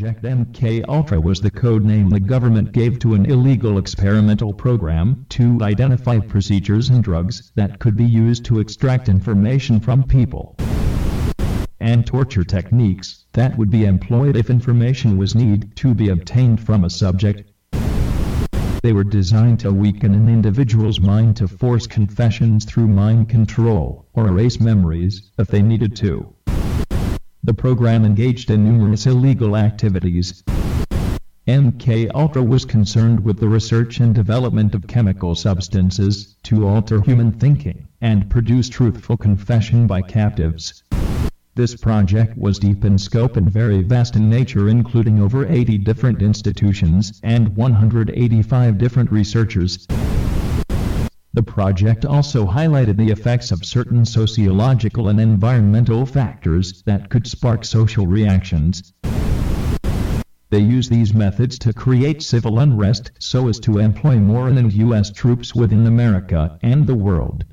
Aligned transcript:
Project 0.00 0.24
MK 0.24 0.82
Ultra 0.88 1.20
was 1.20 1.42
the 1.42 1.50
code 1.50 1.84
name 1.84 2.08
the 2.08 2.18
government 2.18 2.72
gave 2.72 2.98
to 3.00 3.12
an 3.12 3.26
illegal 3.26 3.76
experimental 3.76 4.54
program 4.54 5.26
to 5.28 5.58
identify 5.60 6.18
procedures 6.18 6.88
and 6.88 7.04
drugs 7.04 7.52
that 7.54 7.78
could 7.80 7.98
be 7.98 8.06
used 8.06 8.46
to 8.46 8.60
extract 8.60 9.10
information 9.10 9.78
from 9.78 10.02
people 10.02 10.56
and 11.80 12.06
torture 12.06 12.44
techniques 12.44 13.26
that 13.34 13.58
would 13.58 13.68
be 13.68 13.84
employed 13.84 14.38
if 14.38 14.48
information 14.48 15.18
was 15.18 15.34
needed 15.34 15.76
to 15.76 15.92
be 15.92 16.08
obtained 16.08 16.60
from 16.62 16.84
a 16.84 16.88
subject. 16.88 17.52
They 18.82 18.94
were 18.94 19.04
designed 19.04 19.60
to 19.60 19.70
weaken 19.70 20.14
an 20.14 20.30
individual's 20.30 20.98
mind 20.98 21.36
to 21.36 21.46
force 21.46 21.86
confessions 21.86 22.64
through 22.64 22.88
mind 22.88 23.28
control 23.28 24.08
or 24.14 24.28
erase 24.28 24.60
memories 24.60 25.30
if 25.38 25.48
they 25.48 25.60
needed 25.60 25.94
to. 25.96 26.34
The 27.42 27.54
program 27.54 28.04
engaged 28.04 28.50
in 28.50 28.64
numerous 28.64 29.06
illegal 29.06 29.56
activities. 29.56 30.44
MK 31.48 32.10
Ultra 32.14 32.42
was 32.42 32.66
concerned 32.66 33.24
with 33.24 33.40
the 33.40 33.48
research 33.48 33.98
and 33.98 34.14
development 34.14 34.74
of 34.74 34.86
chemical 34.86 35.34
substances 35.34 36.36
to 36.42 36.68
alter 36.68 37.00
human 37.00 37.32
thinking 37.32 37.88
and 38.02 38.28
produce 38.28 38.68
truthful 38.68 39.16
confession 39.16 39.86
by 39.86 40.02
captives. 40.02 40.82
This 41.54 41.74
project 41.74 42.36
was 42.36 42.58
deep 42.58 42.84
in 42.84 42.98
scope 42.98 43.38
and 43.38 43.50
very 43.50 43.82
vast 43.82 44.16
in 44.16 44.28
nature 44.28 44.68
including 44.68 45.18
over 45.22 45.46
80 45.46 45.78
different 45.78 46.20
institutions 46.20 47.20
and 47.22 47.56
185 47.56 48.76
different 48.76 49.10
researchers. 49.10 49.86
The 51.32 51.44
project 51.44 52.04
also 52.04 52.44
highlighted 52.44 52.96
the 52.96 53.12
effects 53.12 53.52
of 53.52 53.64
certain 53.64 54.04
sociological 54.04 55.08
and 55.08 55.20
environmental 55.20 56.04
factors 56.04 56.82
that 56.86 57.08
could 57.08 57.24
spark 57.24 57.64
social 57.64 58.04
reactions. 58.04 58.92
They 60.50 60.58
use 60.58 60.88
these 60.88 61.14
methods 61.14 61.56
to 61.60 61.72
create 61.72 62.20
civil 62.22 62.58
unrest 62.58 63.12
so 63.20 63.46
as 63.46 63.60
to 63.60 63.78
employ 63.78 64.16
more 64.18 64.48
and 64.48 64.72
U.S. 64.72 65.12
troops 65.12 65.54
within 65.54 65.86
America 65.86 66.58
and 66.62 66.88
the 66.88 66.96
world. 66.96 67.44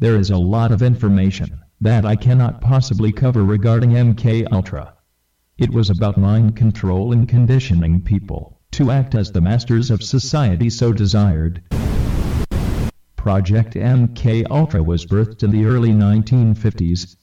There 0.00 0.16
is 0.16 0.30
a 0.30 0.36
lot 0.36 0.72
of 0.72 0.82
information 0.82 1.60
that 1.80 2.04
I 2.04 2.16
cannot 2.16 2.60
possibly 2.60 3.12
cover 3.12 3.44
regarding 3.44 3.90
MK 3.90 4.48
Ultra. 4.50 4.94
It 5.56 5.70
was 5.70 5.88
about 5.88 6.18
mind 6.18 6.56
control 6.56 7.12
and 7.12 7.28
conditioning 7.28 8.00
people 8.00 8.58
to 8.72 8.90
act 8.90 9.14
as 9.14 9.30
the 9.30 9.40
masters 9.40 9.92
of 9.92 10.02
society 10.02 10.68
so 10.68 10.92
desired. 10.92 11.62
Project 13.22 13.74
MK 13.74 14.50
Ultra 14.50 14.82
was 14.82 15.06
birthed 15.06 15.44
in 15.44 15.52
the 15.52 15.64
early 15.64 15.90
1950s. 15.90 17.14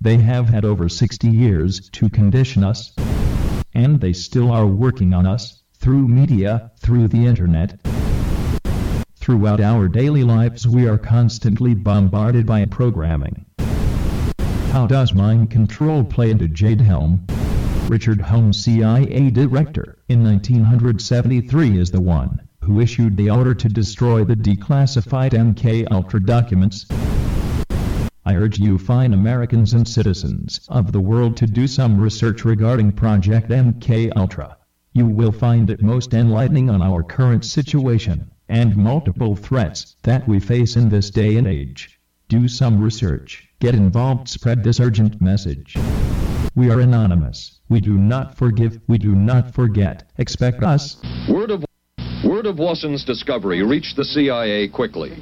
They 0.00 0.16
have 0.18 0.48
had 0.48 0.64
over 0.64 0.88
60 0.88 1.28
years 1.28 1.90
to 1.90 2.08
condition 2.08 2.62
us, 2.62 2.94
and 3.74 4.00
they 4.00 4.12
still 4.12 4.52
are 4.52 4.68
working 4.68 5.12
on 5.12 5.26
us, 5.26 5.64
through 5.78 6.06
media, 6.06 6.70
through 6.78 7.08
the 7.08 7.26
internet. 7.26 7.80
Throughout 9.16 9.60
our 9.60 9.88
daily 9.88 10.22
lives 10.22 10.68
we 10.68 10.86
are 10.86 10.98
constantly 10.98 11.74
bombarded 11.74 12.46
by 12.46 12.64
programming. 12.66 13.46
How 14.70 14.86
does 14.86 15.12
mind 15.12 15.50
control 15.50 16.04
play 16.04 16.30
into 16.30 16.46
Jade 16.46 16.80
Helm? 16.80 17.26
Richard 17.88 18.20
Helms 18.20 18.62
CIA 18.62 19.30
director 19.30 19.98
in 20.08 20.22
1973 20.22 21.76
is 21.76 21.90
the 21.90 22.00
one 22.00 22.40
who 22.64 22.80
issued 22.80 23.16
the 23.16 23.28
order 23.28 23.54
to 23.54 23.68
destroy 23.68 24.24
the 24.24 24.34
declassified 24.34 25.32
MK 25.32 25.86
Ultra 25.90 26.24
documents. 26.24 26.86
I 28.26 28.36
urge 28.36 28.58
you 28.58 28.78
fine 28.78 29.12
Americans 29.12 29.74
and 29.74 29.86
citizens 29.86 30.60
of 30.70 30.90
the 30.90 31.00
world 31.00 31.36
to 31.36 31.46
do 31.46 31.66
some 31.66 32.00
research 32.00 32.44
regarding 32.44 32.92
Project 32.92 33.50
MK 33.50 34.12
Ultra. 34.16 34.56
You 34.94 35.06
will 35.06 35.32
find 35.32 35.68
it 35.68 35.82
most 35.82 36.14
enlightening 36.14 36.70
on 36.70 36.80
our 36.80 37.02
current 37.02 37.44
situation 37.44 38.30
and 38.48 38.76
multiple 38.76 39.36
threats 39.36 39.96
that 40.02 40.26
we 40.26 40.40
face 40.40 40.76
in 40.76 40.88
this 40.88 41.10
day 41.10 41.36
and 41.36 41.46
age. 41.46 42.00
Do 42.28 42.48
some 42.48 42.80
research, 42.80 43.46
get 43.60 43.74
involved, 43.74 44.28
spread 44.28 44.64
this 44.64 44.80
urgent 44.80 45.20
message. 45.20 45.76
We 46.54 46.70
are 46.70 46.80
anonymous. 46.80 47.60
We 47.68 47.80
do 47.80 47.98
not 47.98 48.36
forgive. 48.36 48.80
We 48.86 48.96
do 48.96 49.14
not 49.14 49.52
forget. 49.54 50.10
Expect 50.16 50.62
us. 50.62 50.96
Word 51.28 51.50
of 51.50 51.64
Word 52.24 52.46
of 52.46 52.58
Wasson's 52.58 53.04
discovery 53.04 53.62
reached 53.62 53.96
the 53.96 54.04
CIA 54.04 54.66
quickly. 54.66 55.12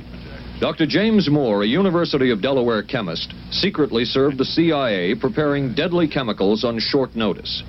Dr. 0.60 0.86
James 0.86 1.28
Moore, 1.28 1.64
a 1.64 1.66
University 1.66 2.30
of 2.30 2.40
Delaware 2.40 2.84
chemist, 2.84 3.34
secretly 3.50 4.04
served 4.04 4.38
the 4.38 4.44
CIA 4.44 5.16
preparing 5.16 5.74
deadly 5.74 6.06
chemicals 6.06 6.62
on 6.62 6.78
short 6.78 7.16
notice. 7.16 7.64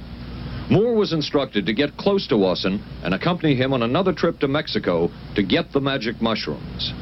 Moore 0.70 0.94
was 0.94 1.14
instructed 1.14 1.66
to 1.66 1.74
get 1.74 1.98
close 1.98 2.28
to 2.28 2.38
Wasson 2.38 2.80
and 3.04 3.16
accompany 3.16 3.56
him 3.56 3.74
on 3.74 3.82
another 3.82 4.14
trip 4.14 4.40
to 4.40 4.48
Mexico 4.48 5.10
to 5.36 5.42
get 5.42 5.72
the 5.72 5.82
magic 5.82 6.22
mushrooms. 6.22 6.94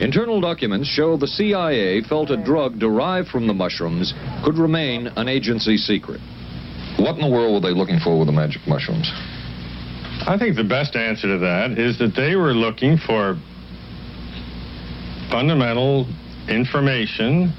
Internal 0.00 0.40
documents 0.40 0.88
show 0.88 1.18
the 1.18 1.26
CIA 1.26 2.00
felt 2.02 2.30
a 2.30 2.42
drug 2.42 2.78
derived 2.78 3.28
from 3.28 3.46
the 3.46 3.52
mushrooms 3.52 4.14
could 4.42 4.56
remain 4.56 5.08
an 5.16 5.28
agency 5.28 5.76
secret. 5.76 6.20
What 6.98 7.16
in 7.16 7.20
the 7.20 7.30
world 7.30 7.52
were 7.52 7.68
they 7.68 7.76
looking 7.76 8.00
for 8.00 8.18
with 8.18 8.28
the 8.28 8.32
magic 8.32 8.66
mushrooms? 8.66 9.12
I 10.26 10.36
think 10.38 10.56
the 10.56 10.64
best 10.64 10.96
answer 10.96 11.28
to 11.28 11.38
that 11.38 11.78
is 11.78 11.98
that 11.98 12.14
they 12.14 12.36
were 12.36 12.54
looking 12.54 12.96
for 12.96 13.36
fundamental 15.30 16.06
information 16.48 17.52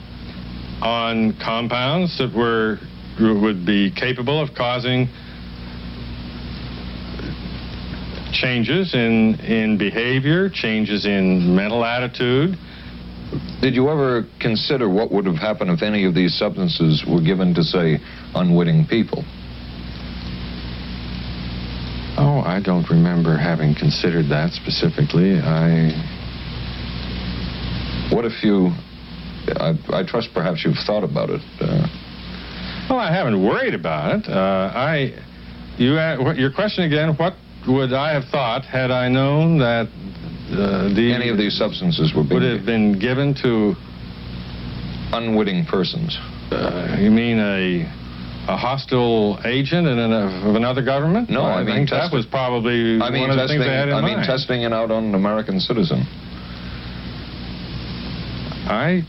on 0.81 1.38
compounds 1.44 2.17
that 2.17 2.33
were 2.33 2.79
would 3.19 3.65
be 3.65 3.91
capable 3.91 4.41
of 4.41 4.53
causing 4.55 5.07
changes 8.33 8.94
in 8.94 9.39
in 9.41 9.77
behavior, 9.77 10.49
changes 10.49 11.05
in 11.05 11.55
mental 11.55 11.85
attitude. 11.85 12.57
Did 13.61 13.75
you 13.75 13.89
ever 13.89 14.25
consider 14.39 14.89
what 14.89 15.11
would 15.11 15.25
have 15.25 15.38
happened 15.38 15.71
if 15.71 15.81
any 15.81 16.05
of 16.05 16.13
these 16.13 16.38
substances 16.38 17.03
were 17.07 17.21
given 17.21 17.53
to, 17.55 17.63
say, 17.63 17.99
unwitting 18.35 18.85
people? 18.85 19.23
Oh, 22.17 22.44
I 22.55 22.61
don't 22.61 22.89
remember 22.89 23.35
having 23.35 23.75
considered 23.75 24.29
that 24.29 24.53
specifically. 24.53 25.35
I. 25.35 25.91
What 28.16 28.23
if 28.23 28.41
you. 28.45 28.71
I, 29.59 29.73
I 29.91 30.03
trust 30.07 30.29
perhaps 30.33 30.63
you've 30.63 30.79
thought 30.88 31.03
about 31.03 31.29
it. 31.29 31.41
Uh, 31.59 31.85
well, 32.89 32.99
I 32.99 33.11
haven't 33.11 33.44
worried 33.44 33.73
about 33.73 34.19
it. 34.19 34.29
Uh, 34.29 34.71
I. 34.73 35.21
You, 35.77 36.00
uh, 36.00 36.33
your 36.38 36.50
question 36.50 36.85
again, 36.85 37.18
what 37.18 37.33
would 37.68 37.91
I 37.91 38.13
have 38.13 38.30
thought 38.30 38.63
had 38.63 38.89
I 38.89 39.09
known 39.09 39.59
that 39.59 39.88
uh, 40.51 40.94
the, 40.95 41.12
any 41.13 41.27
of 41.27 41.38
these 41.38 41.57
substances 41.57 42.13
were 42.15 42.24
would 42.24 42.41
have 42.41 42.65
been 42.65 42.97
given 42.97 43.35
to 43.44 43.75
unwitting 45.12 45.65
persons? 45.65 46.18
Uh, 46.51 46.95
you 46.97 47.12
mean 47.12 47.38
a 47.38 48.05
a 48.47 48.56
hostile 48.56 49.39
agent 49.45 49.88
in 49.88 49.97
a, 49.97 50.50
of 50.50 50.56
another 50.56 50.83
government? 50.83 51.30
No, 51.30 51.42
I, 51.42 51.62
I 51.62 51.63
mean 51.63 51.86
that 51.88 52.12
was 52.12 52.25
probably 52.25 53.01
I 53.01 53.09
mean, 53.09 53.21
one 53.21 53.31
of 53.31 53.38
testing, 53.38 53.59
the 53.59 53.65
things 53.65 53.71
they 53.71 53.75
had 53.75 53.89
in 53.89 53.95
I 53.95 54.01
mind. 54.01 54.18
mean 54.18 54.25
testing 54.25 54.62
it 54.62 54.74
out 54.74 54.92
on 54.92 55.06
an 55.06 55.15
American 55.15 55.59
citizen. 55.59 56.06
I 58.68 59.03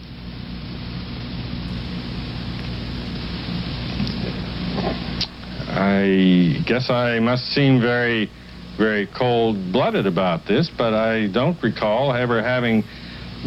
I 5.68 6.62
guess 6.66 6.88
I 6.88 7.18
must 7.20 7.44
seem 7.52 7.80
very, 7.80 8.30
very 8.78 9.06
cold-blooded 9.06 10.06
about 10.06 10.46
this, 10.46 10.70
but 10.76 10.94
I 10.94 11.26
don't 11.28 11.62
recall 11.62 12.14
ever 12.14 12.42
having 12.42 12.82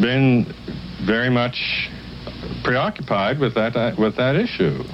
been 0.00 0.46
very 1.06 1.30
much 1.30 1.90
preoccupied 2.62 3.40
with 3.40 3.54
that 3.54 3.74
uh, 3.74 3.92
with 3.98 4.16
that 4.16 4.36
issue. 4.36 4.84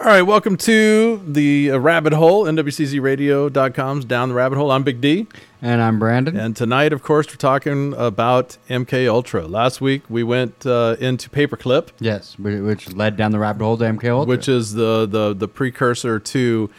All 0.00 0.06
right, 0.06 0.22
welcome 0.22 0.56
to 0.58 1.20
the 1.26 1.72
uh, 1.72 1.78
rabbit 1.78 2.12
hole, 2.12 2.44
NWCZRadio.com's 2.44 4.04
Down 4.04 4.28
the 4.28 4.34
Rabbit 4.36 4.56
Hole. 4.56 4.70
I'm 4.70 4.84
Big 4.84 5.00
D. 5.00 5.26
And 5.60 5.82
I'm 5.82 5.98
Brandon. 5.98 6.36
And 6.36 6.54
tonight, 6.54 6.92
of 6.92 7.02
course, 7.02 7.26
we're 7.26 7.34
talking 7.34 7.94
about 7.94 8.58
MK 8.70 9.08
Ultra. 9.08 9.48
Last 9.48 9.80
week, 9.80 10.02
we 10.08 10.22
went 10.22 10.64
uh, 10.64 10.94
into 11.00 11.28
Paperclip. 11.28 11.88
Yes, 11.98 12.38
which 12.38 12.92
led 12.92 13.16
down 13.16 13.32
the 13.32 13.40
rabbit 13.40 13.60
hole 13.60 13.76
to 13.76 13.82
MK 13.82 14.08
Ultra. 14.08 14.28
Which 14.28 14.48
is 14.48 14.74
the, 14.74 15.04
the, 15.04 15.34
the 15.34 15.48
precursor 15.48 16.20
to, 16.20 16.70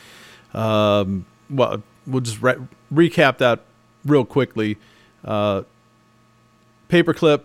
um, 0.54 1.26
well, 1.50 1.84
we'll 2.08 2.22
just 2.22 2.42
re- 2.42 2.56
recap 2.94 3.40
that 3.40 3.60
real 4.06 4.24
quickly. 4.24 4.78
Uh, 5.26 5.64
Paperclip, 6.88 7.42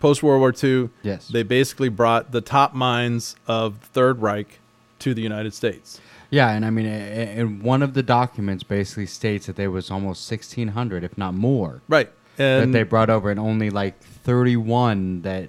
post 0.00 0.22
World 0.22 0.40
War 0.40 0.54
II. 0.64 0.88
Yes. 1.02 1.28
They 1.28 1.42
basically 1.42 1.90
brought 1.90 2.32
the 2.32 2.40
top 2.40 2.72
minds 2.72 3.36
of 3.46 3.80
the 3.80 3.86
Third 3.88 4.22
Reich 4.22 4.60
to 5.00 5.14
the 5.14 5.22
United 5.22 5.54
States. 5.54 6.00
Yeah, 6.30 6.50
and 6.50 6.64
I 6.64 6.70
mean, 6.70 6.86
and 6.86 7.62
one 7.62 7.82
of 7.82 7.94
the 7.94 8.02
documents 8.02 8.62
basically 8.62 9.06
states 9.06 9.46
that 9.46 9.56
there 9.56 9.70
was 9.70 9.90
almost 9.90 10.30
1,600, 10.30 11.02
if 11.02 11.16
not 11.16 11.34
more. 11.34 11.80
Right. 11.88 12.10
And 12.36 12.74
that 12.74 12.78
they 12.78 12.82
brought 12.82 13.10
over, 13.10 13.30
and 13.30 13.40
only 13.40 13.70
like 13.70 13.98
31 14.00 15.22
that 15.22 15.48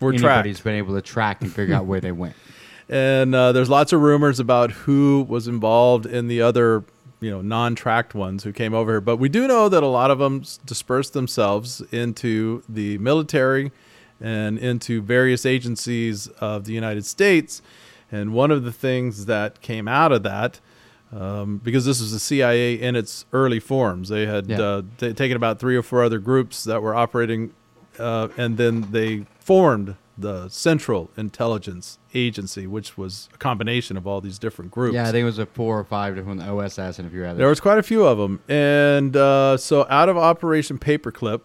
were 0.00 0.12
anybody's 0.12 0.56
tracked. 0.56 0.64
been 0.64 0.74
able 0.74 0.94
to 0.94 1.02
track 1.02 1.40
and 1.40 1.52
figure 1.52 1.74
out 1.74 1.86
where 1.86 2.00
they 2.00 2.12
went. 2.12 2.34
and 2.88 3.34
uh, 3.34 3.52
there's 3.52 3.70
lots 3.70 3.92
of 3.92 4.00
rumors 4.00 4.38
about 4.38 4.70
who 4.70 5.26
was 5.28 5.48
involved 5.48 6.04
in 6.04 6.28
the 6.28 6.42
other, 6.42 6.84
you 7.20 7.30
know, 7.30 7.40
non-tracked 7.40 8.14
ones 8.14 8.44
who 8.44 8.52
came 8.52 8.74
over 8.74 8.92
here. 8.92 9.00
But 9.00 9.16
we 9.16 9.28
do 9.28 9.48
know 9.48 9.68
that 9.68 9.82
a 9.82 9.86
lot 9.86 10.10
of 10.10 10.18
them 10.18 10.44
dispersed 10.66 11.14
themselves 11.14 11.80
into 11.90 12.62
the 12.68 12.98
military 12.98 13.72
and 14.20 14.58
into 14.58 15.00
various 15.00 15.46
agencies 15.46 16.28
of 16.38 16.64
the 16.64 16.72
United 16.72 17.06
States. 17.06 17.62
And 18.12 18.32
one 18.34 18.50
of 18.50 18.62
the 18.62 18.72
things 18.72 19.24
that 19.26 19.60
came 19.62 19.88
out 19.88 20.12
of 20.12 20.22
that, 20.22 20.60
um, 21.12 21.60
because 21.64 21.84
this 21.86 22.00
was 22.00 22.12
the 22.12 22.18
CIA 22.20 22.74
in 22.74 22.94
its 22.94 23.24
early 23.32 23.58
forms, 23.58 24.08
they 24.10 24.26
had 24.26 24.46
Yeah. 24.48 24.60
uh, 24.60 24.82
t- 24.98 25.12
taken 25.14 25.36
about 25.36 25.58
three 25.58 25.76
or 25.76 25.82
four 25.82 26.02
other 26.04 26.18
groups 26.18 26.64
that 26.64 26.82
were 26.82 26.94
operating, 26.94 27.52
uh, 27.98 28.28
and 28.36 28.56
then 28.58 28.88
they 28.92 29.26
formed 29.40 29.96
the 30.18 30.46
Central 30.50 31.10
Intelligence 31.16 31.98
Agency, 32.14 32.66
which 32.66 32.98
was 32.98 33.30
a 33.34 33.38
combination 33.38 33.96
of 33.96 34.06
all 34.06 34.20
these 34.20 34.38
different 34.38 34.70
groups. 34.70 34.94
Yeah, 34.94 35.08
I 35.08 35.10
think 35.10 35.22
it 35.22 35.24
was 35.24 35.38
a 35.38 35.46
four 35.46 35.78
or 35.78 35.84
five 35.84 36.14
different 36.14 36.42
OSS, 36.42 36.98
and 36.98 37.08
if 37.08 37.14
you 37.14 37.22
rather. 37.22 37.38
There 37.38 37.48
was 37.48 37.60
quite 37.60 37.78
a 37.78 37.82
few 37.82 38.04
of 38.04 38.18
them, 38.18 38.40
and 38.48 39.16
uh, 39.16 39.56
so 39.56 39.86
out 39.88 40.10
of 40.10 40.18
Operation 40.18 40.78
Paperclip, 40.78 41.40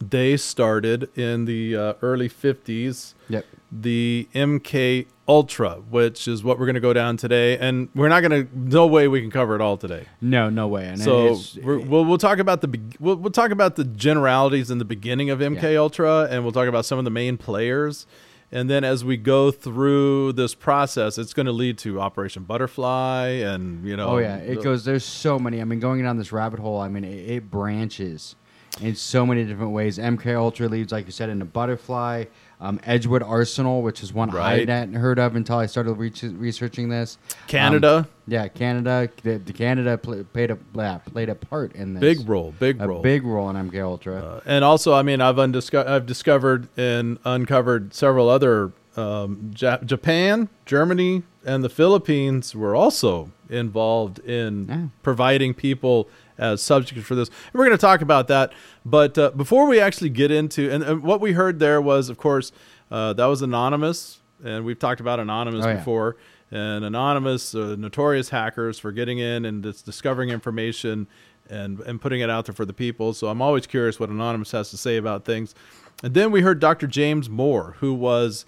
they 0.00 0.36
started 0.36 1.08
in 1.16 1.44
the 1.44 1.76
uh, 1.76 1.94
early 2.02 2.28
'50s. 2.28 3.14
Yep. 3.28 3.46
The 3.72 4.28
MK 4.34 5.06
Ultra, 5.28 5.74
which 5.88 6.26
is 6.26 6.42
what 6.42 6.58
we're 6.58 6.66
going 6.66 6.74
to 6.74 6.80
go 6.80 6.92
down 6.92 7.16
today, 7.16 7.56
and 7.56 7.88
we're 7.94 8.08
not 8.08 8.20
going 8.20 8.48
to. 8.48 8.58
No 8.58 8.86
way 8.88 9.06
we 9.06 9.20
can 9.20 9.30
cover 9.30 9.54
it 9.54 9.60
all 9.60 9.76
today. 9.76 10.06
No, 10.20 10.50
no 10.50 10.66
way. 10.66 10.88
And 10.88 10.98
So 11.00 11.38
we're, 11.62 11.78
we'll 11.78 12.04
we'll 12.04 12.18
talk 12.18 12.38
about 12.40 12.62
the 12.62 12.80
we'll, 12.98 13.14
we'll 13.16 13.30
talk 13.30 13.52
about 13.52 13.76
the 13.76 13.84
generalities 13.84 14.72
in 14.72 14.78
the 14.78 14.84
beginning 14.84 15.30
of 15.30 15.38
MK 15.38 15.62
Yeah. 15.62 15.78
Ultra, 15.78 16.26
and 16.28 16.42
we'll 16.42 16.52
talk 16.52 16.66
about 16.66 16.84
some 16.84 16.98
of 16.98 17.04
the 17.04 17.10
main 17.12 17.36
players. 17.36 18.06
And 18.52 18.68
then 18.68 18.82
as 18.82 19.04
we 19.04 19.16
go 19.16 19.52
through 19.52 20.32
this 20.32 20.56
process, 20.56 21.16
it's 21.18 21.32
going 21.32 21.46
to 21.46 21.52
lead 21.52 21.78
to 21.78 22.00
Operation 22.00 22.42
Butterfly, 22.42 23.26
and 23.28 23.86
you 23.86 23.96
know. 23.96 24.08
Oh 24.08 24.18
yeah, 24.18 24.38
it 24.38 24.60
goes. 24.64 24.84
There's 24.84 25.04
so 25.04 25.38
many. 25.38 25.60
I 25.60 25.64
mean, 25.64 25.78
going 25.78 26.02
down 26.02 26.16
this 26.16 26.32
rabbit 26.32 26.58
hole. 26.58 26.80
I 26.80 26.88
mean, 26.88 27.04
it, 27.04 27.30
it 27.30 27.50
branches 27.50 28.34
in 28.80 28.94
so 28.94 29.26
many 29.26 29.44
different 29.44 29.72
ways. 29.72 29.98
MK 29.98 30.34
Ultra 30.36 30.68
leads, 30.68 30.92
like 30.92 31.06
you 31.06 31.12
said, 31.12 31.28
in 31.28 31.34
into 31.34 31.44
Butterfly, 31.44 32.24
um, 32.60 32.78
Edgewood 32.84 33.22
Arsenal, 33.22 33.82
which 33.82 34.02
is 34.02 34.12
one 34.12 34.30
I 34.36 34.58
hadn't 34.58 34.94
heard 34.94 35.18
of 35.18 35.34
until 35.34 35.56
I 35.58 35.66
started 35.66 35.94
reach- 35.94 36.22
researching 36.22 36.88
this. 36.88 37.18
Canada. 37.46 37.96
Um, 37.96 38.06
yeah, 38.26 38.48
Canada. 38.48 39.08
The, 39.22 39.38
the 39.38 39.52
Canada 39.52 39.98
pl- 39.98 40.24
played 40.24 40.50
a 40.50 40.58
yeah, 40.74 40.98
played 40.98 41.28
a 41.28 41.34
part 41.34 41.72
in 41.74 41.94
this. 41.94 42.00
Big 42.00 42.28
role, 42.28 42.54
big 42.58 42.80
a 42.80 42.86
role. 42.86 43.02
big 43.02 43.24
role 43.24 43.50
in 43.50 43.56
MK 43.70 43.82
Ultra. 43.82 44.16
Uh, 44.16 44.40
and 44.46 44.64
also, 44.64 44.92
I 44.94 45.02
mean, 45.02 45.20
I've 45.20 45.36
undisco- 45.36 45.86
I've 45.86 46.06
discovered 46.06 46.68
and 46.76 47.18
uncovered 47.24 47.92
several 47.94 48.28
other 48.28 48.72
um, 48.96 49.50
Ja- 49.58 49.78
Japan, 49.78 50.48
Germany, 50.66 51.22
and 51.44 51.64
the 51.64 51.68
Philippines 51.70 52.54
were 52.54 52.74
also 52.76 53.30
involved 53.48 54.18
in 54.20 54.66
Yeah. 54.68 54.82
providing 55.02 55.54
people 55.54 56.08
as 56.40 56.60
subjects 56.62 57.06
for 57.06 57.14
this. 57.14 57.28
And 57.28 57.54
we're 57.54 57.66
going 57.66 57.76
to 57.76 57.80
talk 57.80 58.00
about 58.00 58.26
that. 58.28 58.52
But 58.84 59.16
uh, 59.16 59.30
before 59.30 59.66
we 59.68 59.78
actually 59.78 60.10
get 60.10 60.30
into, 60.32 60.68
and, 60.70 60.82
and 60.82 61.02
what 61.04 61.20
we 61.20 61.32
heard 61.32 61.60
there 61.60 61.80
was, 61.80 62.08
of 62.08 62.16
course, 62.18 62.50
uh, 62.90 63.12
that 63.12 63.26
was 63.26 63.42
anonymous, 63.42 64.20
and 64.42 64.64
we've 64.64 64.78
talked 64.78 65.00
about 65.00 65.20
anonymous 65.20 65.64
Oh, 65.64 65.68
yeah. 65.68 65.76
before. 65.76 66.16
And 66.50 66.84
anonymous, 66.84 67.54
uh, 67.54 67.76
notorious 67.78 68.30
hackers 68.30 68.76
for 68.80 68.90
getting 68.90 69.18
in 69.20 69.44
and 69.44 69.62
dis- 69.62 69.82
discovering 69.82 70.30
information 70.30 71.06
and 71.48 71.78
and 71.80 72.00
putting 72.00 72.20
it 72.20 72.28
out 72.30 72.46
there 72.46 72.54
for 72.54 72.64
the 72.64 72.72
people. 72.72 73.12
So 73.12 73.28
I'm 73.28 73.40
always 73.40 73.68
curious 73.68 74.00
what 74.00 74.08
anonymous 74.08 74.50
has 74.50 74.70
to 74.70 74.76
say 74.76 74.96
about 74.96 75.24
things. 75.24 75.54
And 76.02 76.12
then 76.14 76.32
we 76.32 76.40
heard 76.40 76.58
Dr. 76.58 76.88
James 76.88 77.28
Moore, 77.30 77.76
who 77.78 77.94
was 77.94 78.46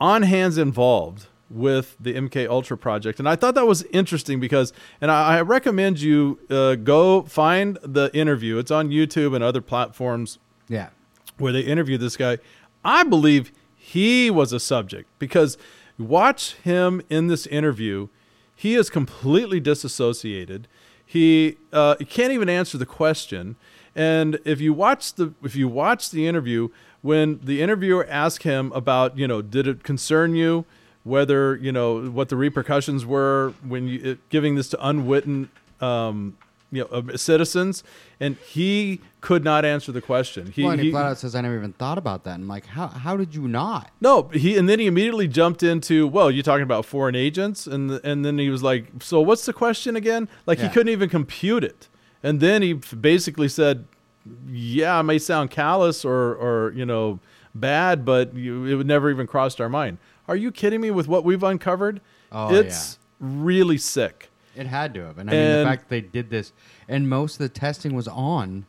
on 0.00 0.22
hands 0.22 0.58
involved 0.58 1.26
with 1.48 1.96
the 2.00 2.14
MK 2.14 2.48
Ultra 2.48 2.76
project, 2.76 3.18
and 3.18 3.28
I 3.28 3.36
thought 3.36 3.54
that 3.54 3.66
was 3.66 3.82
interesting 3.84 4.40
because, 4.40 4.72
and 5.00 5.10
I, 5.10 5.38
I 5.38 5.40
recommend 5.42 6.00
you 6.00 6.38
uh, 6.50 6.74
go 6.74 7.22
find 7.22 7.78
the 7.82 8.10
interview. 8.14 8.58
It's 8.58 8.70
on 8.70 8.90
YouTube 8.90 9.34
and 9.34 9.44
other 9.44 9.60
platforms 9.60 10.38
yeah. 10.68 10.88
where 11.38 11.52
they 11.52 11.60
interviewed 11.60 12.00
this 12.00 12.16
guy. 12.16 12.38
I 12.84 13.04
believe 13.04 13.52
he 13.74 14.30
was 14.30 14.52
a 14.52 14.60
subject 14.60 15.08
because 15.18 15.56
watch 15.98 16.54
him 16.54 17.02
in 17.08 17.28
this 17.28 17.46
interview. 17.46 18.08
He 18.54 18.74
is 18.74 18.90
completely 18.90 19.60
disassociated. 19.60 20.66
He 21.04 21.58
uh, 21.72 21.94
he 21.98 22.04
can't 22.04 22.32
even 22.32 22.48
answer 22.48 22.78
the 22.78 22.86
question. 22.86 23.56
And 23.94 24.40
if 24.44 24.60
you 24.60 24.72
watch 24.72 25.14
the 25.14 25.34
if 25.42 25.54
you 25.54 25.68
watch 25.68 26.10
the 26.10 26.26
interview, 26.26 26.68
when 27.00 27.38
the 27.42 27.62
interviewer 27.62 28.06
asked 28.10 28.42
him 28.42 28.72
about 28.72 29.16
you 29.16 29.28
know 29.28 29.40
did 29.40 29.68
it 29.68 29.84
concern 29.84 30.34
you 30.34 30.64
whether 31.06 31.54
you 31.56 31.70
know 31.70 32.10
what 32.10 32.28
the 32.28 32.36
repercussions 32.36 33.06
were 33.06 33.54
when 33.66 33.86
you 33.86 34.00
it, 34.02 34.28
giving 34.28 34.56
this 34.56 34.68
to 34.68 34.86
unwitting 34.86 35.48
um, 35.80 36.36
you 36.72 36.82
know 36.82 36.86
uh, 36.86 37.16
citizens, 37.16 37.84
and 38.18 38.36
he 38.38 39.00
could 39.20 39.44
not 39.44 39.64
answer 39.64 39.92
the 39.92 40.02
question. 40.02 40.50
He, 40.50 40.64
well, 40.64 40.72
and 40.72 40.80
he, 40.80 40.86
he- 40.86 40.92
flat 40.92 41.06
out 41.06 41.18
says, 41.18 41.36
"I 41.36 41.40
never 41.42 41.56
even 41.56 41.72
thought 41.72 41.96
about 41.96 42.24
that." 42.24 42.34
And 42.34 42.42
I'm 42.42 42.48
like, 42.48 42.66
"How? 42.66 42.88
How 42.88 43.16
did 43.16 43.36
you 43.36 43.46
not?" 43.46 43.92
no, 44.00 44.24
he 44.28 44.58
and 44.58 44.68
then 44.68 44.80
he 44.80 44.86
immediately 44.86 45.28
jumped 45.28 45.62
into, 45.62 46.08
well, 46.08 46.28
you're 46.28 46.42
talking 46.42 46.64
about 46.64 46.84
foreign 46.84 47.14
agents, 47.14 47.68
and 47.68 47.92
and 48.02 48.24
then 48.24 48.38
he 48.38 48.50
was 48.50 48.64
like, 48.64 48.86
so 49.00 49.20
what's 49.20 49.46
the 49.46 49.52
question 49.52 49.94
again? 49.94 50.28
Like 50.44 50.58
he 50.58 50.68
couldn't 50.68 50.92
even 50.92 51.08
compute 51.08 51.62
it, 51.62 51.88
and 52.22 52.40
then 52.40 52.62
he 52.62 52.72
basically 52.72 53.48
said, 53.48 53.86
yeah, 54.48 54.98
I 54.98 55.02
may 55.02 55.18
sound 55.18 55.52
callous 55.52 56.04
or 56.04 56.34
or 56.34 56.72
you 56.72 56.84
know 56.84 57.20
bad, 57.54 58.04
but 58.04 58.34
you, 58.34 58.66
it 58.66 58.74
would 58.74 58.86
never 58.88 59.08
even 59.08 59.26
crossed 59.28 59.60
our 59.60 59.68
mind. 59.68 59.98
Are 60.28 60.36
you 60.36 60.50
kidding 60.50 60.80
me 60.80 60.90
with 60.90 61.08
what 61.08 61.24
we've 61.24 61.42
uncovered? 61.42 62.00
Oh, 62.32 62.54
it's 62.54 62.98
really 63.20 63.78
sick. 63.78 64.30
It 64.54 64.66
had 64.66 64.94
to 64.94 65.04
have. 65.04 65.18
And 65.18 65.28
I 65.30 65.32
mean, 65.32 65.58
the 65.58 65.64
fact 65.64 65.82
that 65.82 65.88
they 65.90 66.00
did 66.00 66.30
this, 66.30 66.52
and 66.88 67.08
most 67.08 67.34
of 67.34 67.38
the 67.40 67.48
testing 67.48 67.94
was 67.94 68.08
on 68.08 68.66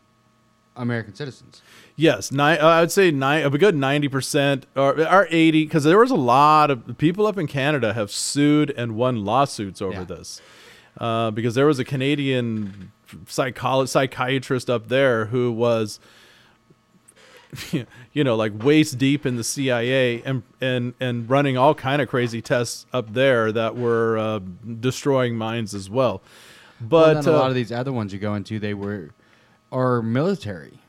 American 0.76 1.16
citizens. 1.16 1.62
Yes, 1.96 2.32
ni- 2.32 2.40
uh, 2.44 2.68
I 2.68 2.82
would 2.82 2.92
say 2.92 3.10
nine, 3.10 3.44
a 3.46 3.50
good 3.50 3.76
ninety 3.76 4.08
percent 4.08 4.68
or, 4.76 5.00
or 5.00 5.28
eighty, 5.32 5.64
because 5.64 5.84
there 5.84 5.98
was 5.98 6.12
a 6.12 6.16
lot 6.16 6.70
of 6.70 6.98
people 6.98 7.26
up 7.26 7.38
in 7.38 7.48
Canada 7.48 7.94
have 7.94 8.12
sued 8.12 8.70
and 8.72 8.96
won 8.96 9.26
lawsuits 9.26 9.82
over 9.82 9.94
Yeah. 10.00 10.04
this, 10.04 10.42
uh, 11.00 11.32
because 11.32 11.56
there 11.56 11.66
was 11.66 11.80
a 11.80 11.86
Canadian 11.86 12.92
psycholo- 13.26 13.88
psychiatrist 13.88 14.70
up 14.70 14.90
there 14.90 15.28
who 15.28 15.52
was, 15.52 16.00
you 18.14 18.24
know, 18.24 18.36
like 18.36 18.64
waist 18.64 18.98
deep 18.98 19.26
in 19.26 19.36
the 19.36 19.44
CIA 19.44 20.22
and 20.24 20.44
and 20.60 20.94
and 21.00 21.30
running 21.30 21.58
all 21.58 21.74
kind 21.74 22.02
of 22.02 22.10
crazy 22.10 22.42
tests 22.42 22.86
up 22.94 23.14
there 23.14 23.52
that 23.52 23.76
were 23.76 24.18
uh, 24.18 24.40
destroying 24.80 25.36
minds 25.36 25.74
as 25.74 25.90
well. 25.90 26.22
But 26.80 26.88
But 26.90 27.22
then 27.22 27.34
a 27.34 27.38
uh, 27.38 27.40
lot 27.40 27.50
of 27.50 27.56
these 27.56 27.72
other 27.72 27.92
ones 27.92 28.14
you 28.14 28.20
go 28.20 28.36
into, 28.36 28.60
they 28.60 28.74
were, 28.74 29.12
our 29.72 30.02
military. 30.02 30.80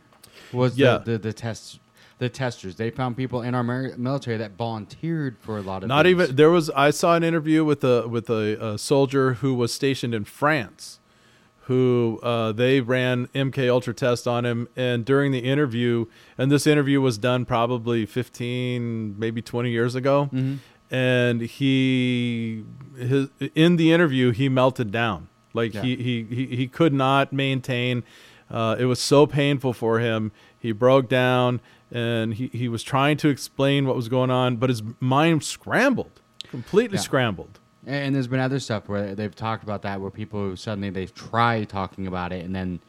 Was 0.53 0.79
Yeah. 0.79 0.99
the, 0.99 1.13
the 1.13 1.19
the 1.19 1.33
tests 1.33 1.79
the 2.19 2.29
testers? 2.29 2.77
They 2.77 2.91
found 2.91 3.17
people 3.17 3.43
in 3.43 3.55
our 3.55 3.63
military 3.63 4.37
that 4.39 4.53
volunteered 4.53 5.37
for 5.41 5.59
a 5.59 5.63
lot 5.63 5.83
of. 5.83 5.89
Not 5.89 6.05
things. 6.05 6.23
even 6.23 6.37
there 6.37 6.51
was. 6.51 6.71
I 6.71 6.91
saw 6.91 7.15
an 7.15 7.23
interview 7.23 7.65
with 7.65 7.85
a 7.85 8.09
with 8.09 8.29
a, 8.29 8.73
a 8.75 8.79
soldier 8.79 9.35
who 9.35 9.55
was 9.55 9.73
stationed 9.73 10.15
in 10.15 10.25
France, 10.25 10.99
who 11.69 12.19
uh, 12.23 12.51
they 12.53 12.81
ran 12.81 13.27
MK 13.29 13.71
Ultra 13.71 13.95
test 13.95 14.27
on 14.27 14.45
him, 14.45 14.69
and 14.77 15.05
during 15.05 15.33
the 15.33 15.39
interview, 15.41 16.07
and 16.37 16.51
this 16.51 16.67
interview 16.67 17.01
was 17.01 17.17
done 17.19 17.45
probably 17.45 18.05
fifteen, 18.07 19.19
maybe 19.19 19.41
twenty 19.43 19.71
years 19.71 19.95
ago, 19.95 20.29
Mm-hmm. 20.33 20.57
and 20.95 21.41
he 21.43 22.65
his 22.97 23.29
in 23.55 23.77
the 23.77 23.93
interview 23.93 24.31
he 24.33 24.49
melted 24.49 24.91
down, 24.91 25.29
like 25.55 25.75
Yeah. 25.75 25.83
he, 25.83 25.97
he 25.97 26.23
he 26.25 26.47
he 26.57 26.67
could 26.67 26.93
not 26.93 27.33
maintain. 27.33 28.03
Uh, 28.51 28.77
it 28.79 28.87
was 28.87 28.99
so 28.99 29.27
painful 29.27 29.75
for 29.75 29.99
him. 30.01 30.33
He 30.59 30.73
broke 30.73 31.09
down 31.09 31.61
and 31.93 32.35
he, 32.35 32.49
he 32.49 32.67
was 32.69 32.83
trying 32.83 33.17
to 33.19 33.29
explain 33.29 33.87
what 33.87 33.95
was 33.95 34.09
going 34.09 34.31
on, 34.31 34.57
but 34.57 34.71
his 34.71 34.83
mind 35.01 35.45
scrambled, 35.45 36.21
completely 36.49 36.97
Yeah. 36.97 37.03
scrambled. 37.03 37.58
And 37.87 38.15
there's 38.15 38.27
been 38.27 38.41
other 38.41 38.59
stuff 38.61 38.89
where 38.89 39.15
they've 39.15 39.35
talked 39.35 39.63
about 39.63 39.83
that, 39.83 40.01
where 40.01 40.11
people 40.11 40.57
suddenly 40.57 40.91
they've 40.91 41.15
tried 41.15 41.69
talking 41.69 42.07
about 42.07 42.33
it, 42.33 42.45
and 42.45 42.55
then 42.55 42.81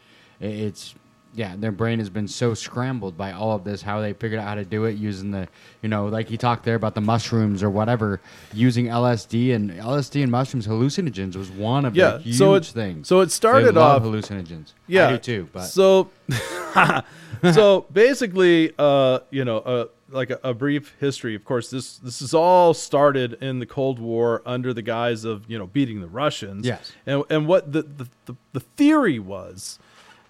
it's 0.42 0.96
yeah, 1.36 1.54
their 1.56 1.72
brain 1.72 2.00
has 2.00 2.10
been 2.10 2.28
so 2.28 2.56
scrambled 2.56 3.16
by 3.16 3.32
all 3.32 3.52
of 3.56 3.64
this, 3.64 3.84
how 3.84 4.02
they 4.02 4.14
figured 4.14 4.40
out 4.40 4.48
how 4.48 4.56
to 4.56 4.66
do 4.66 4.86
it 4.86 4.98
using 4.98 5.30
the, 5.30 5.48
you 5.84 5.88
know, 5.88 6.08
like 6.08 6.28
he 6.28 6.38
talked 6.38 6.64
there 6.66 6.74
about 6.74 6.96
the 6.96 7.02
mushrooms 7.02 7.62
or 7.62 7.70
whatever, 7.70 8.20
using 8.52 8.88
LSD 8.88 9.54
and 9.54 9.70
LSD 9.70 10.24
and 10.24 10.32
mushrooms, 10.32 10.66
hallucinogens 10.66 11.36
was 11.36 11.52
one 11.52 11.86
of 11.86 11.96
Yeah, 11.96 12.14
the 12.14 12.20
huge 12.24 12.36
so 12.36 12.56
it- 12.56 12.66
things. 12.66 13.08
so 13.08 13.20
it 13.20 13.30
started 13.30 13.76
love 13.76 14.04
off- 14.04 14.12
hallucinogens. 14.12 14.74
Yeah, 14.88 15.10
I 15.10 15.12
do 15.12 15.18
too. 15.20 15.50
But 15.54 15.66
so 15.66 16.10
so 17.54 17.86
basically, 17.94 18.74
uh, 18.80 19.20
you 19.30 19.46
know, 19.46 19.58
uh, 19.60 19.86
like 20.12 20.30
a, 20.30 20.40
a 20.44 20.54
brief 20.54 20.96
history. 21.00 21.36
Of 21.36 21.44
course, 21.46 21.70
this 21.70 21.98
this 21.98 22.22
is 22.22 22.34
all 22.34 22.74
started 22.74 23.34
in 23.42 23.60
the 23.60 23.66
Cold 23.66 24.00
War 24.00 24.42
under 24.46 24.74
the 24.74 24.82
guise 24.82 25.24
of 25.24 25.50
you 25.50 25.58
know 25.58 25.68
beating 25.68 26.02
the 26.02 26.08
Russians. 26.08 26.66
Yes. 26.66 26.92
and 27.06 27.24
and 27.30 27.48
what 27.48 27.72
the 27.72 27.84
the, 27.84 28.08
the, 28.26 28.36
the 28.54 28.60
theory 28.60 29.20
was 29.20 29.80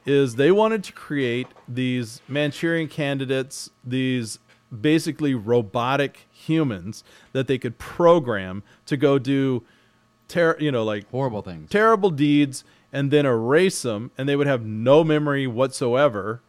is 0.06 0.36
they 0.36 0.52
wanted 0.52 0.84
to 0.86 0.94
create 0.94 1.48
these 1.68 2.22
Manchurian 2.28 2.88
candidates, 2.88 3.70
these 3.84 4.40
basically 4.82 5.34
robotic 5.34 6.28
humans 6.32 7.04
that 7.34 7.48
they 7.48 7.58
could 7.58 7.78
program 7.80 8.64
to 8.86 8.96
go 8.96 9.18
do 9.20 9.64
ter- 10.28 10.58
you 10.60 10.72
know 10.72 10.84
like 10.84 11.10
Horrible 11.10 11.42
things. 11.42 11.70
terrible 11.70 12.12
deeds 12.12 12.64
and 12.94 13.10
then 13.12 13.26
erase 13.26 13.82
them 13.82 14.12
and 14.18 14.30
they 14.30 14.36
would 14.36 14.46
have 14.48 14.66
no 14.66 15.04
memory 15.04 15.48
whatsoever 15.48 16.42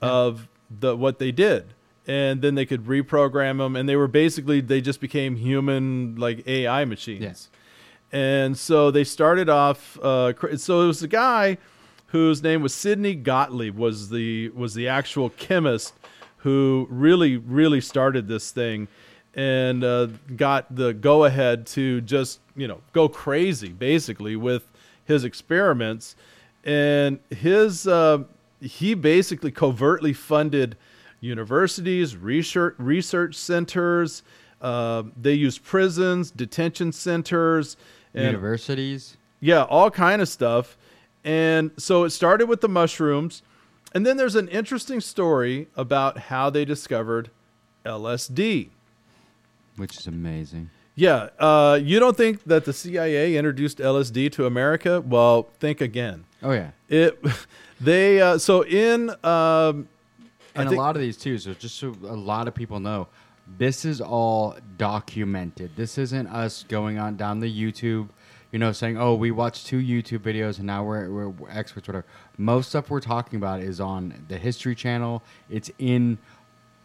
of 0.00 0.48
the 0.70 0.96
what 0.96 1.18
they 1.20 1.30
did 1.30 1.72
and 2.06 2.42
then 2.42 2.54
they 2.54 2.66
could 2.66 2.84
reprogram 2.84 3.58
them 3.58 3.76
and 3.76 3.88
they 3.88 3.96
were 3.96 4.08
basically 4.08 4.60
they 4.60 4.80
just 4.80 5.00
became 5.00 5.36
human 5.36 6.16
like 6.16 6.46
AI 6.48 6.84
machines 6.84 7.20
Yes. 7.22 7.48
and 8.10 8.56
so 8.58 8.90
they 8.90 9.04
started 9.04 9.48
off 9.48 9.98
uh, 10.02 10.32
so 10.56 10.82
it 10.82 10.86
was 10.86 11.02
a 11.02 11.08
guy 11.08 11.58
whose 12.08 12.42
name 12.42 12.60
was 12.62 12.74
Sidney 12.74 13.14
Gottlieb 13.14 13.76
was 13.76 14.10
the 14.10 14.48
was 14.50 14.74
the 14.74 14.88
actual 14.88 15.30
chemist 15.30 15.94
who 16.38 16.86
really 16.90 17.36
really 17.36 17.80
started 17.80 18.26
this 18.28 18.50
thing 18.50 18.88
and 19.34 19.82
uh, 19.84 20.08
got 20.36 20.74
the 20.74 20.92
go 20.92 21.24
ahead 21.24 21.66
to 21.68 22.00
just 22.02 22.40
you 22.56 22.66
know 22.68 22.80
go 22.92 23.08
crazy 23.08 23.68
basically 23.68 24.36
with 24.36 24.64
his 25.04 25.24
experiments 25.24 26.16
and 26.64 27.18
his 27.30 27.86
uh, 27.86 28.18
he 28.60 28.94
basically 28.94 29.50
covertly 29.50 30.12
funded 30.12 30.76
universities 31.22 32.16
research 32.16 32.74
research 32.78 33.34
centers 33.34 34.22
uh, 34.62 35.02
they 35.20 35.34
use 35.34 35.58
prisons 35.58 36.30
detention 36.30 36.92
centers 36.92 37.76
and 38.14 38.26
Universities. 38.26 39.16
yeah, 39.40 39.64
all 39.64 39.90
kind 39.90 40.22
of 40.22 40.28
stuff. 40.28 40.78
And 41.24 41.72
so 41.76 42.04
it 42.04 42.10
started 42.10 42.48
with 42.48 42.60
the 42.60 42.68
mushrooms, 42.68 43.42
and 43.94 44.06
then 44.06 44.16
there's 44.16 44.34
an 44.36 44.48
interesting 44.48 45.00
story 45.00 45.68
about 45.76 46.18
how 46.18 46.50
they 46.50 46.64
discovered 46.64 47.30
LSD. 47.84 48.70
Which 49.76 49.98
is 49.98 50.06
amazing. 50.06 50.70
Yeah, 50.94 51.30
uh, 51.38 51.78
you 51.82 51.98
don't 51.98 52.16
think 52.16 52.44
that 52.44 52.64
the 52.64 52.72
CIA 52.72 53.36
introduced 53.36 53.78
LSD 53.78 54.30
to 54.32 54.46
America? 54.46 55.00
Well, 55.00 55.48
think 55.58 55.80
again. 55.80 56.24
Oh 56.42 56.52
yeah. 56.52 56.70
It, 56.88 57.18
they 57.80 58.20
uh, 58.20 58.38
so 58.38 58.64
in 58.64 59.10
um, 59.24 59.88
And 60.54 60.68
think- 60.68 60.78
a 60.78 60.82
lot 60.82 60.96
of 60.96 61.02
these 61.02 61.16
too. 61.16 61.38
So 61.38 61.54
just 61.54 61.76
so 61.76 61.94
a 62.04 62.16
lot 62.16 62.48
of 62.48 62.54
people 62.54 62.80
know, 62.80 63.08
this 63.58 63.84
is 63.84 64.00
all 64.00 64.56
documented. 64.76 65.72
This 65.76 65.98
isn't 65.98 66.26
us 66.28 66.64
going 66.68 66.98
on 66.98 67.16
down 67.16 67.40
the 67.40 67.50
YouTube, 67.50 68.08
you 68.52 68.58
know, 68.58 68.72
saying, 68.72 68.98
"Oh, 68.98 69.14
we 69.14 69.30
watched 69.30 69.66
two 69.66 69.80
YouTube 69.80 70.20
videos 70.20 70.58
and 70.58 70.66
now 70.66 70.84
we're, 70.84 71.10
we're, 71.10 71.28
we're 71.28 71.50
experts." 71.50 71.88
Whatever. 71.88 72.06
Most 72.38 72.68
stuff 72.68 72.90
we're 72.90 73.00
talking 73.00 73.36
about 73.36 73.60
is 73.60 73.80
on 73.80 74.24
the 74.28 74.38
History 74.38 74.74
Channel. 74.74 75.22
It's 75.50 75.70
in 75.78 76.18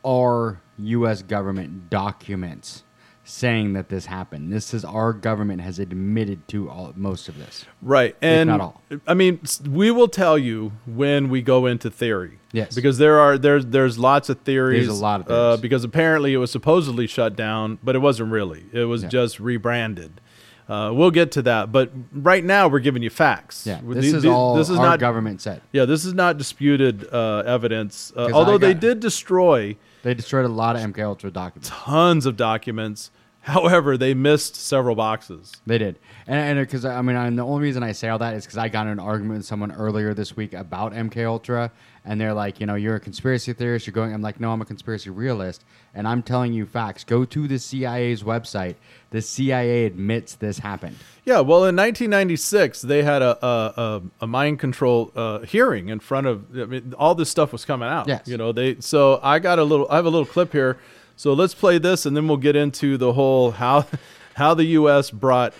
our 0.05 0.59
U.S. 0.77 1.21
government 1.21 1.89
documents 1.89 2.83
saying 3.27 3.73
that 3.73 3.89
this 3.89 4.05
happened. 4.05 4.51
This 4.53 4.73
is 4.73 4.85
our 4.85 5.11
government 5.11 5.61
has 5.61 5.79
admitted 5.79 6.47
to 6.47 6.69
all 6.69 6.93
most 6.95 7.27
of 7.27 7.37
this. 7.37 7.65
Right. 7.81 8.15
And 8.21 8.47
not 8.49 8.61
all. 8.61 8.81
I 9.05 9.13
mean, 9.13 9.41
we 9.69 9.91
will 9.91 10.07
tell 10.07 10.37
you 10.37 10.71
when 10.85 11.29
we 11.29 11.41
go 11.41 11.65
into 11.65 11.89
theory. 11.89 12.39
Yes. 12.53 12.73
Because 12.73 12.97
there 12.97 13.19
are 13.19 13.37
there's 13.37 13.65
there's 13.65 13.99
lots 13.99 14.29
of 14.29 14.39
theories. 14.41 14.87
There's 14.87 14.97
a 14.97 15.01
lot 15.01 15.21
of 15.21 15.29
Uh, 15.29 15.61
because 15.61 15.83
apparently 15.83 16.33
it 16.33 16.37
was 16.37 16.51
supposedly 16.51 17.05
shut 17.05 17.35
down, 17.35 17.79
but 17.83 17.95
it 17.95 17.99
wasn't 17.99 18.31
really. 18.31 18.65
It 18.71 18.85
was 18.85 19.03
Yeah. 19.03 19.09
just 19.09 19.39
rebranded. 19.39 20.21
Uh, 20.69 20.91
we'll 20.93 21.11
get 21.11 21.31
to 21.31 21.41
that, 21.41 21.71
but 21.71 21.89
right 22.11 22.43
now 22.43 22.67
we're 22.67 22.79
giving 22.79 23.01
you 23.01 23.09
facts. 23.09 23.65
Yeah, 23.65 23.79
this 23.85 24.13
is 24.13 24.25
all 24.25 24.55
this 24.55 24.69
is 24.69 24.77
our 24.77 24.85
not 24.85 24.99
government 24.99 25.39
said. 25.41 25.61
Yeah, 25.71 25.85
this 25.85 26.03
is 26.03 26.13
not 26.13 26.37
disputed 26.37 27.07
uh, 27.11 27.43
evidence. 27.45 28.11
Uh, 28.15 28.29
although 28.33 28.55
I 28.55 28.57
they 28.57 28.73
did 28.73 28.99
destroy 28.99 29.77
They 30.03 30.13
destroyed 30.13 30.43
a 30.43 30.49
lot 30.49 30.75
of 30.75 30.81
MK 30.81 30.99
Ultra 31.05 31.31
documents. 31.31 31.69
tons 31.73 32.25
of 32.25 32.35
documents. 32.35 33.11
However, 33.47 33.97
they 33.97 34.13
missed 34.13 34.57
several 34.57 34.93
boxes. 34.93 35.53
They 35.65 35.77
did, 35.77 35.97
and 36.27 36.59
because 36.59 36.83
I 36.83 37.01
mean, 37.01 37.15
and 37.15 37.39
the 37.39 37.45
only 37.45 37.61
reason 37.61 37.81
I 37.81 37.93
say 37.93 38.09
all 38.09 38.19
that 38.19 38.33
is 38.33 38.43
because 38.43 38.57
I 38.57 38.67
got 38.67 38.87
in 38.87 38.91
an 38.91 38.99
argument 38.99 39.37
with 39.37 39.45
someone 39.45 39.71
earlier 39.71 40.13
this 40.13 40.35
week 40.35 40.53
about 40.53 40.91
MK 40.91 41.25
Ultra, 41.25 41.71
and 42.03 42.19
they're 42.19 42.33
like, 42.33 42.59
you 42.59 42.65
know, 42.65 42.75
you're 42.75 42.95
a 42.95 42.99
conspiracy 42.99 43.53
theorist. 43.53 43.87
You're 43.87 43.93
going. 43.93 44.13
I'm 44.13 44.21
like, 44.21 44.41
no, 44.41 44.51
I'm 44.51 44.61
a 44.61 44.65
conspiracy 44.65 45.11
realist, 45.11 45.63
and 45.95 46.05
I'm 46.09 46.23
telling 46.23 46.51
you 46.51 46.65
facts. 46.65 47.05
Go 47.05 47.23
to 47.23 47.47
the 47.47 47.57
CIA's 47.57 48.21
website. 48.21 48.75
The 49.11 49.21
CIA 49.21 49.85
admits 49.85 50.35
this 50.35 50.59
happened. 50.59 50.97
Yeah, 51.23 51.39
well, 51.39 51.63
in 51.63 51.77
1996, 51.77 52.81
they 52.81 53.03
had 53.03 53.21
a 53.21 53.45
a, 53.45 53.73
a, 53.77 54.01
a 54.23 54.27
mind 54.27 54.59
control 54.59 55.09
uh, 55.15 55.39
hearing 55.39 55.87
in 55.87 56.01
front 56.01 56.27
of. 56.27 56.45
I 56.53 56.65
mean, 56.65 56.93
all 56.97 57.15
this 57.15 57.29
stuff 57.29 57.53
was 57.53 57.63
coming 57.63 57.87
out. 57.87 58.09
Yes. 58.09 58.27
You 58.27 58.35
know, 58.35 58.51
they. 58.51 58.81
So 58.81 59.21
I 59.23 59.39
got 59.39 59.57
a 59.57 59.63
little. 59.63 59.87
I 59.89 59.95
have 59.95 60.05
a 60.05 60.09
little 60.09 60.25
clip 60.25 60.51
here. 60.51 60.77
So 61.17 61.33
let's 61.33 61.55
play 61.55 61.79
this, 61.79 62.05
and 62.05 62.15
then 62.15 62.27
we'll 62.27 62.37
get 62.37 62.55
into 62.55 62.95
the 62.95 63.13
whole 63.13 63.49
how 63.49 63.87
how 64.35 64.53
the 64.53 64.65
U.S. 64.65 65.09
brought 65.09 65.51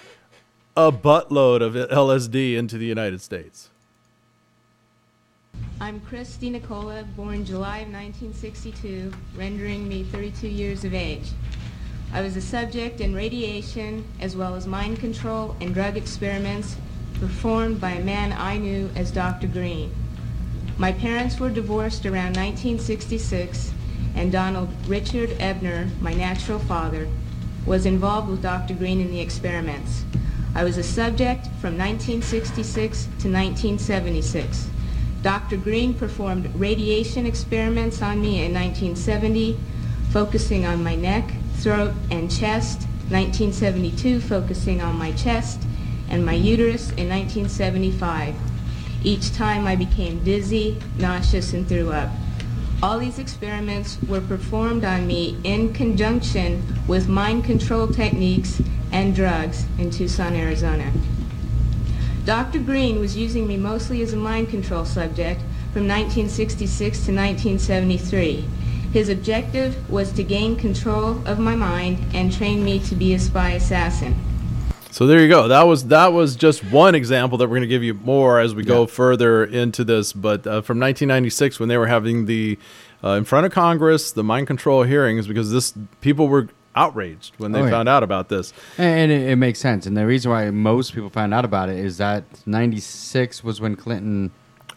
a 0.76 0.92
buttload 0.92 1.62
of 1.62 1.74
LSD 1.74 2.56
into 2.56 2.78
the 2.78 2.86
United 2.86 3.22
States. 3.22 3.70
I'm 5.82 6.00
Christine 6.02 6.62
DeNicola, 6.62 7.08
born 7.16 7.44
July 7.44 7.80
of 7.80 7.92
1962, 7.92 9.12
rendering 9.36 9.88
me 9.88 10.04
32 10.04 10.48
years 10.48 10.86
of 10.86 10.94
age. 10.94 11.32
I 12.14 12.22
was 12.22 12.38
a 12.38 12.42
subject 12.42 13.02
in 13.02 13.16
radiation 13.16 14.06
as 14.20 14.36
well 14.36 14.54
as 14.54 14.68
mind 14.68 15.00
control 15.00 15.56
and 15.60 15.74
drug 15.74 15.98
experiments 15.98 16.76
performed 17.16 17.82
by 17.82 17.92
a 17.94 18.04
man 18.04 18.32
I 18.32 18.60
knew 18.60 18.92
as 18.96 19.10
Dr. 19.10 19.48
Green. 19.48 19.92
My 20.78 20.92
parents 20.92 21.40
were 21.40 21.50
divorced 21.50 22.06
around 22.06 22.36
1966, 22.38 23.74
and 24.16 24.32
Donald 24.32 24.70
Richard 24.88 25.36
Ebner, 25.40 25.90
my 26.02 26.14
natural 26.14 26.60
father, 26.60 27.08
was 27.66 27.86
involved 27.86 28.30
with 28.30 28.42
Dr. 28.42 28.74
Green 28.74 29.02
in 29.02 29.12
the 29.12 29.20
experiments. 29.20 30.04
I 30.56 30.64
was 30.64 30.78
a 30.78 30.84
subject 30.84 31.46
from 31.62 31.78
1966 31.78 33.04
to 33.04 33.30
1976. 33.30 34.70
Dr. 35.22 35.58
Green 35.58 35.94
performed 35.94 36.54
radiation 36.56 37.26
experiments 37.26 38.02
on 38.02 38.22
me 38.22 38.44
in 38.46 38.54
1970, 38.54 39.58
focusing 40.10 40.66
on 40.66 40.84
my 40.84 40.96
neck, 40.96 41.32
throat, 41.58 41.94
and 42.12 42.32
chest, 42.32 42.88
1972 43.10 44.20
focusing 44.20 44.82
on 44.82 44.98
my 44.98 45.14
chest 45.14 45.62
and 46.10 46.26
my 46.26 46.34
uterus 46.34 46.90
in 46.92 47.08
1975. 47.08 48.36
Each 49.02 49.34
time 49.34 49.66
I 49.66 49.78
became 49.78 50.22
dizzy, 50.26 50.78
nauseous, 50.98 51.54
and 51.54 51.66
threw 51.66 51.92
up. 51.92 52.10
All 52.84 53.00
these 53.00 53.18
experiments 53.18 53.98
were 54.08 54.22
performed 54.22 54.86
on 54.86 55.08
me 55.08 55.36
in 55.44 55.74
conjunction 55.74 56.62
with 56.88 57.10
mind 57.10 57.44
control 57.44 57.88
techniques 57.88 58.62
and 58.92 59.16
drugs 59.16 59.66
in 59.80 59.90
Tucson, 59.90 60.36
Arizona. 60.36 60.92
Dr. 62.24 62.60
Green 62.60 63.00
was 63.00 63.18
using 63.18 63.48
me 63.48 63.58
mostly 63.58 64.04
as 64.04 64.14
a 64.14 64.18
mind 64.18 64.50
control 64.50 64.86
subject 64.86 65.42
from 65.74 65.88
1966 65.88 66.98
to 67.06 67.12
1973. 67.14 68.46
His 68.94 69.10
objective 69.10 69.90
was 69.90 70.12
to 70.12 70.24
gain 70.24 70.56
control 70.56 71.28
of 71.28 71.40
my 71.40 71.56
mind 71.56 71.98
and 72.14 72.32
train 72.32 72.64
me 72.64 72.78
to 72.82 72.96
be 72.96 73.16
a 73.16 73.20
spy 73.20 73.52
assassin. 73.52 74.16
So 74.98 75.06
there 75.06 75.20
you 75.22 75.28
go. 75.30 75.48
That 75.48 75.68
was 75.68 75.86
that 75.90 76.12
was 76.12 76.36
just 76.36 76.64
one 76.64 76.96
example 76.96 77.38
that 77.38 77.46
we're 77.46 77.58
going 77.58 77.62
to 77.62 77.68
give 77.68 77.84
you 77.84 77.94
more 77.94 78.40
as 78.40 78.56
we 78.56 78.64
go 78.64 78.88
further 78.88 79.44
into 79.46 79.84
this. 79.84 80.12
But 80.12 80.40
uh, 80.48 80.62
from 80.64 80.80
1996, 80.80 81.60
when 81.60 81.70
they 81.70 81.78
were 81.78 81.86
having 81.86 82.26
the 82.26 82.58
uh, 83.04 83.10
in 83.10 83.24
front 83.24 83.46
of 83.46 83.52
Congress 83.52 84.12
the 84.12 84.24
mind 84.24 84.48
control 84.48 84.82
hearings, 84.82 85.28
because 85.28 85.52
this 85.52 85.76
people 86.02 86.28
were 86.28 86.50
outraged 86.76 87.36
when 87.38 87.52
they 87.52 87.60
Oh, 87.62 87.66
yeah. 87.66 87.70
found 87.70 87.88
out 87.88 88.02
about 88.02 88.30
this. 88.30 88.54
And 88.80 89.12
it, 89.12 89.30
it 89.30 89.36
makes 89.36 89.60
sense. 89.60 89.86
And 89.86 89.96
the 89.96 90.08
reason 90.08 90.32
why 90.32 90.50
most 90.50 90.96
people 90.96 91.12
found 91.12 91.32
out 91.32 91.46
about 91.46 91.70
it 91.70 91.78
is 91.78 92.00
that 92.00 92.24
'96 92.48 93.44
was 93.44 93.62
when 93.62 93.76
Clinton 93.76 94.32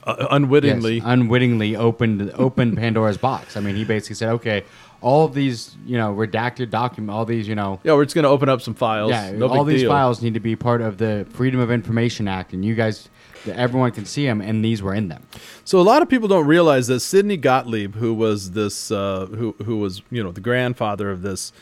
Uh, 0.04 0.16
yes, 0.18 0.28
unwittingly, 0.32 1.00
unwittingly 1.02 1.76
opened 1.76 2.30
opened 2.34 2.76
Pandora's 2.76 3.16
box. 3.16 3.56
I 3.56 3.60
mean, 3.60 3.74
he 3.74 3.84
basically 3.84 4.16
said, 4.16 4.28
"Okay, 4.32 4.64
all 5.00 5.24
of 5.24 5.34
these, 5.34 5.76
you 5.86 5.96
know, 5.96 6.14
redacted 6.14 6.70
document, 6.70 7.16
all 7.16 7.24
these, 7.24 7.48
you 7.48 7.54
know, 7.54 7.80
yeah, 7.84 7.94
we're 7.94 8.04
just 8.04 8.14
going 8.14 8.24
to 8.24 8.28
open 8.28 8.48
up 8.48 8.60
some 8.60 8.74
files. 8.74 9.10
yeah, 9.10 9.30
no 9.32 9.48
all 9.48 9.64
these 9.64 9.82
deal. 9.82 9.90
files 9.90 10.22
need 10.22 10.34
to 10.34 10.40
be 10.40 10.56
part 10.56 10.80
of 10.80 10.98
the 10.98 11.26
Freedom 11.30 11.60
of 11.60 11.70
Information 11.70 12.28
Act, 12.28 12.52
and 12.52 12.64
you 12.64 12.74
guys, 12.74 13.08
everyone 13.46 13.92
can 13.92 14.04
see 14.04 14.26
them, 14.26 14.40
and 14.40 14.64
these 14.64 14.82
were 14.82 14.94
in 14.94 15.08
them. 15.08 15.26
So 15.64 15.80
a 15.80 15.82
lot 15.82 16.02
of 16.02 16.08
people 16.08 16.28
don't 16.28 16.46
realize 16.46 16.86
that 16.88 17.00
Sidney 17.00 17.36
Gottlieb, 17.36 17.94
who 17.94 18.12
was 18.12 18.50
this, 18.52 18.90
uh, 18.90 19.26
who 19.26 19.54
who 19.64 19.78
was 19.78 20.02
you 20.10 20.22
know 20.22 20.32
the 20.32 20.40
grandfather 20.40 21.10
of 21.10 21.22
this, 21.22 21.52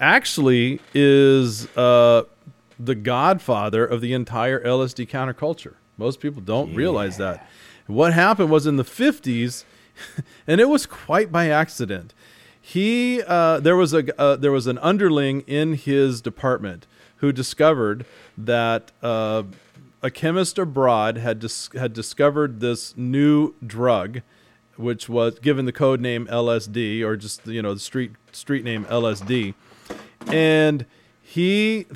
actually 0.00 0.80
is 0.92 1.68
uh, 1.76 2.24
the 2.78 2.94
godfather 2.94 3.84
of 3.84 4.00
the 4.00 4.12
entire 4.14 4.62
LSD 4.64 5.08
counterculture. 5.08 5.74
Most 5.96 6.20
people 6.20 6.40
don't 6.40 6.74
realize 6.74 7.18
that. 7.18 7.46
What 7.86 8.14
happened 8.14 8.50
was 8.50 8.66
in 8.66 8.76
the 8.76 8.84
fifties, 8.84 9.64
and 10.46 10.60
it 10.60 10.68
was 10.68 10.86
quite 10.86 11.30
by 11.30 11.48
accident. 11.48 12.14
He 12.70 13.20
uh, 13.26 13.58
there 13.58 13.74
was 13.74 13.92
a 13.92 14.20
uh, 14.20 14.36
there 14.36 14.52
was 14.52 14.68
an 14.68 14.78
underling 14.78 15.40
in 15.48 15.74
his 15.74 16.20
department 16.20 16.86
who 17.16 17.32
discovered 17.32 18.06
that 18.38 18.92
uh, 19.02 19.42
a 20.04 20.10
chemist 20.12 20.56
abroad 20.56 21.16
had 21.16 21.40
dis- 21.40 21.68
had 21.74 21.92
discovered 21.92 22.60
this 22.60 22.96
new 22.96 23.54
drug 23.66 24.20
which 24.76 25.08
was 25.08 25.40
given 25.40 25.64
the 25.64 25.72
code 25.72 26.00
name 26.00 26.28
LSD 26.28 27.02
or 27.02 27.16
just 27.16 27.44
you 27.44 27.60
know 27.60 27.74
the 27.74 27.80
street 27.80 28.12
street 28.30 28.62
name 28.62 28.84
LSD, 28.84 29.54
and 30.28 30.86
he 31.20 31.86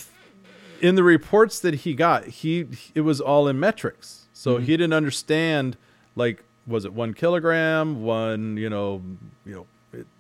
in 0.81 0.97
the 0.97 1.04
reports 1.04 1.61
that 1.61 1.75
he 1.75 1.95
got 1.95 2.25
he 2.25 2.66
it 2.97 3.02
was 3.02 3.21
all 3.21 3.47
in 3.47 3.61
metrics, 3.61 4.26
so 4.33 4.59
he 4.59 4.76
didn't 4.76 4.93
understand 4.93 5.76
like 6.16 6.43
was 6.66 6.85
it 6.85 6.93
one 6.93 7.14
kilogram 7.14 8.02
one 8.02 8.57
you 8.57 8.69
know 8.69 9.00
you 9.47 9.54
know 9.54 9.66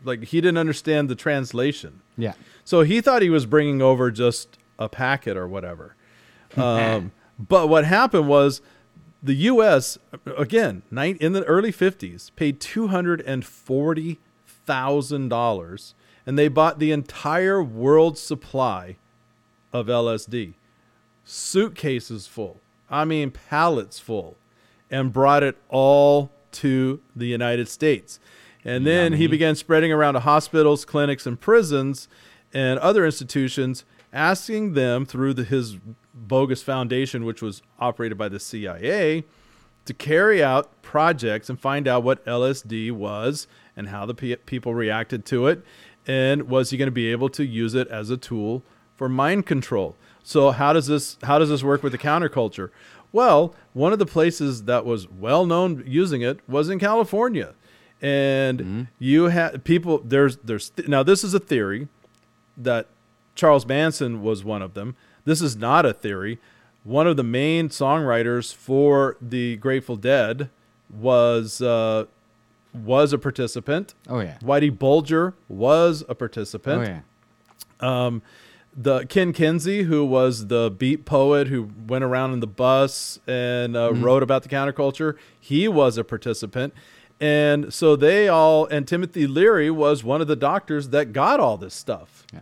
like 0.04 0.24
he 0.24 0.40
didn't 0.40 0.58
understand 0.58 1.08
the 1.08 1.14
translation. 1.14 2.00
Yeah. 2.16 2.34
So 2.64 2.82
he 2.82 3.00
thought 3.00 3.22
he 3.22 3.30
was 3.30 3.46
bringing 3.46 3.82
over 3.82 4.10
just 4.10 4.58
a 4.78 4.88
packet 4.88 5.36
or 5.36 5.46
whatever. 5.48 5.94
Um, 6.56 7.10
but 7.36 7.68
what 7.68 7.84
happened 7.84 8.28
was 8.28 8.60
the 9.20 9.34
U.S. 9.34 9.98
again 10.38 10.82
in 10.92 11.32
the 11.32 11.42
early 11.46 11.72
'50s 11.72 12.30
paid 12.36 12.60
two 12.60 12.86
hundred 12.86 13.20
and 13.22 13.44
forty 13.44 14.20
thousand 14.46 15.30
dollars, 15.30 15.94
and 16.24 16.38
they 16.38 16.46
bought 16.46 16.78
the 16.78 16.92
entire 16.92 17.60
world 17.60 18.16
supply 18.16 18.96
of 19.72 19.86
LSD, 19.86 20.54
suitcases 21.24 22.28
full. 22.28 22.60
I 22.88 23.04
mean, 23.04 23.32
pallets 23.32 23.98
full, 23.98 24.36
and 24.90 25.12
brought 25.12 25.42
it 25.42 25.56
all 25.68 26.30
to 26.52 27.00
the 27.16 27.26
United 27.26 27.68
States. 27.68 28.20
And 28.64 28.86
then 28.86 29.14
he 29.14 29.26
began 29.26 29.56
spreading 29.56 29.92
around 29.92 30.14
to 30.14 30.20
hospitals, 30.20 30.84
clinics, 30.84 31.26
and 31.26 31.38
prisons 31.38 32.08
and 32.52 32.78
other 32.78 33.04
institutions, 33.04 33.84
asking 34.12 34.72
them 34.72 35.04
through 35.04 35.34
the, 35.34 35.44
his 35.44 35.76
bogus 36.14 36.62
foundation, 36.62 37.24
which 37.24 37.42
was 37.42 37.62
operated 37.78 38.16
by 38.16 38.28
the 38.28 38.40
CIA, 38.40 39.24
to 39.84 39.92
carry 39.92 40.42
out 40.42 40.80
projects 40.82 41.50
and 41.50 41.60
find 41.60 41.86
out 41.86 42.02
what 42.02 42.24
LSD 42.24 42.92
was 42.92 43.46
and 43.76 43.88
how 43.88 44.06
the 44.06 44.14
pe- 44.14 44.36
people 44.36 44.74
reacted 44.74 45.26
to 45.26 45.46
it, 45.48 45.62
and 46.06 46.44
was 46.44 46.70
he 46.70 46.78
going 46.78 46.86
to 46.86 46.92
be 46.92 47.10
able 47.10 47.28
to 47.30 47.44
use 47.44 47.74
it 47.74 47.88
as 47.88 48.08
a 48.08 48.16
tool 48.16 48.62
for 48.94 49.08
mind 49.08 49.46
control? 49.46 49.96
So 50.22 50.52
how 50.52 50.72
does 50.72 50.86
this 50.86 51.18
how 51.24 51.38
does 51.38 51.50
this 51.50 51.62
work 51.62 51.82
with 51.82 51.92
the 51.92 51.98
counterculture? 51.98 52.70
Well, 53.12 53.54
one 53.74 53.92
of 53.92 53.98
the 53.98 54.06
places 54.06 54.64
that 54.64 54.84
was 54.84 55.08
well 55.08 55.44
known 55.44 55.84
using 55.86 56.22
it 56.22 56.40
was 56.48 56.68
in 56.68 56.78
California, 56.78 57.54
and 58.02 58.88
you 58.98 59.24
had 59.24 59.64
people. 59.64 59.98
There's 60.04 60.36
there's 60.38 60.72
now 60.86 61.02
this 61.02 61.24
is 61.24 61.34
a 61.34 61.40
theory 61.40 61.88
that 62.56 62.86
Charles 63.34 63.66
Manson 63.66 64.22
was 64.22 64.44
one 64.44 64.62
of 64.62 64.74
them. 64.74 64.96
This 65.24 65.40
is 65.40 65.56
not 65.56 65.86
a 65.86 65.92
theory. 65.92 66.38
One 66.84 67.06
of 67.06 67.16
the 67.16 67.22
main 67.24 67.70
songwriters 67.70 68.54
for 68.54 69.16
the 69.20 69.56
Grateful 69.56 69.96
Dead 69.96 70.50
was 70.94 71.62
uh, 71.62 72.04
was 72.74 73.12
a 73.12 73.18
participant. 73.18 73.94
Oh 74.08 74.20
yeah. 74.20 74.36
Whitey 74.42 74.76
Bulger 74.76 75.34
was 75.48 76.04
a 76.08 76.14
participant. 76.14 76.80
Oh 76.82 76.84
yeah. 77.80 78.20
The 78.76 79.06
Ken 79.06 79.32
Kesey, 79.32 79.84
who 79.84 80.04
was 80.04 80.48
the 80.48 80.68
beat 80.68 81.04
poet 81.04 81.46
who 81.46 81.70
went 81.86 82.02
around 82.02 82.32
in 82.32 82.40
the 82.40 82.48
bus 82.48 83.20
and 83.24 83.76
uh, 83.76 83.90
Mm-hmm. 83.90 84.02
wrote 84.04 84.22
about 84.24 84.42
the 84.42 84.48
counterculture, 84.48 85.14
he 85.38 85.68
was 85.68 85.96
a 85.96 86.02
participant. 86.02 86.74
And 87.20 87.72
so 87.72 87.96
they 87.96 88.28
all, 88.28 88.66
and 88.66 88.86
Timothy 88.86 89.26
Leary 89.26 89.70
was 89.70 90.02
one 90.04 90.20
of 90.20 90.26
the 90.26 90.36
doctors 90.36 90.88
that 90.90 91.12
got 91.12 91.40
all 91.40 91.56
this 91.56 91.74
stuff. 91.74 92.26
Yeah. 92.32 92.40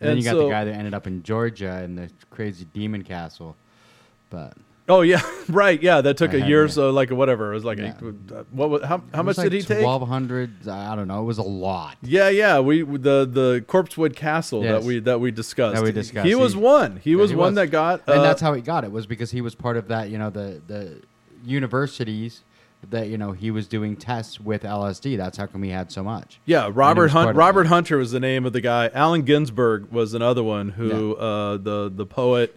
And, 0.00 0.08
then 0.08 0.08
And 0.10 0.18
you 0.18 0.24
got 0.24 0.36
the 0.38 0.48
guy 0.48 0.64
that 0.64 0.74
ended 0.74 0.94
up 0.94 1.06
in 1.06 1.22
Georgia 1.22 1.82
in 1.82 1.94
the 1.96 2.10
crazy 2.30 2.66
demon 2.72 3.04
castle. 3.04 3.56
But 4.30 4.54
Oh 4.86 5.00
yeah, 5.00 5.22
right. 5.48 5.82
Yeah, 5.82 6.02
that 6.02 6.18
took 6.18 6.34
I 6.34 6.38
a 6.38 6.46
year 6.46 6.64
or 6.64 6.68
so, 6.68 6.90
like 6.90 7.10
whatever. 7.10 7.52
It 7.52 7.54
was 7.54 7.64
like 7.64 7.78
Yeah. 7.78 7.94
a, 8.02 8.34
uh, 8.40 8.44
what? 8.50 8.68
Was, 8.68 8.82
how 8.82 9.02
how 9.14 9.22
much 9.22 9.36
did 9.36 9.52
he 9.52 9.62
take? 9.62 9.80
Twelve 9.80 10.06
hundred. 10.06 10.68
I 10.68 10.94
don't 10.94 11.08
know. 11.08 11.22
It 11.22 11.24
was 11.24 11.38
a 11.38 11.42
lot. 11.42 11.96
Yeah, 12.02 12.28
yeah. 12.28 12.60
We 12.60 12.82
the 12.82 13.24
the 13.30 13.64
Corpsewood 13.66 14.14
Castle 14.14 14.60
that 14.62 14.82
we 14.82 14.98
that 15.00 15.20
we 15.20 15.30
discussed. 15.30 15.76
That 15.76 15.84
we 15.84 15.92
discussed. 15.92 16.26
He 16.26 16.34
was 16.34 16.54
one. 16.54 16.98
He 16.98 17.12
Yeah, 17.12 17.16
was 17.16 17.30
he 17.30 17.36
one 17.36 17.54
was. 17.54 17.54
that 17.54 17.68
got. 17.68 18.02
and 18.06 18.18
uh, 18.20 18.22
that's 18.22 18.42
how 18.42 18.52
he 18.52 18.60
got 18.60 18.84
it 18.84 18.92
was 18.92 19.06
because 19.06 19.30
he 19.30 19.40
was 19.40 19.54
part 19.54 19.78
of 19.78 19.88
that. 19.88 20.10
You 20.10 20.18
know 20.18 20.28
the 20.28 20.60
the 20.66 21.00
universities 21.46 22.42
that 22.90 23.08
you 23.08 23.18
know 23.18 23.32
he 23.32 23.50
was 23.50 23.66
doing 23.66 23.96
tests 23.96 24.40
with 24.40 24.62
LSD. 24.62 25.16
That's 25.16 25.36
how 25.36 25.46
come 25.46 25.62
he 25.62 25.70
had 25.70 25.90
so 25.90 26.02
much. 26.02 26.40
Yeah, 26.44 26.70
Robert 26.72 27.08
Hunt. 27.08 27.36
Robert. 27.36 27.66
Hunter 27.66 27.96
was 27.96 28.10
the 28.12 28.20
name 28.20 28.44
of 28.44 28.52
the 28.52 28.60
guy. 28.60 28.90
Allen 28.94 29.22
Ginsberg 29.22 29.90
was 29.90 30.14
another 30.14 30.42
one 30.42 30.70
who 30.70 31.14
uh, 31.16 31.56
the 31.56 31.90
the 31.94 32.06
poet 32.06 32.56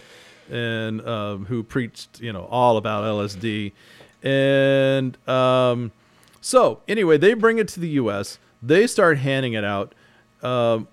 and 0.49 1.05
um, 1.07 1.45
who 1.45 1.63
preached 1.63 2.19
you 2.19 2.33
know 2.33 2.45
all 2.45 2.77
about 2.77 3.03
LSD, 3.03 3.73
and 4.23 5.17
um, 5.27 5.91
so 6.41 6.81
anyway, 6.87 7.17
they 7.17 7.33
bring 7.33 7.57
it 7.57 7.67
to 7.69 7.79
the 7.79 7.89
U.S. 7.89 8.39
They 8.61 8.87
start 8.87 9.19
handing 9.19 9.53
it 9.53 9.63
out. 9.63 9.93
Um, 10.41 10.87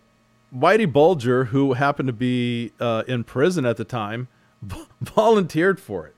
Whitey 0.55 0.90
Bulger, 0.90 1.47
who 1.47 1.73
happened 1.73 2.07
to 2.07 2.12
be 2.12 2.73
uh, 2.79 3.03
in 3.09 3.25
prison 3.25 3.66
at 3.66 3.77
the 3.77 3.85
time, 3.85 4.29
volunteered 5.01 5.81
for 5.81 6.07
it. 6.07 6.14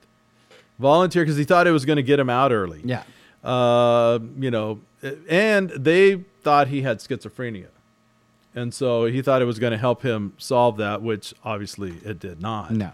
Volunteered 0.78 1.26
because 1.26 1.38
he 1.38 1.44
thought 1.44 1.66
it 1.66 1.70
was 1.72 1.84
going 1.84 1.96
to 1.96 2.02
get 2.02 2.18
him 2.20 2.28
out 2.30 2.52
early 2.52 2.80
Yeah. 2.84 3.02
uh, 3.42 4.18
you 4.38 4.50
know, 4.50 4.80
and 5.28 5.70
they 5.70 6.16
thought 6.42 6.68
he 6.68 6.82
had 6.82 6.98
schizophrenia. 6.98 7.68
And 8.54 8.72
so 8.72 9.04
he 9.04 9.20
thought 9.22 9.42
it 9.42 9.46
was 9.46 9.58
going 9.58 9.72
to 9.72 9.78
help 9.78 10.02
him 10.02 10.32
solve 10.38 10.78
that, 10.78 11.02
which 11.02 11.34
obviously 11.44 11.94
it 12.04 12.18
did 12.18 12.40
not. 12.40 12.70
No. 12.72 12.90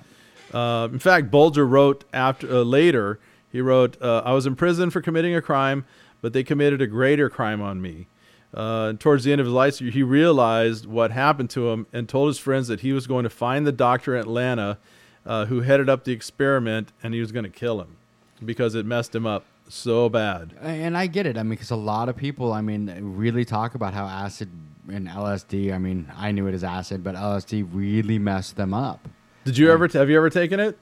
Uh, 0.53 0.89
in 0.93 0.99
fact, 0.99 1.31
Bulger 1.31 1.67
wrote 1.67 2.05
after 2.13 2.49
uh, 2.51 2.63
later. 2.63 3.19
He 3.51 3.61
wrote, 3.61 4.01
uh, 4.03 4.23
"I 4.25 4.33
was 4.33 4.45
in 4.47 4.57
prison 4.57 4.91
for 4.91 5.01
committing 5.01 5.35
a 5.35 5.41
crime, 5.43 5.85
but 6.21 6.33
they 6.33 6.43
committed 6.43 6.83
a 6.83 6.87
greater 6.87 7.29
crime 7.31 7.63
on 7.63 7.81
me." 7.81 8.07
Uh, 8.53 8.93
towards 8.99 9.25
the 9.25 9.33
end 9.33 9.41
of 9.41 9.47
his 9.47 9.55
life, 9.55 9.79
he 9.79 10.03
realized 10.03 10.85
what 10.85 11.11
happened 11.11 11.49
to 11.51 11.71
him 11.71 11.87
and 11.93 12.09
told 12.09 12.29
his 12.29 12.39
friends 12.39 12.69
that 12.69 12.81
he 12.81 12.93
was 12.93 13.07
going 13.07 13.23
to 13.25 13.31
find 13.31 13.67
the 13.67 13.73
doctor 13.73 14.15
in 14.15 14.21
Atlanta 14.21 14.79
uh, 15.27 15.47
who 15.47 15.61
headed 15.61 15.89
up 15.89 16.05
the 16.05 16.13
experiment, 16.13 16.93
and 17.03 17.15
he 17.15 17.21
was 17.21 17.33
going 17.33 17.45
to 17.45 17.51
kill 17.51 17.81
him 17.81 17.97
because 18.45 18.75
it 18.75 18.85
messed 18.87 19.15
him 19.15 19.27
up 19.27 19.45
so 19.69 20.09
bad. 20.09 20.53
And 20.61 20.97
I 20.97 21.07
get 21.07 21.27
it. 21.27 21.39
I 21.39 21.43
mean, 21.43 21.51
because 21.51 21.71
a 21.71 21.77
lot 21.77 22.09
of 22.09 22.17
people, 22.17 22.53
I 22.53 22.61
mean, 22.61 22.91
really 23.17 23.45
talk 23.45 23.75
about 23.75 23.95
how 23.95 24.07
acid 24.07 24.51
and 24.91 25.09
LSD. 25.09 25.73
I 25.73 25.79
mean, 25.79 26.11
I 26.17 26.33
knew 26.33 26.47
it 26.49 26.55
as 26.55 26.65
acid, 26.65 27.05
but 27.05 27.15
LSD 27.15 27.69
really 27.73 28.19
messed 28.19 28.57
them 28.57 28.75
up 28.75 29.09
Did 29.45 29.57
you 29.57 29.71
ever 29.71 29.87
have 29.89 30.11
you 30.11 30.17
ever 30.17 30.29
taken 30.31 30.59
it? 30.61 30.77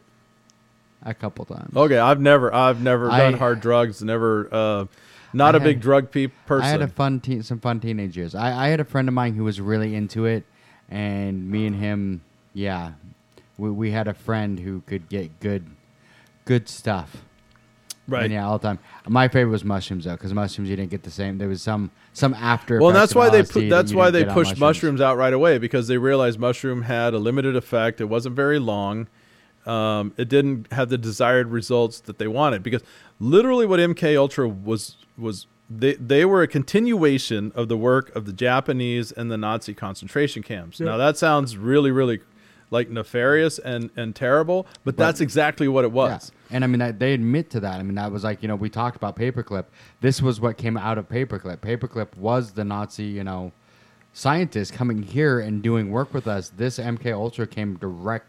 a 1.03 1.14
couple 1.14 1.44
times. 1.46 1.74
Okay, 1.74 1.98
I've 1.98 2.20
never 2.20 2.53
I've 2.55 2.83
never 2.83 3.11
I- 3.11 3.18
done 3.20 3.35
hard 3.35 3.61
drugs. 3.61 4.03
Never 4.03 4.48
uh, 4.53 4.85
not 5.33 5.55
I 5.55 5.59
a 5.59 5.61
big 5.61 5.81
drug 5.81 6.11
pe- 6.11 6.26
person. 6.26 6.64
I 6.66 6.68
had 6.68 6.83
a 6.83 6.88
fun 6.88 7.20
teen, 7.20 7.42
some 7.42 7.59
fun 7.61 7.81
teenage 7.81 8.16
years. 8.16 8.35
I, 8.35 8.66
I 8.66 8.68
had 8.68 8.81
a 8.81 8.85
friend 8.85 9.09
of 9.09 9.14
mine 9.14 9.35
who 9.35 9.44
was 9.44 9.61
really 9.61 9.94
into 9.94 10.26
it, 10.26 10.44
and 10.90 11.50
me 11.50 11.66
and 11.66 11.76
him, 11.76 12.20
yeah, 12.53 12.92
we, 13.61 13.70
we 13.70 13.90
had 13.90 14.09
a 14.09 14.14
friend 14.14 14.59
who 14.59 14.81
could 14.87 15.09
get 15.09 15.38
good, 15.40 15.66
good 16.46 16.68
stuff. 16.68 17.25
right. 18.09 18.25
And 18.25 18.33
yeah, 18.33 18.46
all 18.46 18.59
the 18.59 18.66
time. 18.66 18.79
My 19.07 19.29
favorite 19.29 19.53
was 19.53 19.64
mushrooms 19.64 20.05
though, 20.07 20.12
because 20.12 20.33
mushrooms 20.33 20.70
you 20.70 20.77
didn't 20.77 20.90
get 20.90 21.03
the 21.03 21.11
same. 21.11 21.38
There 21.38 21.49
was 21.49 21.62
some 21.62 21.90
some 22.12 22.35
after. 22.35 22.81
Well, 22.81 22.88
and 22.88 22.96
that's 22.96 23.14
why 23.14 23.29
they 23.29 23.42
LSD 23.42 23.53
put, 23.53 23.68
that's 23.68 23.92
why 23.92 24.11
they 24.11 24.25
pushed 24.25 24.59
mushrooms 24.59 25.01
out 25.01 25.16
right 25.16 25.33
away 25.33 25.59
because 25.59 25.87
they 25.88 25.99
realized 25.99 26.38
mushroom 26.38 26.83
had 26.83 27.14
a 27.14 27.18
limited 27.18 27.55
effect. 27.55 28.01
It 28.01 28.07
wasn't 28.07 28.35
very 28.35 28.59
long. 28.59 29.09
Um, 29.66 30.14
it 30.16 30.31
didn't 30.31 30.73
have 30.73 30.88
the 30.88 30.96
desired 30.96 31.49
results 31.49 32.01
that 32.01 32.18
they 32.18 32.27
wanted 32.27 32.62
because 32.62 32.83
literally 33.20 33.66
what 33.66 33.79
MK 33.79 34.16
Ultra 34.16 34.49
was 34.49 34.96
was 35.18 35.46
they 35.68 35.94
they 35.94 36.25
were 36.25 36.42
a 36.42 36.49
continuation 36.49 37.53
of 37.55 37.68
the 37.68 37.77
work 37.77 38.14
of 38.16 38.25
the 38.25 38.33
Japanese 38.33 39.12
and 39.12 39.31
the 39.31 39.37
Nazi 39.37 39.75
concentration 39.75 40.42
camps. 40.42 40.81
Now 40.81 40.96
that 40.96 41.18
sounds 41.18 41.59
really 41.59 41.90
really 41.90 42.20
like 42.70 42.88
nefarious 42.88 43.59
and 43.59 43.90
and 43.96 44.14
terrible, 44.14 44.66
but, 44.85 44.96
that's 44.96 45.20
exactly 45.20 45.68
what 45.68 45.85
it 45.85 45.92
was. 45.92 46.33
Yeah. 46.33 46.56
And 46.56 46.64
I 46.64 46.66
mean, 46.66 46.78
that, 46.78 46.98
they 46.98 47.12
admit 47.12 47.50
to 47.50 47.61
that. 47.61 47.80
I 47.80 47.83
mean, 47.83 47.96
that 47.96 48.11
was 48.11 48.24
like, 48.24 48.42
you 48.42 48.48
know, 48.48 48.56
we 48.56 48.70
talked 48.70 48.96
about 48.96 49.16
Paperclip. 49.16 49.66
This 50.00 50.22
was 50.22 50.40
what 50.40 50.56
came 50.56 50.76
out 50.76 50.98
of 50.98 51.09
Paperclip. 51.09 51.59
Paperclip 51.59 52.16
was 52.16 52.52
the 52.52 52.64
Nazi, 52.64 53.04
you 53.04 53.24
know, 53.24 53.52
scientist 54.12 54.72
coming 54.72 55.02
here 55.02 55.40
and 55.40 55.62
doing 55.62 55.90
work 55.90 56.12
with 56.14 56.26
us. 56.26 56.50
This 56.50 56.78
MK 56.78 57.12
Ultra 57.12 57.46
came 57.46 57.76
direct, 57.76 58.26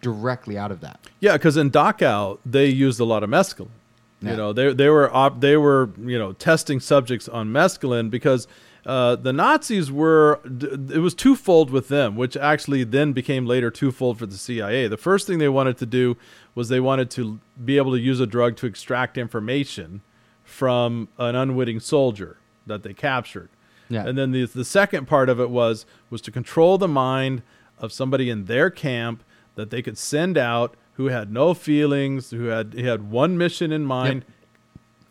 directly 0.00 0.56
out 0.56 0.70
of 0.70 0.80
that. 0.80 1.00
Yeah, 1.20 1.34
because 1.34 1.56
in 1.56 1.70
Dachau 1.70 2.38
they 2.44 2.66
used 2.66 3.00
a 3.00 3.04
lot 3.04 3.22
of 3.22 3.30
mescaline. 3.30 3.68
Yeah. 4.22 4.30
You 4.30 4.36
know, 4.36 4.52
they 4.52 4.72
they 4.72 4.88
were 4.88 5.14
op- 5.14 5.40
they 5.40 5.56
were 5.56 5.90
you 5.98 6.18
know 6.18 6.32
testing 6.32 6.80
subjects 6.80 7.28
on 7.28 7.48
mescaline 7.48 8.10
because 8.10 8.48
uh, 8.86 9.16
the 9.16 9.32
Nazis 9.32 9.90
were 9.90 10.38
it 10.44 11.00
was 11.00 11.12
twofold 11.12 11.70
with 11.70 11.88
them, 11.88 12.14
which 12.14 12.36
actually 12.36 12.84
then 12.84 13.12
became 13.12 13.44
later 13.44 13.68
twofold 13.68 14.16
for 14.16 14.26
the 14.26 14.36
CIA. 14.36 14.86
The 14.86 14.96
first 14.96 15.26
thing 15.26 15.38
they 15.38 15.48
wanted 15.48 15.76
to 15.78 15.86
do 15.86 16.16
was 16.54 16.68
they 16.68 16.78
wanted 16.78 17.10
to 17.10 17.40
be 17.62 17.78
able 17.78 17.90
to 17.92 17.98
use 17.98 18.20
a 18.20 18.26
drug 18.26 18.56
to 18.58 18.66
extract 18.66 19.18
information 19.18 20.02
from 20.44 21.08
an 21.18 21.34
unwitting 21.34 21.80
soldier 21.80 22.36
that 22.64 22.84
they 22.84 22.94
captured. 22.94 23.48
Yeah. 23.88 24.06
And 24.06 24.16
then 24.16 24.30
the 24.30 24.44
the 24.46 24.64
second 24.64 25.08
part 25.08 25.28
of 25.28 25.40
it 25.40 25.50
was 25.50 25.84
was 26.08 26.20
to 26.22 26.30
control 26.30 26.78
the 26.78 26.88
mind 26.88 27.42
of 27.78 27.92
somebody 27.92 28.30
in 28.30 28.44
their 28.44 28.70
camp 28.70 29.24
that 29.56 29.70
they 29.70 29.82
could 29.82 29.98
send 29.98 30.38
out 30.38 30.76
who 30.92 31.06
had 31.06 31.32
no 31.32 31.54
feelings, 31.54 32.30
who 32.30 32.46
had 32.46 32.72
he 32.74 32.84
had 32.84 33.10
one 33.10 33.36
mission 33.36 33.72
in 33.72 33.84
mind, 33.84 34.24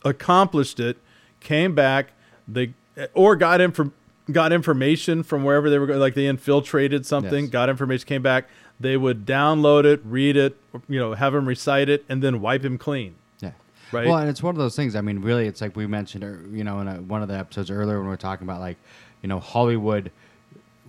accomplished 0.06 0.80
it, 0.80 0.98
came 1.42 1.76
back, 1.76 2.14
they 2.48 2.74
or 3.14 3.36
got 3.36 3.60
infor- 3.60 3.92
got 4.32 4.52
information 4.54 5.24
from 5.24 5.44
wherever 5.44 5.70
they 5.70 5.78
were 5.78 5.88
going, 5.88 6.00
like 6.00 6.14
they 6.16 6.28
infiltrated 6.28 7.06
something, 7.06 7.46
Yes. 7.46 7.52
got 7.52 7.70
information, 7.70 8.08
came 8.08 8.22
back. 8.22 8.46
They 8.80 8.98
would 8.98 9.26
download 9.26 9.86
it, 9.86 10.02
read 10.04 10.36
it, 10.36 10.58
you 10.90 11.00
know, 11.00 11.14
have 11.14 11.34
him 11.34 11.48
recite 11.48 11.88
it, 11.90 12.04
and 12.10 12.22
then 12.22 12.42
wipe 12.42 12.64
him 12.66 12.78
clean. 12.78 13.16
Yeah. 13.40 13.52
Right. 13.92 14.08
Well, 14.08 14.18
and 14.18 14.30
it's 14.30 14.44
one 14.44 14.54
of 14.56 14.60
those 14.60 14.76
things. 14.76 14.96
I 14.96 15.02
mean, 15.02 15.20
really, 15.22 15.48
it's 15.48 15.62
like 15.62 15.76
we 15.76 15.88
mentioned, 15.88 16.24
er, 16.24 16.42
you 16.52 16.64
know, 16.64 16.80
in 16.82 16.88
a, 16.88 16.96
one 16.96 17.22
of 17.22 17.28
the 17.30 17.36
episodes 17.36 17.72
earlier 17.72 17.98
when 17.98 18.06
we 18.08 18.10
were 18.10 18.18
talking 18.18 18.46
about 18.46 18.60
like, 18.60 18.78
you 19.22 19.30
know, 19.30 19.40
Hollywood 19.40 20.12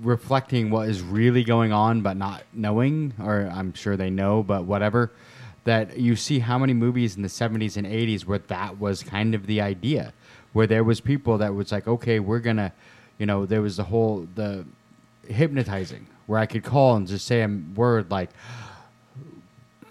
reflecting 0.03 0.71
what 0.71 0.89
is 0.89 1.01
really 1.03 1.45
going 1.45 1.73
on, 1.73 2.03
but 2.03 2.17
not 2.17 2.43
knowing, 2.53 3.15
or 3.23 3.51
I'm 3.53 3.73
sure 3.75 3.97
they 3.97 4.11
know, 4.11 4.43
but 4.43 4.65
whatever. 4.65 5.11
That 5.65 5.99
you 5.99 6.15
see 6.17 6.39
how 6.39 6.59
many 6.59 6.75
movies 6.75 7.17
in 7.17 7.23
the 7.23 7.29
70s 7.29 7.77
and 7.77 7.87
80s 7.87 8.25
where 8.25 8.39
that 8.39 8.79
was 8.79 9.03
kind 9.03 9.35
of 9.35 9.47
the 9.47 9.61
idea, 9.61 10.13
where 10.57 10.67
there 10.67 10.83
was 10.83 11.01
people 11.03 11.37
that 11.37 11.55
was 11.55 11.71
like, 11.71 11.87
okay, 11.87 12.19
we're 12.19 12.39
gonna, 12.39 12.73
you 13.19 13.27
know, 13.27 13.45
there 13.45 13.61
was 13.61 13.77
the 13.77 13.85
whole 13.85 14.27
the 14.37 14.65
hypnotizing 15.29 16.07
where 16.27 16.39
I 16.39 16.47
could 16.47 16.65
call 16.65 16.97
and 16.97 17.07
just 17.07 17.27
say 17.27 17.43
a 17.43 17.49
word 17.75 18.11
like 18.11 18.31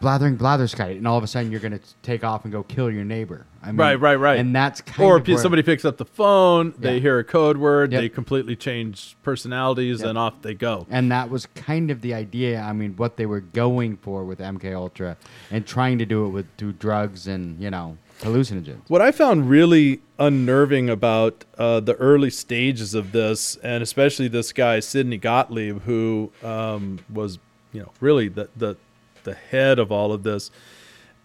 blathering 0.02 0.38
blatherskite, 0.38 0.98
and 0.98 1.08
all 1.08 1.18
of 1.20 1.24
a 1.24 1.28
sudden 1.28 1.52
you're 1.52 1.60
to 1.80 1.80
take 2.02 2.24
off 2.24 2.44
and 2.46 2.52
go 2.52 2.64
kill 2.64 2.92
your 2.92 3.04
neighbor. 3.06 3.46
I 3.64 3.68
mean, 3.68 3.78
Right, 3.78 3.96
right, 4.00 4.16
right. 4.16 4.40
And 4.40 4.56
that's 4.56 4.82
kind 4.82 5.08
or 5.08 5.18
of 5.18 5.24
where- 5.36 5.38
somebody 5.44 5.62
picks 5.64 5.86
up 5.86 5.98
the 5.98 6.06
phone, 6.06 6.74
they 6.80 7.00
hear 7.00 7.18
a 7.20 7.24
code 7.24 7.58
word, 7.58 7.92
Yep. 7.92 8.02
they 8.02 8.10
completely 8.10 8.56
change 8.56 9.16
personalities, 9.24 10.00
Yep. 10.02 10.10
and 10.10 10.18
off 10.18 10.42
they 10.42 10.54
go. 10.56 10.86
and 10.90 11.12
that 11.12 11.30
was 11.30 11.46
kind 11.46 11.92
of 11.92 12.02
the 12.02 12.14
idea. 12.14 12.60
I 12.60 12.74
mean, 12.74 12.94
what 12.98 13.18
they 13.18 13.26
were 13.28 13.40
going 13.40 13.98
for 13.98 14.24
with 14.26 14.40
MK 14.40 14.74
Ultra, 14.74 15.16
and 15.52 15.66
trying 15.66 15.98
to 16.00 16.06
do 16.06 16.26
it 16.26 16.30
with 16.30 16.48
through 16.58 16.74
drugs 16.74 17.28
and 17.28 17.60
you 17.62 17.70
know 17.70 17.98
hallucinogens. 18.22 18.82
What 18.88 19.02
I 19.02 19.12
found 19.12 19.50
really 19.50 20.02
unnerving 20.20 20.90
about 20.90 21.46
uh, 21.58 21.80
the 21.82 21.96
early 21.96 22.30
stages 22.30 22.94
of 22.94 23.12
this, 23.12 23.58
and 23.58 23.84
especially 23.84 24.28
this 24.28 24.54
guy 24.54 24.80
Sidney 24.80 25.18
Gottlieb, 25.18 25.82
who 25.82 26.32
um, 26.44 27.00
was, 27.12 27.40
you 27.74 27.82
know, 27.82 27.92
really 28.00 28.28
the, 28.30 28.50
the 28.56 28.76
the 29.24 29.34
head 29.34 29.80
of 29.80 29.92
all 29.92 30.12
of 30.14 30.24
this, 30.24 30.52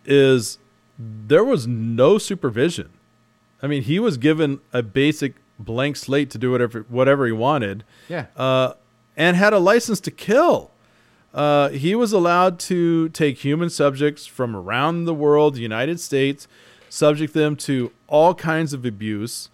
is 0.05 0.59
there 0.99 1.45
was 1.45 1.67
no 1.67 2.19
supervision. 2.19 2.91
I 3.63 3.67
mean, 3.67 3.83
he 3.83 3.99
was 3.99 4.17
given 4.17 4.61
a 4.73 4.83
basic 4.83 5.35
blank 5.59 5.97
slate 5.97 6.31
to 6.31 6.39
do 6.39 6.51
whatever 6.51 6.87
whatever 6.89 7.27
he 7.27 7.33
wanted, 7.33 7.85
Yeah. 8.09 8.27
uh, 8.37 8.73
and 9.17 9.37
had 9.37 9.53
a 9.53 9.59
license 9.59 10.01
to 10.01 10.11
kill. 10.11 10.71
Uh, 11.33 11.69
he 11.69 11.95
was 11.95 12.13
allowed 12.13 12.59
to 12.59 13.09
take 13.11 13.39
human 13.39 13.71
subjects 13.71 14.27
from 14.27 14.57
around 14.57 15.05
the 15.05 15.15
world, 15.15 15.55
the 15.55 15.61
United 15.61 16.01
States, 16.01 16.49
subject 16.91 17.33
them 17.33 17.57
to 17.57 17.91
all 18.07 18.35
kinds 18.35 18.75
of 18.75 18.85
abuse, 18.85 19.49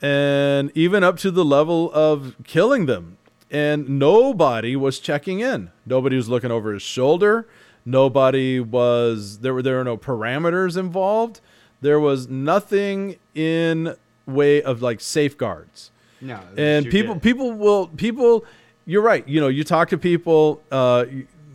and 0.00 0.72
even 0.74 1.04
up 1.04 1.18
to 1.18 1.30
the 1.30 1.44
level 1.44 1.92
of 1.92 2.34
killing 2.44 2.86
them. 2.86 3.18
And 3.50 3.98
nobody 3.98 4.74
was 4.74 4.98
checking 4.98 5.40
in. 5.40 5.70
Nobody 5.84 6.16
was 6.16 6.28
looking 6.28 6.50
over 6.50 6.72
his 6.72 6.82
shoulder. 6.82 7.46
Nobody 7.84 8.58
was 8.58 9.40
there. 9.40 9.52
Were 9.52 9.62
there 9.62 9.76
were 9.76 9.84
no 9.84 9.98
parameters 9.98 10.78
involved. 10.78 11.40
There 11.80 12.00
was 12.00 12.26
nothing 12.26 13.16
in 13.34 13.94
way 14.26 14.62
of 14.62 14.82
like 14.82 15.00
safeguards 15.00 15.90
no. 16.20 16.40
and 16.56 16.90
people 16.90 17.18
people 17.18 17.52
will 17.52 17.88
people 17.88 18.44
you're 18.84 19.02
right 19.02 19.26
you 19.28 19.40
know 19.40 19.48
you 19.48 19.64
talk 19.64 19.88
to 19.88 19.98
people 19.98 20.62
uh 20.72 21.04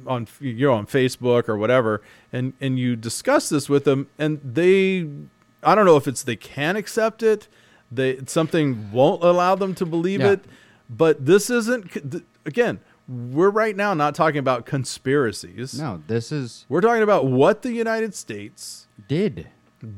on 0.07 0.27
you're 0.39 0.71
on 0.71 0.85
facebook 0.85 1.49
or 1.49 1.57
whatever 1.57 2.01
and 2.33 2.53
and 2.61 2.79
you 2.79 2.95
discuss 2.95 3.49
this 3.49 3.67
with 3.69 3.83
them 3.83 4.07
and 4.17 4.39
they 4.43 5.07
i 5.63 5.75
don't 5.75 5.85
know 5.85 5.97
if 5.97 6.07
it's 6.07 6.23
they 6.23 6.35
can't 6.35 6.77
accept 6.77 7.21
it 7.23 7.47
they 7.91 8.19
something 8.25 8.91
won't 8.91 9.23
allow 9.23 9.55
them 9.55 9.73
to 9.75 9.85
believe 9.85 10.21
Yeah. 10.21 10.31
it 10.33 10.45
but 10.89 11.25
this 11.25 11.49
isn't 11.49 12.23
again 12.45 12.79
we're 13.07 13.49
right 13.49 13.75
now 13.75 13.93
not 13.93 14.15
talking 14.15 14.39
about 14.39 14.65
conspiracies 14.65 15.77
No, 15.79 16.01
this 16.07 16.31
is 16.31 16.65
we're 16.69 16.81
talking 16.81 17.03
about 17.03 17.25
what 17.25 17.61
the 17.63 17.71
united 17.73 18.13
states 18.15 18.87
did. 19.07 19.47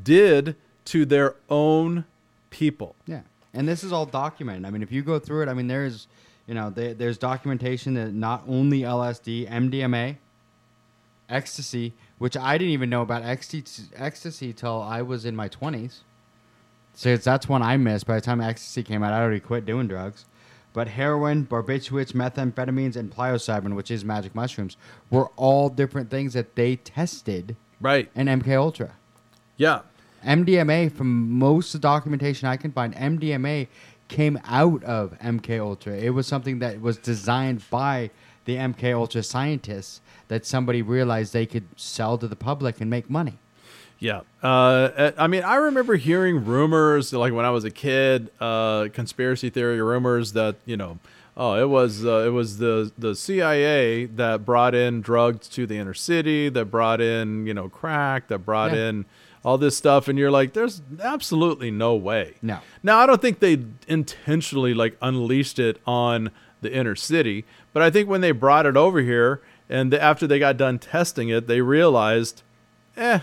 did 0.04 0.56
to 0.86 1.06
their 1.06 1.36
own 1.50 2.06
people 2.50 2.96
Yeah, 3.06 3.22
and 3.54 3.68
this 3.68 3.84
is 3.84 3.92
all 3.92 4.06
documented. 4.06 4.66
I 4.66 4.70
mean, 4.72 4.82
if 4.82 4.92
you 4.92 5.02
go 5.02 5.18
through 5.20 5.44
it, 5.44 5.50
I 5.50 5.54
mean, 5.54 5.68
there's, 5.68 6.08
you 6.48 6.54
know, 6.54 6.70
there, 6.70 6.94
there's 6.94 7.18
documentation 7.18 7.94
that 7.96 8.14
not 8.14 8.44
only 8.48 8.82
LSD, 8.82 9.50
MDMA, 9.50 10.18
ecstasy, 11.30 11.94
which 12.24 12.38
I 12.38 12.58
didn't 12.58 12.72
even 12.72 12.90
know 12.90 13.02
about 13.02 13.24
ecstasy, 13.24 13.84
ecstasy 13.98 14.54
till 14.54 14.82
I 14.82 15.02
was 15.02 15.26
in 15.26 15.36
my 15.36 15.50
twenties. 15.50 16.04
So 16.94 17.18
that's 17.18 17.50
one 17.50 17.62
I 17.62 17.76
missed. 17.76 18.08
By 18.08 18.16
the 18.16 18.22
time 18.22 18.40
ecstasy 18.40 18.82
came 18.82 19.04
out, 19.04 19.12
I 19.12 19.20
already 19.20 19.42
quit 19.42 19.66
doing 19.66 19.90
drugs. 19.90 20.24
But 20.72 20.88
heroin, 20.88 21.46
barbiturates, 21.46 22.14
methamphetamines, 22.14 22.96
and 22.96 23.14
psilocybin, 23.14 23.76
which 23.76 23.92
is 23.92 24.06
magic 24.06 24.34
mushrooms, 24.34 24.78
were 25.10 25.32
all 25.36 25.68
different 25.68 26.10
things 26.10 26.32
that 26.32 26.56
they 26.56 26.78
tested 26.78 27.58
right 27.82 28.10
in 28.16 28.28
MK 28.28 28.58
Ultra. 28.58 28.94
yeah 29.58 29.82
MDMA, 30.24 30.94
from 30.94 31.30
most 31.30 31.76
of 31.76 31.82
the 31.82 31.88
documentation 31.90 32.48
I 32.48 32.56
can 32.56 32.72
find, 32.72 32.96
MDMA 32.96 33.68
came 34.08 34.40
out 34.46 34.82
of 34.86 35.20
MK 35.20 35.60
Ultra. 35.60 35.98
It 35.98 36.12
was 36.12 36.26
something 36.26 36.60
that 36.60 36.80
was 36.80 36.96
designed 36.96 37.70
by 37.70 38.12
the 38.46 38.56
MK 38.58 38.94
Ultra 38.94 39.24
scientists 39.24 40.02
that 40.28 40.46
somebody 40.46 40.82
realized 40.82 41.34
they 41.34 41.46
could 41.46 41.66
sell 41.76 42.18
to 42.18 42.28
the 42.28 42.36
public 42.36 42.82
and 42.82 42.90
make 42.90 43.10
money. 43.10 43.38
Yeah. 44.00 44.22
Uh, 44.42 45.12
I 45.18 45.28
mean, 45.28 45.44
I 45.44 45.56
remember 45.56 45.96
hearing 45.96 46.44
rumors, 46.44 47.14
like 47.14 47.32
when 47.34 47.46
I 47.46 47.52
was 47.52 47.64
a 47.64 47.72
kid, 47.72 48.30
uh, 48.40 48.88
conspiracy 48.92 49.50
theory 49.50 49.82
rumors 49.82 50.34
that 50.34 50.58
you 50.66 50.76
know, 50.76 51.00
oh, 51.38 51.54
it 51.62 51.70
was 51.70 52.04
uh, 52.06 52.24
it 52.28 52.30
was 52.32 52.58
the 52.58 52.92
the 52.98 53.16
CIA 53.16 54.06
that 54.06 54.44
brought 54.46 54.76
in 54.76 55.02
drugs 55.02 55.48
to 55.50 55.66
the 55.66 55.78
inner 55.78 55.94
city, 55.94 56.50
that 56.50 56.66
brought 56.66 57.00
in 57.00 57.48
you 57.48 57.54
know 57.54 57.70
crack, 57.70 58.28
that 58.28 58.40
brought 58.40 58.74
Yeah. 58.74 58.90
in 58.90 59.06
all 59.46 59.58
this 59.58 59.76
stuff, 59.78 60.08
and 60.08 60.18
you're 60.20 60.32
like, 60.32 60.54
there's 60.54 60.82
absolutely 61.02 61.70
no 61.72 61.96
way. 61.96 62.34
No. 62.42 62.60
Now, 62.82 63.00
I 63.00 63.06
don't 63.06 63.22
think 63.22 63.40
they 63.40 63.58
intentionally 63.90 64.74
like 64.74 64.98
unleashed 65.02 65.60
it 65.60 65.80
on 65.86 66.32
the 66.64 66.74
inner 66.74 66.96
city, 66.96 67.46
but 67.72 67.84
I 67.84 67.90
think 67.90 68.10
when 68.10 68.22
they 68.22 68.32
brought 68.32 68.66
it 68.66 68.76
over 68.76 69.00
here 69.02 69.42
and 69.70 69.92
the, 69.92 70.02
after 70.02 70.28
they 70.28 70.40
got 70.40 70.58
done 70.58 70.80
testing 70.80 71.30
it, 71.30 71.48
they 71.48 71.62
realized, 71.62 72.44
eh, 72.98 73.20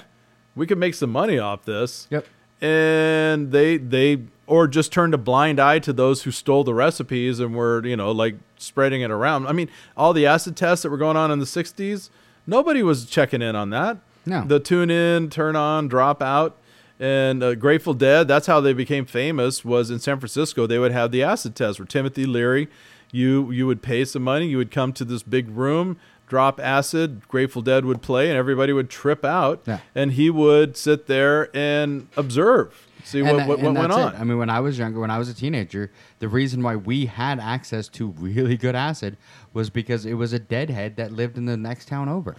we 0.55 0.67
could 0.67 0.79
make 0.79 0.95
some 0.95 1.11
money 1.11 1.39
off 1.39 1.65
this. 1.65 2.07
Yep. 2.11 2.27
And 2.63 3.53
they 3.53 3.79
they 3.79 4.19
or 4.47 4.67
just 4.67 4.93
turned 4.93 5.15
a 5.15 5.19
blind 5.19 5.61
eye 5.61 5.79
to 5.79 5.93
those 5.93 6.25
who 6.25 6.31
stole 6.31 6.65
the 6.65 6.75
recipes 6.75 7.41
and 7.41 7.55
were, 7.55 7.87
you 7.87 7.97
know, 7.97 8.11
like 8.11 8.35
spreading 8.59 9.01
it 9.01 9.11
around. 9.11 9.47
I 9.47 9.53
mean, 9.53 9.71
all 9.97 10.13
the 10.13 10.27
acid 10.27 10.57
tests 10.57 10.83
that 10.83 10.91
were 10.91 10.99
going 10.99 11.17
on 11.17 11.31
in 11.31 11.39
the 11.39 11.45
60s, 11.45 12.11
nobody 12.47 12.83
was 12.83 13.07
checking 13.07 13.43
in 13.43 13.55
on 13.55 13.71
that. 13.71 13.99
No. 14.27 14.45
The 14.45 14.61
tune 14.61 14.91
in, 14.91 15.31
turn 15.31 15.57
on, 15.57 15.89
drop 15.89 16.21
out. 16.21 16.57
And 16.99 17.43
uh, 17.43 17.55
Grateful 17.55 17.95
Dead, 17.95 18.29
that's 18.29 18.47
how 18.47 18.61
they 18.61 18.75
became 18.75 19.07
famous. 19.07 19.65
Was 19.65 19.91
in 19.91 20.01
San 20.01 20.19
Francisco. 20.19 20.67
They 20.67 20.79
would 20.79 20.93
have 20.93 21.13
the 21.13 21.23
acid 21.23 21.57
test 21.57 21.79
where 21.79 21.87
Timothy 21.87 22.27
Leary, 22.27 22.69
you 23.13 23.51
you 23.51 23.67
would 23.67 23.83
pay 23.83 24.05
some 24.05 24.23
money, 24.23 24.47
you 24.47 24.57
would 24.59 24.71
come 24.71 24.93
to 24.95 25.05
this 25.05 25.23
big 25.23 25.49
room, 25.49 25.99
drop 26.29 26.61
acid. 26.61 27.27
Grateful 27.29 27.63
Dead 27.63 27.85
would 27.85 28.03
play, 28.03 28.29
and 28.29 28.37
everybody 28.39 28.73
would 28.73 28.89
trip 28.91 29.25
out. 29.25 29.63
Yeah. 29.67 29.81
And 29.95 30.13
he 30.13 30.31
would 30.31 30.77
sit 30.77 31.07
there 31.07 31.55
and 31.57 32.09
observe, 32.17 32.87
see 33.05 33.23
what 33.23 33.37
And- 33.37 33.49
what, 33.49 33.59
what 33.59 33.69
and 33.69 33.79
went 33.79 33.93
on. 33.93 34.15
it. 34.15 34.21
I 34.21 34.25
mean, 34.25 34.39
when 34.39 34.51
I 34.51 34.61
was 34.61 34.79
younger, 34.79 35.01
when 35.01 35.11
I 35.11 35.19
was 35.19 35.29
a 35.29 35.35
teenager, 35.35 35.91
the 36.21 36.29
reason 36.29 36.63
why 36.63 36.77
we 36.77 37.07
had 37.07 37.41
access 37.41 37.89
to 37.89 38.09
really 38.19 38.57
good 38.57 38.75
acid 38.77 39.17
was 39.53 39.71
because 39.71 40.07
it 40.07 40.15
was 40.15 40.33
a 40.33 40.39
deadhead 40.39 40.97
that 40.97 41.13
lived 41.13 41.37
in 41.37 41.47
the 41.47 41.57
next 41.57 41.89
town 41.89 42.09
over. 42.09 42.37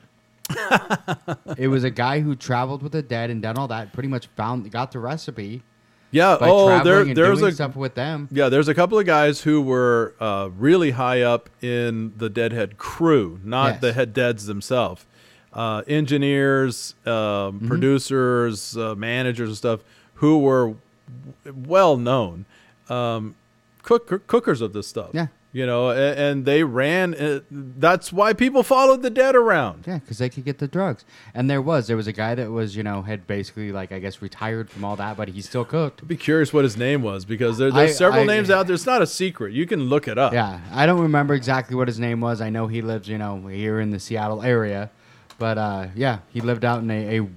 it 1.57 1.67
was 1.69 1.83
a 1.83 1.89
guy 1.89 2.19
who 2.19 2.35
traveled 2.35 2.83
with 2.83 2.91
the 2.91 3.01
dead 3.01 3.29
and 3.29 3.41
done 3.41 3.57
all 3.57 3.67
that. 3.69 3.93
Pretty 3.93 4.09
much 4.09 4.27
found 4.35 4.69
got 4.71 4.91
the 4.91 4.99
recipe 4.99 5.63
yeah. 6.11 6.37
Oh, 6.39 6.83
there 6.83 7.03
there's 7.13 7.41
a 7.41 7.51
stuff 7.51 7.75
with 7.75 7.95
them. 7.95 8.27
Yeah, 8.31 8.49
there's 8.49 8.67
a 8.67 8.73
couple 8.75 8.99
of 8.99 9.05
guys 9.05 9.41
who 9.41 9.61
were 9.61 10.13
uh, 10.19 10.49
really 10.57 10.91
high 10.91 11.21
up 11.21 11.49
in 11.61 12.13
the 12.17 12.29
Deadhead 12.29 12.77
crew, 12.77 13.39
not 13.43 13.73
Yes. 13.73 13.81
the 13.81 13.93
head 13.93 14.13
deads 14.13 14.45
themselves. 14.45 15.05
Uh, 15.53 15.81
engineers, 15.87 16.95
um, 17.05 17.11
Mm-hmm. 17.13 17.67
producers, 17.67 18.77
uh, 18.77 18.95
managers, 18.95 19.49
and 19.49 19.57
stuff 19.57 19.79
who 20.15 20.39
were 20.39 20.75
w- 21.45 21.67
well 21.67 21.97
known 21.97 22.45
um, 22.89 23.35
cook- 23.83 24.27
cookers 24.27 24.61
of 24.61 24.73
this 24.73 24.87
stuff. 24.87 25.09
Yeah. 25.13 25.27
You 25.53 25.65
know, 25.65 25.89
and, 25.89 26.17
and 26.17 26.45
they 26.45 26.63
ran. 26.63 27.13
Uh, 27.13 27.41
that's 27.51 28.13
why 28.13 28.31
people 28.31 28.63
followed 28.63 29.01
the 29.01 29.09
dead 29.09 29.35
around. 29.35 29.83
Yeah, 29.85 29.97
because 29.97 30.17
they 30.17 30.29
could 30.29 30.45
get 30.45 30.59
the 30.59 30.67
drugs. 30.67 31.03
And 31.33 31.49
there 31.49 31.61
was 31.61 31.87
there 31.87 31.97
was 31.97 32.07
a 32.07 32.13
guy 32.13 32.35
that 32.35 32.49
was 32.51 32.77
you 32.77 32.83
know 32.83 33.01
had 33.01 33.27
basically 33.27 33.73
like 33.73 33.91
I 33.91 33.99
guess 33.99 34.21
retired 34.21 34.69
from 34.69 34.85
all 34.85 34.95
that, 34.95 35.17
but 35.17 35.27
he 35.27 35.41
still 35.41 35.65
cooked. 35.65 36.01
I'd 36.01 36.07
be 36.07 36.15
curious 36.15 36.53
what 36.53 36.63
his 36.63 36.77
name 36.77 37.01
was 37.01 37.25
because 37.25 37.57
there, 37.57 37.69
there's 37.69 37.91
I- 37.91 37.93
several 37.93 38.23
I- 38.23 38.27
names 38.27 38.49
out 38.49 38.67
there. 38.67 38.75
It's 38.75 38.85
not 38.85 39.01
a 39.01 39.07
secret. 39.07 39.51
You 39.53 39.65
can 39.65 39.81
look 39.89 40.07
it 40.07 40.17
up. 40.17 40.31
Yeah, 40.31 40.61
I 40.71 40.85
don't 40.85 41.01
remember 41.01 41.33
exactly 41.33 41.75
what 41.75 41.89
his 41.89 41.99
name 41.99 42.21
was. 42.21 42.39
I 42.39 42.49
know 42.49 42.67
he 42.67 42.81
lives 42.81 43.09
you 43.09 43.17
know 43.17 43.45
here 43.47 43.81
in 43.81 43.89
the 43.91 43.99
Seattle 43.99 44.41
area, 44.43 44.89
but 45.37 45.57
uh, 45.57 45.87
yeah, 45.95 46.19
he 46.31 46.39
lived 46.39 46.63
out 46.63 46.81
in 46.81 46.89
a, 46.89 47.19
a 47.19 47.27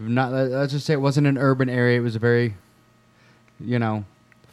not 0.00 0.32
let's 0.32 0.72
just 0.72 0.84
say 0.84 0.94
it 0.94 1.00
wasn't 1.00 1.28
an 1.28 1.38
urban 1.38 1.68
area. 1.68 1.98
It 1.98 2.02
was 2.02 2.16
a 2.16 2.18
very 2.18 2.56
you 3.60 3.78
know, 3.78 4.04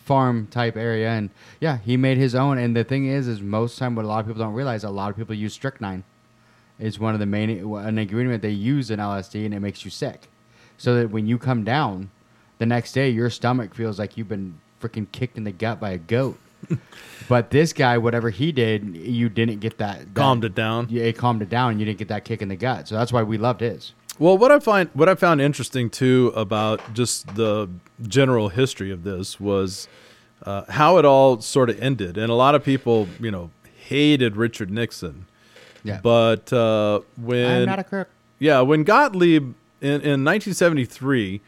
farm 0.04 0.48
type 0.48 0.76
area, 0.76 1.10
and 1.10 1.30
yeah, 1.60 1.78
he 1.78 1.98
made 1.98 2.18
his 2.18 2.36
own. 2.36 2.58
And 2.58 2.76
the 2.76 2.84
thing 2.84 3.08
is, 3.08 3.28
is 3.28 3.42
most 3.42 3.78
time 3.78 3.96
what 3.96 4.06
a 4.06 4.08
lot 4.08 4.20
of 4.20 4.28
people 4.28 4.44
don't 4.44 4.54
realize, 4.54 4.84
a 4.84 4.89
lot 4.89 5.10
of 5.10 5.18
people 5.18 5.36
use 5.36 5.54
strychnine. 5.54 6.04
Is 6.80 7.00
one 7.00 7.13
of 7.13 7.20
the 7.20 7.26
main 7.26 7.50
an 7.76 7.98
ingredient 7.98 8.42
they 8.42 8.50
use 8.50 8.89
in 8.89 9.00
LSD, 9.00 9.46
and 9.46 9.54
it 9.54 9.60
makes 9.60 9.86
you 9.86 9.92
sick. 9.92 10.28
So 10.78 10.96
that 10.96 11.12
when 11.12 11.28
you 11.28 11.38
come 11.38 11.63
down, 11.63 12.10
the 12.58 12.66
next 12.66 12.94
day 12.94 13.10
your 13.10 13.30
stomach 13.30 13.76
feels 13.76 14.00
like 14.00 14.18
you've 14.18 14.28
been 14.28 14.60
freaking 14.82 15.10
kicked 15.12 15.38
in 15.38 15.44
the 15.44 15.52
gut 15.52 15.80
by 15.80 15.92
a 15.92 15.98
goat. 15.98 16.38
but 17.30 17.52
this 17.52 17.74
guy, 17.74 17.98
whatever 17.98 18.30
he 18.30 18.52
did, 18.52 18.96
you 18.96 19.30
didn't 19.30 19.60
get 19.60 19.78
that, 19.78 20.00
that 20.00 20.13
Calmed 20.16 20.44
it 20.44 20.56
down. 20.56 20.88
Yeah, 20.89 21.04
it 21.04 21.18
calmed 21.18 21.42
it 21.42 21.50
down. 21.50 21.80
You 21.80 21.86
didn't 21.86 22.00
get 22.00 22.08
that 22.08 22.26
kick 22.26 22.42
in 22.42 22.50
the 22.50 22.56
gut. 22.56 22.88
So 22.88 22.96
that's 22.96 23.13
why 23.13 23.24
we 23.24 23.38
loved 23.38 23.62
his. 23.62 23.94
Well, 24.19 24.38
what 24.38 24.52
I 24.52 24.60
find 24.60 24.89
what 24.93 25.10
I 25.10 25.15
found 25.15 25.41
interesting 25.41 25.89
too 25.89 26.32
about 26.36 26.93
just 26.93 27.36
the 27.36 27.69
general 28.08 28.49
history 28.49 28.91
of 28.91 29.04
this 29.04 29.39
was 29.39 29.88
uh, 30.43 30.65
how 30.69 30.97
it 30.97 31.06
all 31.06 31.41
sort 31.41 31.69
of 31.69 31.82
ended, 31.82 32.17
and 32.17 32.30
a 32.30 32.36
lot 32.36 32.54
of 32.54 32.63
people, 32.63 33.08
you 33.19 33.32
know, 33.32 33.49
hated 33.76 34.36
Richard 34.36 34.69
Nixon. 34.69 35.26
Yeah. 35.84 35.99
But 36.02 36.54
uh, 36.54 37.02
when 37.17 37.62
I'm 37.62 37.65
not 37.65 37.80
a 37.80 37.84
crook. 37.84 38.08
yeah, 38.39 38.62
when 38.62 38.84
Gottlieb 38.84 39.56
in, 39.82 39.89
in 39.89 40.23
1973, 40.23 41.41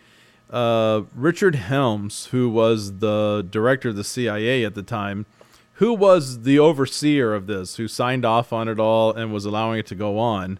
uh, 0.49 1.03
Richard 1.13 1.55
Helms, 1.55 2.27
who 2.27 2.49
was 2.49 2.97
the 2.99 3.47
director 3.49 3.89
of 3.89 3.95
the 3.95 4.03
CIA 4.03 4.65
at 4.65 4.73
the 4.73 4.83
time, 4.83 5.25
who 5.73 5.93
was 5.93 6.41
the 6.41 6.57
overseer 6.59 7.33
of 7.33 7.47
this, 7.47 7.75
who 7.75 7.87
signed 7.87 8.25
off 8.25 8.51
on 8.51 8.67
it 8.67 8.79
all 8.79 9.13
and 9.13 9.31
was 9.31 9.45
allowing 9.45 9.79
it 9.79 9.85
to 9.87 9.95
go 9.95 10.17
on, 10.17 10.59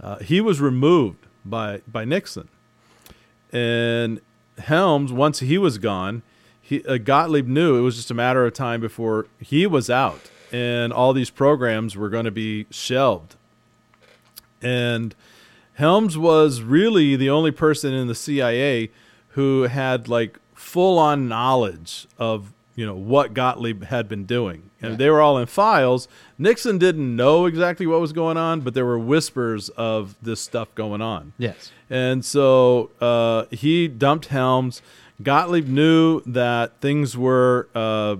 uh, 0.00 0.18
he 0.18 0.40
was 0.40 0.60
removed 0.60 1.27
by 1.44 1.82
by 1.86 2.04
Nixon. 2.04 2.48
And 3.52 4.20
Helms, 4.58 5.12
once 5.12 5.40
he 5.40 5.56
was 5.56 5.78
gone, 5.78 6.22
he, 6.60 6.84
uh, 6.84 6.98
Gottlieb 6.98 7.46
knew 7.46 7.76
it 7.76 7.80
was 7.80 7.96
just 7.96 8.10
a 8.10 8.14
matter 8.14 8.44
of 8.44 8.52
time 8.52 8.80
before 8.80 9.26
he 9.40 9.66
was 9.66 9.88
out, 9.88 10.30
and 10.52 10.92
all 10.92 11.12
these 11.12 11.30
programs 11.30 11.96
were 11.96 12.08
going 12.08 12.24
to 12.26 12.30
be 12.30 12.66
shelved. 12.70 13.36
And 14.60 15.14
Helms 15.74 16.18
was 16.18 16.60
really 16.60 17.16
the 17.16 17.30
only 17.30 17.52
person 17.52 17.94
in 17.94 18.08
the 18.08 18.14
CIA 18.14 18.90
who 19.28 19.62
had 19.62 20.08
like 20.08 20.38
full 20.54 20.98
on 20.98 21.28
knowledge 21.28 22.06
of 22.18 22.52
you 22.74 22.84
know 22.84 22.96
what 22.96 23.32
Gottlieb 23.32 23.84
had 23.84 24.08
been 24.08 24.24
doing. 24.24 24.67
And 24.80 24.92
Yeah. 24.92 24.96
they 24.96 25.10
were 25.10 25.20
all 25.20 25.38
in 25.38 25.46
files. 25.46 26.06
Nixon 26.38 26.78
didn't 26.78 27.16
know 27.16 27.46
exactly 27.46 27.86
what 27.86 28.00
was 28.00 28.12
going 28.12 28.36
on, 28.36 28.60
but 28.60 28.74
there 28.74 28.84
were 28.84 28.98
whispers 28.98 29.68
of 29.70 30.14
this 30.22 30.40
stuff 30.40 30.72
going 30.76 31.00
on. 31.02 31.32
Yes. 31.36 31.72
And 31.90 32.24
so 32.24 32.90
uh, 33.00 33.44
he 33.50 33.88
dumped 33.88 34.26
Helms. 34.26 34.80
Gottlieb 35.22 35.66
knew 35.66 36.20
that 36.26 36.80
things 36.80 37.16
were, 37.16 37.68
uh, 37.74 38.16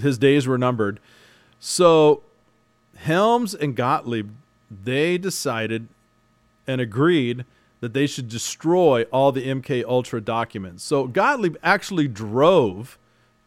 his 0.00 0.16
days 0.16 0.46
were 0.46 0.56
numbered. 0.56 1.00
So 1.58 2.22
Helms 2.96 3.54
and 3.54 3.76
Gottlieb, 3.76 4.30
they 4.70 5.18
decided 5.18 5.88
and 6.66 6.80
agreed 6.80 7.44
that 7.80 7.92
they 7.94 8.06
should 8.06 8.28
destroy 8.28 9.02
all 9.04 9.32
the 9.32 9.46
MK 9.46 9.84
Ultra 9.86 10.20
documents. 10.20 10.82
So 10.84 11.06
Gottlieb 11.06 11.56
actually 11.62 12.08
drove 12.08 12.98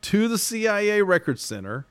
to 0.04 0.28
the 0.28 0.38
CIA 0.38 1.02
Record 1.02 1.40
Center 1.40 1.86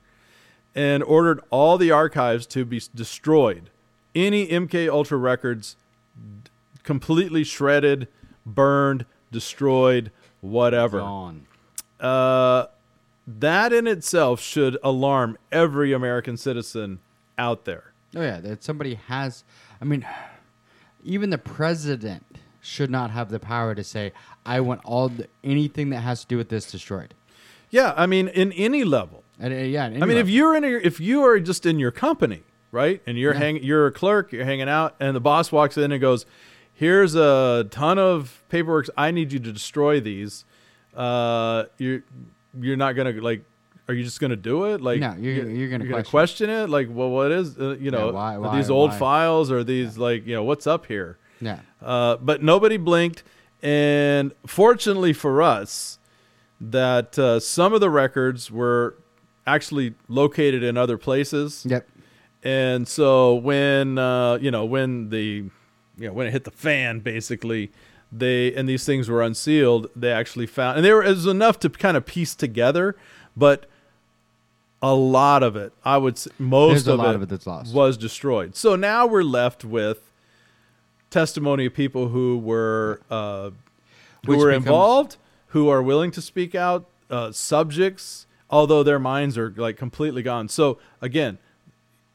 and 0.75 1.03
ordered 1.03 1.39
all 1.49 1.77
the 1.77 1.91
archives 1.91 2.45
to 2.47 2.65
be 2.65 2.81
destroyed. 2.93 3.69
Any 4.15 4.47
MK 4.47 4.89
Ultra 4.89 5.17
records 5.17 5.75
d- 6.15 6.49
completely 6.83 7.43
shredded, 7.43 8.07
burned, 8.45 9.05
destroyed, 9.31 10.11
whatever. 10.41 10.99
Gone. 10.99 11.45
Uh, 11.99 12.67
that 13.25 13.71
in 13.71 13.87
itself 13.87 14.41
should 14.41 14.77
alarm 14.83 15.37
every 15.51 15.93
American 15.93 16.37
citizen 16.37 16.99
out 17.37 17.65
there. 17.65 17.93
Oh 18.15 18.21
yeah, 18.21 18.39
that 18.41 18.63
somebody 18.63 18.95
has. 19.07 19.43
I 19.81 19.85
mean, 19.85 20.05
even 21.03 21.29
the 21.29 21.37
president 21.37 22.25
should 22.61 22.91
not 22.91 23.11
have 23.11 23.29
the 23.29 23.39
power 23.39 23.73
to 23.73 23.83
say, 23.83 24.11
"I 24.45 24.59
want 24.59 24.81
all 24.83 25.09
the, 25.09 25.27
anything 25.43 25.89
that 25.91 26.01
has 26.01 26.21
to 26.21 26.27
do 26.27 26.37
with 26.37 26.49
this 26.49 26.69
destroyed." 26.69 27.13
Yeah, 27.69 27.93
I 27.97 28.05
mean, 28.05 28.27
in 28.27 28.51
any 28.51 28.83
level. 28.83 29.22
And, 29.43 29.53
uh, 29.53 29.57
yeah, 29.57 29.85
I 29.85 30.05
mean, 30.05 30.17
if 30.17 30.29
you're 30.29 30.55
in 30.55 30.63
a, 30.63 30.67
if 30.69 30.99
you 31.01 31.23
are 31.23 31.37
just 31.39 31.65
in 31.65 31.77
your 31.77 31.91
company, 31.91 32.43
right, 32.71 33.01
and 33.05 33.17
you're 33.17 33.33
Yeah. 33.33 33.39
hang, 33.39 33.63
you're 33.63 33.87
a 33.87 33.91
clerk, 33.91 34.31
you're 34.31 34.45
hanging 34.45 34.69
out, 34.69 34.95
and 35.01 35.13
the 35.15 35.19
boss 35.19 35.51
walks 35.51 35.77
in 35.77 35.91
and 35.91 35.99
goes, 35.99 36.25
"Here's 36.73 37.13
a 37.15 37.67
ton 37.69 37.99
of 37.99 38.41
paperwork. 38.47 38.87
I 38.95 39.11
need 39.11 39.33
you 39.33 39.39
to 39.39 39.51
destroy 39.51 39.99
these." 39.99 40.45
Uh, 40.95 41.65
you're 41.77 42.03
you're 42.59 42.77
not 42.77 42.93
gonna 42.93 43.11
like. 43.21 43.43
Are 43.89 43.93
you 43.93 44.05
just 44.05 44.21
gonna 44.21 44.37
do 44.37 44.63
it? 44.73 44.79
Like, 44.79 45.01
No, 45.01 45.13
you're- 45.19 45.53
you're 45.53 45.69
gonna 45.69 45.87
question. 45.89 46.09
question 46.09 46.49
it. 46.49 46.69
Like, 46.69 46.87
well, 46.89 47.09
what 47.09 47.31
is 47.33 47.59
uh, 47.59 47.75
you 47.79 47.91
know? 47.91 48.11
why- 48.13 48.35
are 48.35 48.39
why- 48.39 48.55
these 48.55 48.69
old 48.69 48.91
why? 48.91 48.97
files? 48.97 49.51
Or 49.51 49.61
these 49.65 49.97
like 49.97 50.25
you 50.25 50.35
know 50.35 50.43
what's 50.45 50.65
up 50.67 50.85
here? 50.85 51.17
yeah, 51.41 51.59
Uh, 51.81 52.15
but 52.15 52.41
nobody 52.41 52.77
blinked, 52.77 53.23
and 53.61 54.31
fortunately 54.47 55.11
for 55.11 55.41
us, 55.41 55.99
that 56.61 57.19
uh, 57.19 57.41
some 57.41 57.73
of 57.73 57.81
the 57.81 57.89
records 57.89 58.49
were 58.49 58.95
actually 59.45 59.93
located 60.07 60.63
in 60.63 60.77
other 60.77 60.97
places. 60.97 61.65
yep, 61.69 61.87
And 62.43 62.87
so 62.87 63.35
when 63.35 63.97
uh, 63.97 64.35
you 64.41 64.51
know 64.51 64.65
when 64.65 65.09
the 65.09 65.45
you 65.97 66.07
know 66.07 66.13
when 66.13 66.27
it 66.27 66.31
hit 66.31 66.43
the 66.43 66.51
fan, 66.51 66.99
basically 66.99 67.71
they 68.11 68.53
and 68.53 68.67
these 68.69 68.85
things 68.85 69.09
were 69.09 69.21
unsealed, 69.21 69.87
they 69.95 70.11
actually 70.11 70.45
found 70.47 70.77
and 70.77 70.85
there 70.85 70.97
was 70.97 71.25
enough 71.25 71.59
to 71.59 71.69
kind 71.69 71.97
of 71.97 72.05
piece 72.05 72.35
together, 72.35 72.95
but 73.35 73.65
a 74.81 74.93
lot 74.93 75.43
of 75.43 75.55
it, 75.55 75.71
I 75.85 75.97
would 75.97 76.17
say, 76.17 76.29
most 76.37 76.87
of, 76.87 76.99
it 76.99 77.15
of 77.15 77.21
it 77.21 77.29
that's 77.29 77.47
lost. 77.47 77.73
was 77.73 77.95
destroyed. 77.97 78.53
So 78.55 78.75
now 78.75 79.07
we're 79.07 79.23
left 79.23 79.63
with 79.63 80.11
testimony 81.09 81.65
of 81.67 81.73
people 81.73 82.09
who 82.09 82.37
were 82.37 82.99
uh, 83.09 83.51
who 84.25 84.31
Which 84.31 84.39
were 84.39 84.47
becomes- 84.47 84.65
involved, 84.65 85.17
who 85.47 85.69
are 85.69 85.81
willing 85.81 86.11
to 86.11 86.21
speak 86.21 86.53
out, 86.55 86.85
uh, 87.09 87.31
subjects, 87.31 88.25
although 88.53 88.83
their 88.83 88.99
minds 88.99 89.37
are 89.37 89.53
like 89.57 89.77
completely 89.77 90.21
gone. 90.23 90.47
So 90.49 90.77
again, 91.01 91.37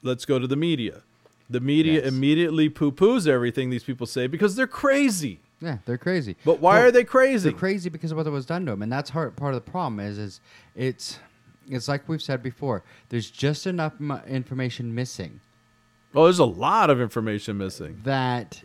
let's 0.03 0.25
go 0.25 0.39
to 0.39 0.47
the 0.47 0.57
media. 0.57 1.03
The 1.51 1.61
media 1.61 1.95
Yes. 2.01 2.05
immediately 2.13 2.69
poo-poos 2.69 3.27
everything 3.27 3.71
these 3.71 3.85
people 3.85 4.07
say 4.07 4.27
because 4.27 4.55
they're 4.55 4.67
crazy. 4.67 5.41
yeah, 5.61 5.79
they're 5.87 5.99
crazy. 5.99 6.37
But 6.45 6.61
why 6.61 6.75
Well, 6.79 6.87
are 6.89 6.91
they 6.93 7.05
crazy? 7.05 7.51
They're 7.51 7.59
crazy 7.59 7.89
because 7.91 8.13
of 8.13 8.17
what 8.19 8.27
was 8.31 8.47
done 8.47 8.65
to 8.67 8.73
them, 8.73 8.83
and 8.83 8.93
that's 8.93 9.11
hard, 9.11 9.35
part 9.37 9.55
of 9.55 9.65
the 9.65 9.71
problem. 9.71 9.99
Is 10.01 10.19
is 10.19 10.41
it's 10.77 11.19
it's 11.69 11.89
like 11.89 12.09
we've 12.09 12.23
said 12.23 12.43
before. 12.43 12.83
There's 13.09 13.31
just 13.31 13.67
enough 13.67 13.95
m- 14.01 14.21
information 14.29 14.95
missing 14.95 15.41
Oh, 16.15 16.25
there's 16.25 16.39
a 16.39 16.45
lot 16.45 16.89
of 16.91 17.01
information 17.01 17.59
missing. 17.59 18.01
that 18.05 18.63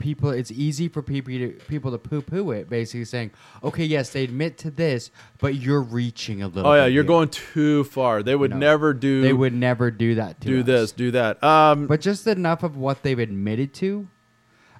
people 0.00 0.30
it's 0.30 0.50
easy 0.50 0.88
for 0.88 1.02
people 1.02 1.32
to 1.32 1.50
people 1.68 1.92
to 1.92 1.98
poo 1.98 2.20
poo 2.22 2.50
it 2.50 2.68
basically 2.68 3.04
saying 3.04 3.30
okay 3.62 3.84
yes 3.84 4.10
they 4.10 4.24
admit 4.24 4.58
to 4.58 4.70
this 4.70 5.10
but 5.38 5.54
you're 5.54 5.82
reaching 5.82 6.42
a 6.42 6.48
little 6.48 6.70
Oh 6.70 6.74
yeah, 6.74 6.86
you're 6.86 7.04
here." 7.04 7.08
going 7.08 7.28
too 7.28 7.84
far. 7.84 8.22
They 8.24 8.34
would 8.34 8.50
No. 8.50 8.56
never 8.58 8.92
do 8.94 9.22
they 9.22 9.32
would 9.32 9.54
never 9.54 9.90
do 9.92 10.16
that 10.16 10.40
to 10.40 10.48
do 10.48 10.60
us. 10.60 10.66
this, 10.66 10.92
do 10.92 11.10
that. 11.12 11.42
Um 11.44 11.86
but 11.86 12.00
just 12.00 12.26
enough 12.26 12.62
of 12.64 12.76
what 12.76 13.02
they've 13.04 13.18
admitted 13.18 13.72
to 13.74 14.08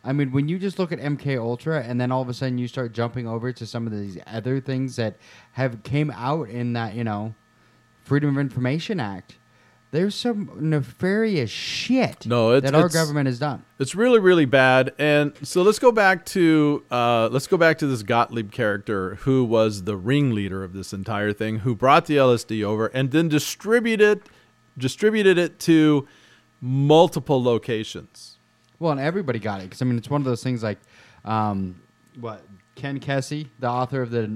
i 0.02 0.12
mean 0.14 0.33
when 0.33 0.48
you 0.48 0.59
just 0.59 0.78
look 0.78 0.92
at 0.92 0.98
mk 0.98 1.38
ultra 1.38 1.83
and 1.83 2.00
then 2.00 2.11
all 2.11 2.22
of 2.22 2.28
a 2.30 2.33
sudden 2.35 2.56
you 2.56 2.66
start 2.66 2.92
jumping 2.94 3.28
over 3.28 3.52
to 3.52 3.66
some 3.66 3.87
of 3.87 3.92
these 3.92 4.16
other 4.26 4.59
things 4.59 4.96
that 4.96 5.16
have 5.52 5.83
came 5.83 6.11
out 6.12 6.48
in 6.48 6.72
that 6.72 6.94
you 6.94 7.04
know 7.04 7.35
freedom 8.02 8.30
of 8.30 8.38
information 8.40 8.98
act 8.98 9.37
there's 9.92 10.14
some 10.14 10.50
nefarious 10.61 11.50
shit 11.50 12.24
No, 12.26 12.53
it's- 12.55 12.70
that 12.70 12.76
our 12.79 12.87
it's- 12.87 12.94
government 12.94 13.26
has 13.26 13.38
done 13.38 13.64
It's 13.79 13.94
really, 13.94 14.20
really 14.20 14.44
bad. 14.44 14.92
And 14.98 15.33
so 15.42 15.62
let's 15.62 15.79
go 15.79 15.90
back 15.90 16.24
to 16.26 16.83
uh, 16.90 17.29
let's 17.33 17.46
go 17.46 17.57
back 17.57 17.79
to 17.79 17.87
this 17.87 18.03
Gottlieb 18.03 18.53
character 18.53 19.16
who 19.22 19.42
was 19.44 19.85
the 19.85 19.96
ringleader 19.96 20.62
of 20.62 20.72
this 20.74 20.92
entire 20.92 21.33
thing, 21.33 21.61
who 21.61 21.74
brought 21.74 22.07
the 22.07 22.16
LSD 22.16 22.62
over 22.62 22.87
and 22.88 23.11
then 23.11 23.29
distributed 23.29 24.22
distributed 24.79 25.37
it 25.38 25.59
to 25.61 26.07
multiple 26.61 27.42
locations. 27.42 28.37
Well, 28.79 28.92
and 28.92 29.00
everybody 29.00 29.38
got 29.38 29.61
it 29.61 29.64
because 29.64 29.83
I 29.83 29.85
mean 29.85 29.98
it's 29.98 30.09
one 30.11 30.20
of 30.20 30.24
those 30.24 30.42
things 30.42 30.62
like, 30.62 30.79
um, 31.24 31.81
what 32.18 32.44
Ken 32.76 33.00
Kesey, 33.00 33.48
the 33.59 33.68
author 33.68 34.03
of 34.03 34.11
the 34.11 34.31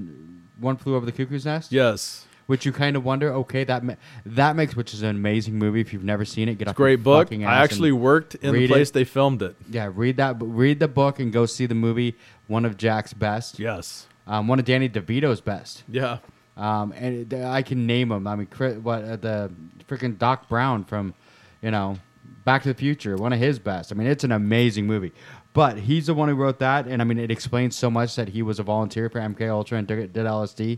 One 0.59 0.77
Flew 0.77 0.95
Over 0.95 1.05
the 1.05 1.11
Cuckoo's 1.11 1.45
Nest, 1.45 1.71
Yes, 1.71 2.25
which 2.47 2.65
you 2.65 2.71
kind 2.71 2.95
of 2.95 3.03
wonder, 3.03 3.31
okay, 3.33 3.63
that 3.63 3.83
ma- 3.83 3.95
that 4.25 4.55
makes 4.55 4.75
which 4.75 4.93
is 4.93 5.01
an 5.01 5.09
amazing 5.09 5.55
movie. 5.55 5.81
If 5.81 5.93
you've 5.93 6.03
never 6.03 6.25
seen 6.25 6.47
it, 6.49 6.57
get 6.57 6.67
off 6.67 6.75
great 6.75 7.03
book. 7.03 7.31
I 7.33 7.43
actually 7.43 7.91
worked 7.91 8.35
in 8.35 8.53
the 8.53 8.67
place 8.67 8.89
it. 8.89 8.93
they 8.93 9.03
filmed 9.03 9.41
it. 9.41 9.55
yeah, 9.69 9.89
read 9.93 10.17
that, 10.17 10.37
read 10.39 10.79
the 10.79 10.87
book 10.87 11.19
and 11.19 11.31
go 11.33 11.45
see 11.45 11.65
the 11.65 11.75
movie. 11.75 12.15
One 12.47 12.65
of 12.65 12.77
Jack's 12.77 13.13
best, 13.13 13.57
Yes, 13.59 14.07
um, 14.27 14.47
one 14.47 14.59
of 14.59 14.65
Danny 14.65 14.87
DeVito's 14.87 15.41
best. 15.41 15.83
yeah, 15.89 16.19
Um, 16.55 16.93
and 16.95 17.33
it- 17.33 17.43
I 17.43 17.63
can 17.63 17.85
name 17.87 18.09
them. 18.09 18.27
I 18.27 18.35
mean, 18.35 18.47
Chris, 18.47 18.77
what 18.77 19.03
uh, 19.03 19.15
the 19.15 19.51
freaking 19.87 20.17
Doc 20.17 20.47
Brown 20.47 20.83
from, 20.83 21.13
you 21.61 21.71
know, 21.71 21.97
Back 22.43 22.61
to 22.63 22.69
the 22.69 22.75
Future, 22.75 23.15
one 23.15 23.33
of 23.33 23.39
his 23.39 23.57
best. 23.57 23.91
I 23.91 23.95
mean, 23.95 24.05
it's 24.07 24.23
an 24.23 24.31
amazing 24.31 24.85
movie. 24.85 25.11
But 25.53 25.77
he's 25.79 26.05
the 26.07 26.13
one 26.13 26.29
who 26.29 26.35
wrote 26.35 26.59
that, 26.59 26.85
and 26.85 27.01
I 27.01 27.05
mean, 27.05 27.17
it 27.17 27.31
explains 27.31 27.75
so 27.75 27.89
much 27.89 28.15
that 28.17 28.29
he 28.29 28.41
was 28.43 28.59
a 28.59 28.63
volunteer 28.63 29.09
for 29.09 29.19
MK 29.19 29.49
Ultra 29.49 29.77
and 29.79 29.87
did, 29.87 30.13
did 30.13 30.25
LSD. 30.25 30.77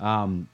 Um, 0.00 0.48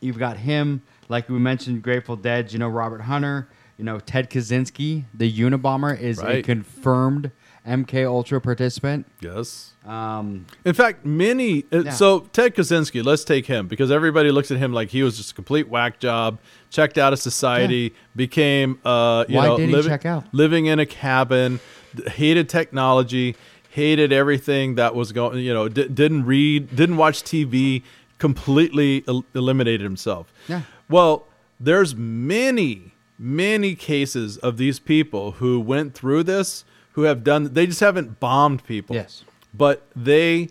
you've 0.00 0.18
got 0.18 0.36
him, 0.38 0.82
like 1.08 1.28
we 1.28 1.38
mentioned, 1.38 1.82
Grateful 1.82 2.16
Dead. 2.16 2.52
You 2.52 2.58
know 2.58 2.68
Robert 2.68 3.02
Hunter. 3.02 3.48
You 3.76 3.84
know 3.84 4.00
Ted 4.00 4.28
Kaczynski, 4.28 5.04
the 5.14 5.32
Unabomber, 5.32 5.98
is 5.98 6.20
a 6.20 6.42
confirmed 6.42 7.30
MK 7.66 8.06
Ultra 8.08 8.40
participant. 8.40 9.06
Yes. 9.20 9.74
Um, 9.86 10.46
In 10.64 10.74
fact, 10.74 11.06
many. 11.06 11.64
Uh, 11.72 11.82
Yeah. 11.84 11.90
So 11.92 12.20
Ted 12.32 12.54
Kaczynski, 12.56 13.04
let's 13.04 13.22
take 13.24 13.46
him 13.46 13.68
because 13.68 13.90
everybody 13.92 14.30
looks 14.32 14.50
at 14.50 14.56
him 14.58 14.72
like 14.72 14.88
he 14.90 15.02
was 15.04 15.16
just 15.16 15.30
a 15.30 15.34
complete 15.34 15.68
whack 15.68 16.00
job. 16.00 16.38
Checked 16.70 16.98
out 16.98 17.12
of 17.12 17.18
society, 17.20 17.94
became 18.16 18.80
uh, 18.84 19.24
you 19.28 19.36
Why 19.36 19.46
know 19.46 19.54
living, 19.56 19.90
check 19.90 20.04
out? 20.04 20.24
living 20.32 20.66
in 20.66 20.78
a 20.80 20.86
cabin, 20.86 21.60
hated 22.08 22.48
technology, 22.48 23.36
hated 23.70 24.12
everything 24.12 24.74
that 24.74 24.94
was 24.94 25.12
going. 25.12 25.38
You 25.38 25.54
know, 25.54 25.68
d- 25.68 25.88
didn't 25.88 26.24
read, 26.26 26.74
didn't 26.74 26.96
watch 26.96 27.22
TV, 27.22 27.82
completely 28.18 29.04
el- 29.08 29.24
eliminated 29.34 29.80
himself. 29.82 30.32
Yeah. 30.48 30.62
Well, 30.88 31.26
there's 31.60 31.94
many, 31.94 32.92
many 33.18 33.74
cases 33.74 34.36
of 34.38 34.56
these 34.56 34.78
people 34.78 35.32
who 35.32 35.60
went 35.60 35.94
through 35.94 36.24
this, 36.24 36.64
who 36.92 37.02
have 37.02 37.22
done. 37.24 37.52
They 37.52 37.66
just 37.66 37.80
haven't 37.80 38.18
bombed 38.20 38.64
people 38.64 38.96
Yes. 38.96 39.24
but 39.54 39.86
they 39.94 40.48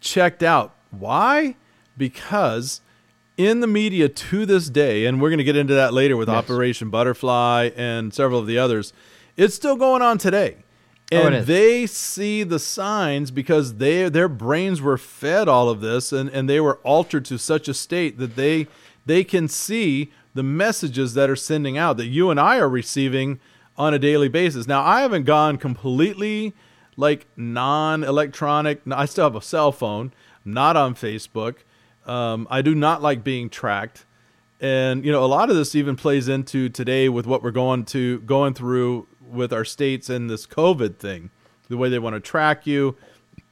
checked 0.00 0.42
out. 0.42 0.74
Why? 0.90 1.56
Because 1.96 2.80
in 3.36 3.60
the 3.60 3.66
media 3.66 4.08
to 4.08 4.44
this 4.46 4.68
day, 4.68 5.06
and 5.06 5.20
we're 5.20 5.30
going 5.30 5.38
to 5.38 5.44
get 5.44 5.56
into 5.56 5.74
that 5.74 5.92
later 5.94 6.16
with 6.16 6.28
Yes. 6.28 6.36
Operation 6.36 6.90
Butterfly 6.90 7.70
and 7.76 8.12
several 8.12 8.38
of 8.40 8.46
the 8.46 8.58
others, 8.58 8.92
it's 9.36 9.54
still 9.54 9.76
going 9.76 10.02
on 10.02 10.18
today. 10.18 10.56
Oh, 11.12 11.26
And 11.26 11.34
is. 11.36 11.46
they 11.46 11.86
see 11.86 12.42
the 12.42 12.58
signs 12.58 13.30
because 13.30 13.76
they 13.76 14.08
their 14.08 14.28
brains 14.28 14.80
were 14.80 14.98
fed 14.98 15.48
all 15.48 15.68
of 15.68 15.80
this 15.80 16.12
and, 16.12 16.30
and 16.30 16.48
they 16.48 16.60
were 16.60 16.76
altered 16.78 17.24
to 17.26 17.38
such 17.38 17.68
a 17.68 17.74
state 17.74 18.18
that 18.18 18.36
they 18.36 18.66
they 19.04 19.24
can 19.24 19.48
see 19.48 20.12
the 20.34 20.42
messages 20.42 21.14
that 21.14 21.28
are 21.28 21.36
sending 21.36 21.76
out 21.76 21.96
that 21.96 22.06
you 22.06 22.30
and 22.30 22.40
I 22.40 22.58
are 22.58 22.68
receiving 22.68 23.40
on 23.76 23.94
a 23.94 23.98
daily 23.98 24.28
basis. 24.28 24.66
Now 24.66 24.82
I 24.82 25.00
haven't 25.02 25.24
gone 25.24 25.58
completely 25.58 26.54
like 26.96 27.26
non-electronic. 27.36 28.82
I 28.90 29.04
still 29.06 29.24
have 29.24 29.36
a 29.36 29.42
cell 29.42 29.72
phone, 29.72 30.12
not 30.44 30.76
on 30.76 30.94
Facebook. 30.94 31.56
Um, 32.06 32.46
I 32.50 32.62
do 32.62 32.74
not 32.74 33.00
like 33.00 33.22
being 33.22 33.48
tracked, 33.48 34.04
and 34.60 35.04
you 35.04 35.12
know 35.12 35.24
a 35.24 35.26
lot 35.26 35.50
of 35.50 35.56
this 35.56 35.74
even 35.74 35.94
plays 35.94 36.28
into 36.28 36.68
today 36.68 37.08
with 37.08 37.26
what 37.26 37.42
we're 37.42 37.52
going 37.52 37.84
to 37.86 38.20
going 38.20 38.54
through 38.54 39.06
with 39.32 39.52
our 39.52 39.64
states 39.64 40.08
and 40.08 40.28
this 40.28 40.46
COVID 40.46 40.96
thing. 40.96 41.30
The 41.68 41.76
way 41.76 41.88
they 41.88 41.98
want 41.98 42.14
to 42.14 42.20
track 42.20 42.66
you, 42.66 42.96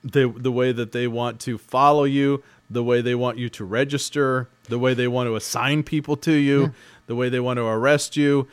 the 0.03 0.29
the 0.29 0.53
way 0.53 0.73
that 0.73 0.93
they 0.93 1.07
want 1.07 1.41
to 1.41 1.59
follow 1.59 2.05
you, 2.05 2.43
the 2.69 2.85
way 2.85 3.01
they 3.01 3.15
want 3.15 3.39
you 3.39 3.49
to 3.49 3.65
register, 3.65 4.49
the 4.65 4.79
way 4.79 4.95
they 4.95 5.09
want 5.09 5.29
to 5.29 5.37
assign 5.37 5.83
people 5.83 6.17
to 6.17 6.33
you, 6.33 6.73
the 7.07 7.15
way 7.15 7.29
they 7.29 7.41
want 7.41 7.57
to 7.57 7.65
arrest 7.65 8.17
you. 8.17 8.47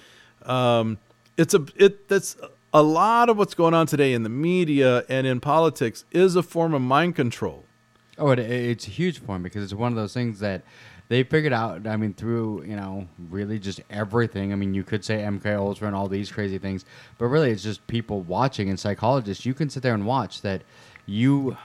Um, 0.43 0.97
it's 1.37 1.53
a 1.53 1.65
it 1.75 2.07
that's 2.07 2.37
a 2.73 2.81
lot 2.81 3.29
of 3.29 3.37
what's 3.37 3.53
going 3.53 3.73
on 3.73 3.87
today 3.87 4.13
in 4.13 4.23
the 4.23 4.29
media 4.29 5.03
and 5.09 5.25
in 5.25 5.39
politics 5.39 6.05
is 6.11 6.35
a 6.35 6.43
form 6.43 6.73
of 6.73 6.81
mind 6.81 7.15
control. 7.15 7.65
Oh, 8.17 8.31
it, 8.31 8.39
it's 8.39 8.87
a 8.87 8.91
huge 8.91 9.25
point 9.25 9.43
because 9.43 9.63
it's 9.63 9.73
one 9.73 9.91
of 9.91 9.95
those 9.95 10.13
things 10.13 10.39
that 10.39 10.63
they 11.10 11.24
figured 11.24 11.54
out. 11.54 11.88
I 11.88 11.96
mean, 11.98 12.13
through 12.13 12.63
you 12.65 12.76
know, 12.76 13.08
really 13.30 13.60
just 13.60 13.82
everything. 13.89 14.52
I 14.52 14.56
mean, 14.56 14.74
you 14.74 14.84
could 14.84 15.04
say 15.06 15.20
MK 15.20 15.46
Ultra 15.58 15.88
and 15.88 15.96
all 15.96 16.08
these 16.08 16.32
crazy 16.32 16.58
things, 16.58 16.86
but 17.17 17.26
really, 17.28 17.52
it's 17.52 17.63
just 17.63 17.86
people 17.88 18.22
watching 18.22 18.70
and 18.70 18.80
psychologists. 18.80 19.46
You 19.46 19.54
can 19.54 19.70
sit 19.70 19.84
there 19.84 19.93
and 19.93 20.06
watch 20.06 20.41
that. 20.41 20.63
You 21.06 21.58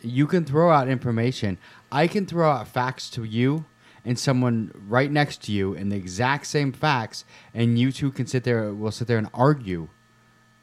you 0.00 0.26
can 0.26 0.44
throw 0.44 0.70
out 0.70 0.88
information. 0.88 1.58
I 1.90 2.06
can 2.06 2.26
throw 2.26 2.50
out 2.50 2.68
facts 2.68 3.10
to 3.10 3.24
you 3.24 3.64
and 4.04 4.18
someone 4.18 4.70
right 4.86 5.10
next 5.10 5.42
to 5.44 5.52
you 5.52 5.74
in 5.74 5.88
the 5.88 5.96
exact 5.96 6.46
same 6.46 6.72
facts, 6.72 7.24
and 7.54 7.78
you 7.78 7.90
two 7.90 8.10
can 8.12 8.26
sit 8.26 8.44
there. 8.44 8.72
Will 8.72 8.90
sit 8.92 9.08
there 9.08 9.18
and 9.18 9.28
argue 9.34 9.88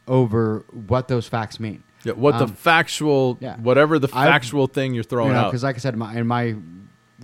over 0.08 0.64
what 0.88 1.08
those 1.08 1.28
facts 1.28 1.60
mean. 1.60 1.84
Yeah, 2.04 2.14
what 2.14 2.38
the 2.38 2.44
Um, 2.46 2.54
factual, 2.54 3.38
yeah. 3.42 3.58
whatever 3.58 3.98
the 3.98 4.08
I've- 4.14 4.30
factual 4.30 4.68
thing 4.68 4.94
you're 4.94 5.04
throwing 5.04 5.30
you 5.30 5.34
know, 5.34 5.40
out. 5.40 5.46
because 5.48 5.64
like 5.64 5.76
I 5.76 5.80
said, 5.80 5.98
my, 5.98 6.16
in 6.16 6.28
my 6.28 6.56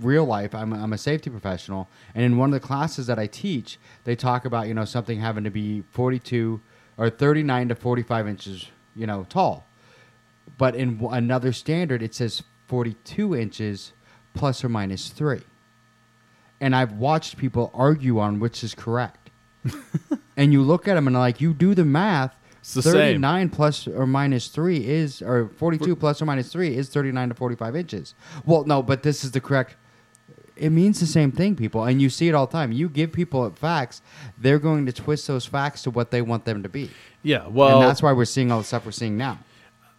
real 0.00 0.24
life, 0.24 0.54
I'm 0.54 0.72
a, 0.72 0.82
I'm 0.82 0.92
a 0.92 0.98
safety 0.98 1.30
professional, 1.30 1.88
and 2.14 2.24
in 2.24 2.36
one 2.36 2.52
of 2.52 2.60
the 2.60 2.66
classes 2.66 3.06
that 3.06 3.18
I 3.18 3.26
teach, 3.26 3.78
they 4.04 4.16
talk 4.16 4.44
about 4.44 4.68
you 4.68 4.74
know 4.74 4.84
something 4.84 5.20
having 5.20 5.44
to 5.44 5.50
be 5.50 5.82
42 5.90 6.60
or 6.96 7.10
39 7.10 7.68
to 7.68 7.74
45 7.74 8.28
inches, 8.28 8.66
you 8.94 9.06
know, 9.06 9.26
tall. 9.28 9.66
But 10.58 10.74
in 10.74 10.98
w- 10.98 11.14
another 11.14 11.52
standard, 11.52 12.02
it 12.02 12.14
says 12.14 12.42
42 12.68 13.34
inches 13.34 13.92
plus 14.34 14.64
or 14.64 14.68
minus 14.68 15.08
three. 15.08 15.42
And 16.60 16.76
I've 16.76 16.92
watched 16.92 17.36
people 17.38 17.70
argue 17.74 18.18
on 18.18 18.38
which 18.40 18.62
is 18.62 18.74
correct. 18.74 19.30
and 20.36 20.52
you 20.52 20.62
look 20.62 20.86
at 20.86 20.94
them 20.94 21.06
and 21.06 21.16
like 21.16 21.40
you 21.40 21.54
do 21.54 21.74
the 21.74 21.84
math. 21.84 22.34
It's 22.60 22.74
the 22.74 22.82
same. 22.82 22.92
39 22.94 23.48
plus 23.50 23.88
or 23.88 24.06
minus 24.06 24.46
3 24.46 24.86
is 24.86 25.20
or 25.20 25.48
42 25.56 25.96
plus 25.96 26.22
or 26.22 26.26
minus 26.26 26.52
3 26.52 26.76
is 26.76 26.88
39 26.88 27.30
to 27.30 27.34
45 27.34 27.74
inches. 27.74 28.14
Well, 28.46 28.64
no, 28.64 28.82
but 28.84 29.02
this 29.02 29.24
is 29.24 29.32
the 29.32 29.40
correct 29.40 29.74
it 30.62 30.70
means 30.70 31.00
the 31.00 31.06
same 31.06 31.32
thing, 31.32 31.56
people, 31.56 31.84
and 31.84 32.00
you 32.00 32.08
see 32.10 32.28
it 32.28 32.34
all 32.34 32.46
the 32.46 32.52
time. 32.52 32.70
You 32.72 32.88
give 32.88 33.12
people 33.12 33.48
facts, 33.50 34.00
they're 34.38 34.58
going 34.58 34.86
to 34.86 34.92
twist 34.92 35.26
those 35.26 35.44
facts 35.46 35.82
to 35.82 35.90
what 35.90 36.10
they 36.10 36.22
want 36.22 36.44
them 36.44 36.62
to 36.62 36.68
be. 36.68 36.90
yeah, 37.22 37.46
well, 37.48 37.80
and 37.80 37.88
that's 37.88 38.02
why 38.02 38.12
we're 38.12 38.24
seeing 38.24 38.50
all 38.52 38.58
the 38.58 38.64
stuff 38.64 38.84
we're 38.86 38.92
seeing 38.92 39.16
now. 39.16 39.38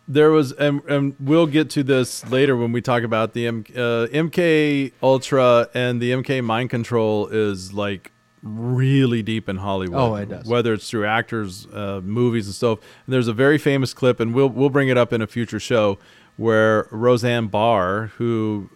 there 0.08 0.32
was 0.32 0.52
and, 0.54 0.82
and 0.90 1.16
we'll 1.20 1.48
get 1.48 1.70
to 1.72 1.84
this 1.84 2.26
later 2.30 2.56
when 2.58 2.72
we 2.74 2.82
talk 2.82 3.04
about 3.04 3.34
the 3.34 3.48
M, 3.48 3.64
uh, 3.76 4.08
mk 4.28 4.92
ultra 5.02 5.70
and 5.74 6.02
the 6.02 6.12
mk 6.12 6.44
mind 6.44 6.70
control 6.70 7.28
is 7.28 7.72
like 7.74 8.12
really 8.42 9.24
deep 9.24 9.48
in 9.48 9.56
hollywood 9.58 9.98
Oh, 9.98 10.16
it 10.16 10.28
does. 10.28 10.46
whether 10.46 10.74
it's 10.74 10.90
through 10.90 11.06
actors 11.06 11.66
uh, 11.68 12.02
movies 12.04 12.48
and 12.48 12.54
stuff 12.56 12.80
and 13.06 13.14
there's 13.14 13.30
a 13.30 13.34
very 13.46 13.58
famous 13.58 13.94
clip 13.94 14.20
and 14.20 14.34
we'll 14.36 14.50
we'll 14.50 14.70
bring 14.78 14.90
it 14.90 14.98
up 14.98 15.14
in 15.14 15.22
a 15.22 15.28
future 15.28 15.60
show 15.62 15.98
where 16.36 16.88
roseanne 16.92 17.48
barr 17.48 18.08
who 18.18 18.70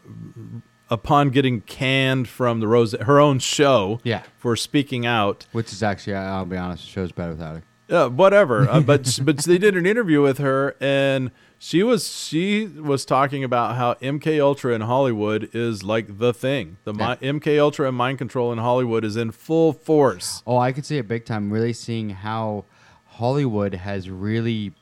upon 0.89 1.29
getting 1.29 1.61
canned 1.61 2.27
from 2.27 2.59
the 2.59 2.67
rose 2.67 2.93
her 3.01 3.19
own 3.19 3.39
show 3.39 3.99
Yeah. 4.03 4.23
for 4.37 4.55
speaking 4.55 5.05
out 5.05 5.45
Which 5.51 5.71
is 5.73 5.83
actually, 5.83 6.15
I'll 6.15 6.45
be 6.45 6.57
honest, 6.57 6.83
the 6.85 6.89
show's 6.91 7.11
better 7.11 7.31
without 7.31 7.61
her. 7.89 7.95
uh, 8.05 8.09
whatever. 8.09 8.69
Uh, 8.69 8.79
but 8.81 9.19
but 9.23 9.37
they 9.39 9.57
did 9.57 9.75
an 9.75 9.85
interview 9.85 10.21
with 10.21 10.37
her, 10.37 10.75
and 10.79 11.31
she 11.59 11.81
was 11.83 12.07
she 12.07 12.67
was 12.67 13.03
talking 13.05 13.43
about 13.43 13.75
how 13.75 13.95
MK 13.95 14.39
Ultra 14.39 14.73
in 14.75 14.81
Hollywood 14.81 15.49
is 15.53 15.83
like 15.83 16.19
the 16.19 16.33
thing. 16.33 16.77
The 16.83 16.93
mi- 16.93 17.03
MK 17.21 17.59
Ultra 17.59 17.87
and 17.87 17.97
mind 17.97 18.17
control 18.19 18.51
in 18.51 18.57
Hollywood 18.59 19.03
is 19.03 19.15
in 19.17 19.31
full 19.31 19.73
force. 19.73 20.43
Oh, 20.45 20.57
I 20.57 20.71
could 20.71 20.85
see 20.85 20.97
it 20.97 21.07
big 21.07 21.25
time. 21.25 21.51
Really 21.51 21.73
seeing 21.73 22.11
how 22.11 22.65
Hollywood 23.07 23.73
has 23.73 24.09
really 24.09 24.73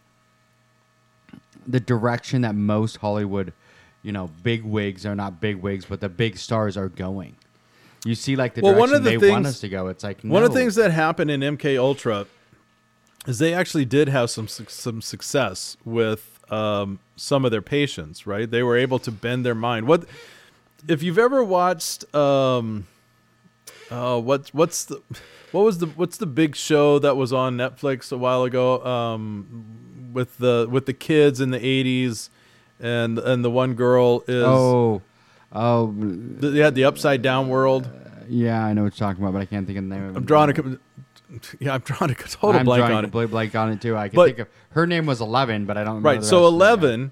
the 1.67 1.79
direction 1.79 2.41
that 2.41 2.53
most 2.55 2.97
Hollywood, 2.97 3.53
you 4.05 4.11
know, 4.11 4.29
big 4.43 4.63
wigs 4.63 5.05
are 5.05 5.15
not 5.15 5.41
big 5.41 5.57
wigs, 5.57 5.85
but 5.85 5.99
the 5.99 6.09
big 6.09 6.37
stars 6.37 6.77
are 6.77 6.89
going. 6.89 7.35
You 8.05 8.13
see, 8.15 8.35
like 8.35 8.53
the 8.53 8.61
Well, 8.61 8.73
direction 8.73 8.89
one 8.91 8.95
of 8.97 9.03
the 9.03 9.09
they 9.09 9.31
want 9.31 9.45
things- 9.45 9.55
us 9.55 9.59
to 9.61 9.69
go. 9.69 9.87
It's 9.87 10.03
like 10.03 10.21
One 10.21 10.43
of 10.43 10.53
the 10.53 10.59
things 10.59 10.75
that 10.75 10.91
happened 10.91 11.31
in 11.31 11.41
MK 11.41 11.77
Ultra 11.77 12.27
is 13.25 13.39
they 13.39 13.53
actually 13.53 13.85
did 13.85 14.07
have 14.09 14.29
some 14.29 14.47
some 14.47 15.01
success 15.01 15.75
with 15.83 16.39
um, 16.51 16.99
some 17.15 17.43
of 17.45 17.49
their 17.51 17.63
patients. 17.63 18.27
Right, 18.27 18.49
they 18.49 18.61
were 18.61 18.77
able 18.77 18.99
to 18.99 19.11
bend 19.11 19.43
their 19.43 19.55
mind. 19.55 19.87
What 19.87 20.05
if 20.87 21.01
you've 21.01 21.17
ever 21.17 21.43
watched? 21.43 22.05
Um, 22.13 22.85
uh, 23.89 24.19
what 24.21 24.49
what's 24.53 24.85
the 24.85 25.01
what 25.51 25.63
was 25.65 25.79
the 25.79 25.87
what's 25.87 26.17
the 26.17 26.27
big 26.27 26.55
show 26.55 26.99
that 26.99 27.17
was 27.17 27.33
on 27.33 27.57
Netflix 27.57 28.11
a 28.11 28.17
while 28.17 28.43
ago? 28.43 28.85
Um, 28.85 30.11
with 30.13 30.37
the 30.37 30.67
with 30.69 30.85
the 30.85 30.93
kids 30.93 31.41
in 31.41 31.49
the 31.49 31.59
'80s, 31.59 32.29
and 32.79 33.17
and 33.19 33.43
the 33.43 33.51
one 33.51 33.73
girl 33.73 34.23
is 34.27 34.43
Oh, 34.43 35.01
oh, 35.53 35.93
they 35.97 36.59
had 36.59 36.75
the 36.75 36.85
Upside 36.85 37.21
Down 37.21 37.47
World. 37.49 37.85
Uh, 37.87 38.23
yeah, 38.27 38.63
I 38.63 38.73
know 38.73 38.83
what 38.83 38.99
you're 38.99 39.07
talking 39.07 39.23
about, 39.23 39.33
but 39.33 39.41
I 39.41 39.45
can't 39.45 39.65
think 39.65 39.77
of 39.77 39.87
the 39.87 39.95
name 39.95 40.03
of 40.09 40.15
it. 40.15 40.17
I'm 40.17 40.25
drawing 40.25 40.49
a 40.51 40.77
yeah, 41.59 41.73
I'm 41.73 41.81
drawing 41.81 42.11
a 42.11 42.15
total 42.15 42.59
I'm 42.59 42.65
blank 42.65 42.81
drawing 42.81 42.93
on 42.93 43.03
it. 43.03 43.07
complete 43.07 43.29
blank 43.31 43.55
on 43.55 43.71
it 43.71 43.81
too. 43.81 43.95
I 43.97 44.09
can 44.09 44.15
But- 44.15 44.25
think 44.27 44.39
of 44.39 44.47
her 44.71 44.85
name 44.87 45.05
was 45.05 45.21
Eleven, 45.21 45.65
but 45.65 45.77
I 45.77 45.83
don't 45.83 45.95
remember. 45.95 46.09
Right. 46.09 46.23
So 46.23 46.43
rest 46.43 46.53
of 46.77 46.83
it. 46.83 46.91
11 46.93 47.11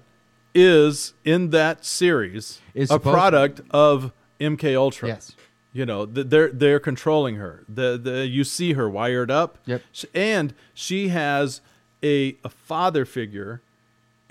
is 0.54 1.14
in 1.24 1.50
that 1.50 1.84
series 1.84 2.60
Is 2.74 2.90
a 2.90 2.98
product 2.98 3.60
of 3.70 4.12
MK 4.40 4.76
Ultra. 4.76 5.08
Yes. 5.08 5.34
You 5.72 5.84
know, 5.84 6.06
they're 6.06 6.50
they're 6.52 6.78
controlling 6.78 7.36
her. 7.36 7.64
The 7.68 7.98
the 8.00 8.26
you 8.28 8.44
see 8.44 8.74
her 8.74 8.88
wired 8.88 9.30
up. 9.30 9.58
Yep. 9.66 9.82
And 10.14 10.54
she 10.72 11.08
has 11.08 11.60
a 12.02 12.36
a 12.44 12.48
father 12.48 13.04
figure 13.04 13.60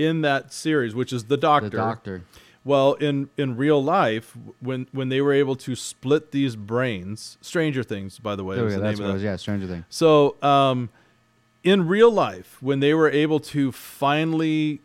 in 0.04 0.22
that 0.22 0.54
series, 0.54 0.93
which 0.93 1.14
is 1.14 1.26
the 1.26 1.38
doctor. 1.38 1.70
The 1.70 1.78
doctor. 1.78 2.24
Well, 2.66 2.93
in 2.93 3.30
in 3.38 3.58
real 3.58 3.84
life, 3.84 4.38
when 4.60 4.88
when 4.91 5.10
they 5.10 5.22
were 5.22 5.34
able 5.34 5.56
to 5.58 5.76
split 5.76 6.32
these 6.32 6.56
brains, 6.56 7.38
Stranger 7.41 7.84
Things, 7.84 8.20
by 8.20 8.36
the 8.36 8.43
way, 8.43 8.56
go. 8.56 8.70
the 8.70 8.80
That's 8.80 8.99
name 8.99 9.06
what 9.06 9.10
of 9.10 9.10
it 9.10 9.14
was. 9.16 9.24
Yeah, 9.24 9.36
Stranger 9.36 9.68
Things. 9.68 9.86
So, 9.89 10.38
um, 10.41 10.89
in 11.64 11.88
real 11.88 12.12
life, 12.12 12.58
when 12.62 12.80
they 12.80 12.93
were 12.93 13.10
able 13.10 13.39
to 13.41 13.72
finally 13.72 14.80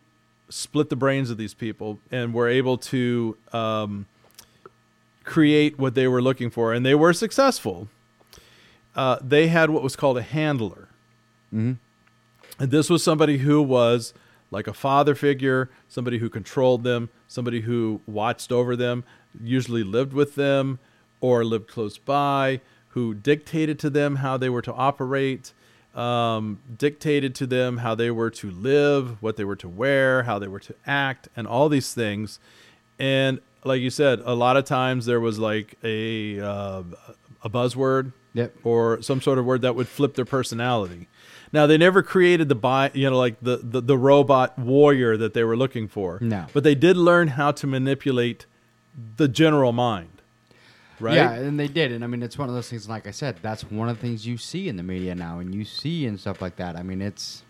split 0.49 0.89
the 0.89 0.95
brains 0.95 1.29
of 1.29 1.37
these 1.37 1.53
people 1.53 1.99
and 2.11 2.33
were 2.33 2.49
able 2.49 2.77
to 2.77 3.37
um, 3.53 4.07
create 5.23 5.77
what 5.77 5.93
they 5.95 6.07
were 6.07 6.21
looking 6.21 6.49
for, 6.49 6.73
and 6.73 6.85
they 6.85 6.95
were 6.95 7.13
successful. 7.13 7.87
Uh, 8.95 9.17
they 9.21 9.47
had 9.47 9.69
what 9.69 9.83
was 9.83 9.95
called 9.95 10.17
a 10.17 10.21
handler. 10.21 10.89
And 11.51 11.77
this 12.57 12.89
was 12.89 13.03
somebody 13.03 13.37
who 13.39 13.61
was 13.61 14.13
like 14.51 14.67
a 14.67 14.73
father 14.73 15.15
figure, 15.15 15.69
somebody 15.87 16.17
who 16.17 16.29
controlled 16.29 16.83
them, 16.83 17.09
somebody 17.27 17.61
who 17.61 18.01
watched 18.07 18.51
over 18.51 18.75
them, 18.75 19.03
usually 19.41 19.83
lived 19.83 20.13
with 20.13 20.35
them 20.35 20.79
or 21.21 21.45
lived 21.45 21.67
close 21.67 21.97
by, 21.97 22.61
who 22.89 23.13
dictated 23.13 23.77
to 23.79 23.89
them 23.89 24.17
how 24.17 24.37
they 24.37 24.49
were 24.49 24.61
to 24.61 24.73
operate, 24.73 25.53
um, 25.93 26.59
dictated 26.77 27.35
to 27.35 27.45
them 27.45 27.77
how 27.77 27.93
they 27.93 28.09
were 28.09 28.29
to 28.29 28.49
live, 28.49 29.21
what 29.21 29.37
they 29.37 29.43
were 29.43 29.55
to 29.55 29.69
wear, 29.69 30.23
how 30.23 30.39
they 30.39 30.47
were 30.47 30.59
to 30.59 30.73
act, 30.85 31.27
and 31.35 31.45
all 31.47 31.69
these 31.69 31.93
things. 31.93 32.39
And 32.97 33.39
like 33.63 33.81
you 33.81 33.89
said, 33.89 34.21
a 34.23 34.33
lot 34.33 34.57
of 34.57 34.65
times 34.65 35.05
there 35.05 35.19
was 35.19 35.37
like 35.37 35.75
a 35.83 36.39
uh, 36.39 36.83
a 37.43 37.49
buzzword 37.49 38.13
Yep. 38.33 38.57
or 38.63 39.01
some 39.01 39.21
sort 39.21 39.39
of 39.39 39.45
word 39.45 39.63
that 39.63 39.75
would 39.75 39.87
flip 39.87 40.13
their 40.13 40.25
personality. 40.25 41.07
Now 41.51 41.65
they 41.67 41.77
never 41.77 42.03
created 42.03 42.47
the 42.49 42.55
bi- 42.55 42.91
you 42.93 43.09
know 43.09 43.17
like 43.17 43.39
the, 43.41 43.57
the 43.57 43.81
the 43.81 43.97
robot 43.97 44.57
warrior 44.59 45.17
that 45.17 45.33
they 45.33 45.43
were 45.43 45.57
looking 45.57 45.87
for. 45.87 46.19
No. 46.21 46.45
But 46.53 46.63
they 46.63 46.75
did 46.75 46.95
learn 46.97 47.29
how 47.29 47.51
to 47.51 47.67
manipulate 47.67 48.45
the 49.17 49.27
general 49.27 49.71
mind. 49.71 50.09
Right? 50.99 51.15
Yeah, 51.15 51.31
and 51.31 51.57
they 51.57 51.69
did, 51.69 51.93
and 51.93 52.03
I 52.03 52.07
mean, 52.07 52.21
it's 52.21 52.37
one 52.37 52.49
of 52.49 52.55
those 52.55 52.69
things. 52.69 52.89
Like 52.89 53.07
I 53.07 53.11
said, 53.11 53.37
that's 53.41 53.63
one 53.71 53.87
of 53.87 53.95
the 53.95 54.01
things 54.01 54.27
you 54.27 54.35
see 54.37 54.67
in 54.67 54.75
the 54.75 54.83
media 54.83 55.15
now, 55.15 55.39
and 55.39 55.55
you 55.55 55.63
see 55.63 56.05
and 56.05 56.19
stuff 56.19 56.41
like 56.41 56.57
that. 56.57 56.75
I 56.75 56.83
mean, 56.83 57.01
it's 57.01 57.43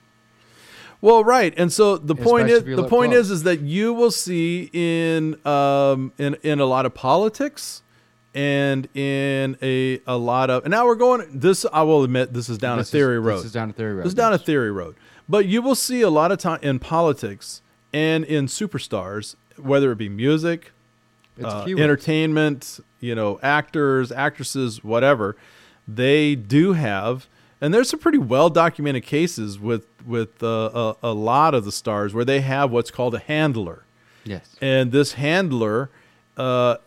Well, 1.02 1.24
right, 1.24 1.52
and 1.58 1.74
so 1.74 1.97
the 1.97 2.14
point 2.14 2.50
is 2.50 2.64
the 2.64 2.88
point 2.88 3.12
close. 3.14 3.26
is 3.26 3.32
is 3.32 3.43
that 3.43 3.62
you 3.62 3.91
will 3.93 4.12
see 4.12 4.70
in 4.72 5.36
um 5.47 6.14
in 6.20 6.36
in 6.43 6.60
a 6.60 6.66
lot 6.66 6.86
of 6.86 6.93
politics 6.93 7.82
and 8.36 8.88
in 8.95 9.57
a 9.61 9.99
a 10.05 10.17
lot 10.17 10.49
of 10.49 10.63
and 10.63 10.71
now 10.71 10.86
we're 10.86 10.95
going 10.95 11.27
this 11.39 11.65
I 11.73 11.82
will 11.82 12.03
admit 12.03 12.34
this 12.34 12.47
is 12.49 12.57
down 12.57 12.77
this 12.77 12.89
a 12.89 12.91
theory 12.91 13.17
is, 13.17 13.23
road. 13.23 13.38
This 13.38 13.45
is 13.45 13.51
down 13.53 13.69
a 13.69 13.73
theory 13.73 13.93
road. 13.95 14.03
This 14.05 14.11
is 14.11 14.15
down 14.15 14.34
a 14.34 14.38
theory 14.38 14.71
road. 14.71 14.95
But 15.27 15.45
you 15.45 15.61
will 15.61 15.75
see 15.75 16.01
a 16.01 16.09
lot 16.09 16.32
of 16.32 16.39
time 16.39 16.59
in 16.61 16.80
politics 16.80 17.61
and 17.93 18.23
in 18.25 18.45
superstars, 18.47 19.36
whether 19.57 19.91
it 19.91 19.97
be 19.97 20.09
music, 20.09 20.71
It's 21.38 21.45
uh, 21.45 21.65
entertainment, 21.67 22.80
you 22.99 23.15
know, 23.15 23.39
actors, 23.41 24.11
actresses, 24.11 24.84
whatever, 24.84 25.36
they 25.88 26.36
do 26.36 26.73
have, 26.73 27.27
and 27.61 27.73
there's 27.73 27.89
some 27.89 27.99
pretty 27.99 28.17
well 28.19 28.49
documented 28.49 29.03
cases 29.03 29.59
with 29.59 29.86
with 30.05 30.41
uh, 30.43 30.93
a, 31.03 31.09
a 31.09 31.13
lot 31.13 31.53
of 31.53 31.65
the 31.65 31.71
stars 31.71 32.13
where 32.13 32.25
they 32.25 32.41
have 32.41 32.71
what's 32.71 32.89
called 32.91 33.13
a 33.15 33.19
handler, 33.19 33.84
Yes. 34.23 34.55
and 34.61 34.91
this 34.91 35.13
handler, 35.13 35.89
uh, 36.38 36.77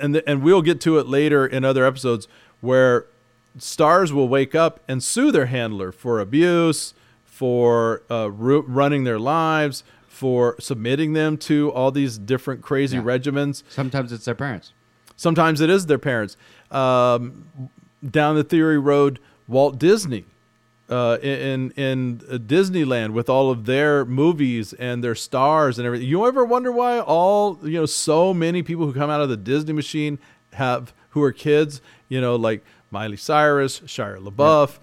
and 0.00 0.16
and 0.26 0.42
we'll 0.42 0.62
get 0.62 0.80
to 0.82 0.98
it 0.98 1.06
later 1.06 1.46
in 1.46 1.64
other 1.64 1.84
episodes 1.86 2.28
where 2.60 3.06
stars 3.58 4.12
will 4.12 4.28
wake 4.28 4.54
up 4.54 4.80
and 4.88 5.02
sue 5.02 5.30
their 5.32 5.46
handler 5.46 5.90
for 5.92 6.20
abuse, 6.20 6.94
for 7.24 8.02
uh, 8.10 8.30
ru- 8.30 8.62
running 8.66 9.04
their 9.04 9.18
lives, 9.18 9.84
for 10.06 10.56
submitting 10.60 11.12
them 11.12 11.36
to 11.36 11.70
all 11.72 11.90
these 11.90 12.18
different 12.18 12.62
crazy 12.62 12.96
Yeah. 12.96 13.02
regimens. 13.04 13.62
Sometimes 13.68 14.12
it's 14.12 14.24
their 14.24 14.34
parents. 14.34 14.72
Sometimes 15.16 15.60
it 15.60 15.70
is 15.70 15.86
their 15.86 15.98
parents. 15.98 16.36
Um, 16.70 17.44
down 18.08 18.36
the 18.36 18.44
theory 18.44 18.78
road, 18.78 19.18
Walt 19.48 19.78
Disney 19.78 20.24
uh, 20.88 21.18
in 21.22 21.70
in 21.72 22.18
Disneyland 22.18 23.10
with 23.10 23.28
all 23.28 23.50
of 23.50 23.66
their 23.66 24.04
movies 24.04 24.72
and 24.72 25.04
their 25.04 25.14
stars 25.14 25.78
and 25.78 25.86
everything. 25.86 26.08
You 26.08 26.26
ever 26.26 26.44
wonder 26.44 26.72
why 26.72 27.00
all 27.00 27.58
you 27.62 27.78
know 27.78 27.86
so 27.86 28.32
many 28.32 28.62
people 28.62 28.86
who 28.86 28.92
come 28.92 29.10
out 29.10 29.20
of 29.20 29.28
the 29.28 29.36
Disney 29.36 29.72
machine 29.72 30.18
have 30.54 30.92
who 31.10 31.22
are 31.22 31.32
kids? 31.32 31.80
You 32.08 32.20
know, 32.20 32.36
like 32.36 32.64
Miley 32.90 33.16
Cyrus, 33.16 33.80
Shia 33.80 34.18
LaBeouf, 34.18 34.78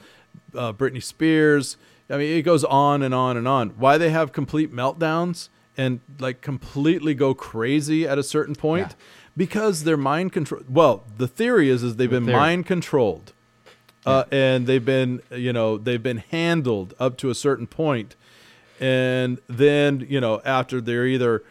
uh, 0.56 0.74
Britney 0.74 1.02
Spears. 1.02 1.78
I 2.10 2.18
mean, 2.18 2.38
it 2.38 2.44
goes 2.44 2.64
on 2.64 3.02
and 3.02 3.14
on 3.14 3.36
and 3.36 3.48
on. 3.48 3.70
Why 3.72 3.98
they 3.98 4.12
have 4.12 4.32
complete 4.32 4.72
meltdowns 4.72 5.50
and 5.76 6.02
like 6.20 6.42
completely 6.42 7.16
go 7.16 7.34
crazy 7.34 8.08
at 8.08 8.20
a 8.20 8.24
certain 8.24 8.56
point? 8.56 8.90
Yeah. 8.90 9.06
Because 9.38 9.84
they're 9.84 9.98
mind 9.98 10.32
control. 10.32 10.62
Well, 10.70 11.04
the 11.18 11.28
theory 11.28 11.70
is 11.70 11.84
is 11.84 11.96
they've 11.98 12.10
been 12.10 12.26
theory. 12.26 12.38
mind 12.38 12.66
controlled, 12.68 13.34
uh, 14.06 14.24
and 14.32 14.68
they've 14.68 14.86
been 14.86 15.22
you 15.32 15.54
know 15.54 15.78
they've 15.78 16.04
been 16.04 16.24
handled 16.32 16.94
up 17.00 17.18
to 17.18 17.30
a 17.30 17.36
certain 17.36 17.68
point, 17.68 18.16
and 18.80 19.40
then 19.48 20.06
you 20.10 20.20
know 20.22 20.42
after 20.46 20.80
they're 20.82 21.08
either 21.08 21.44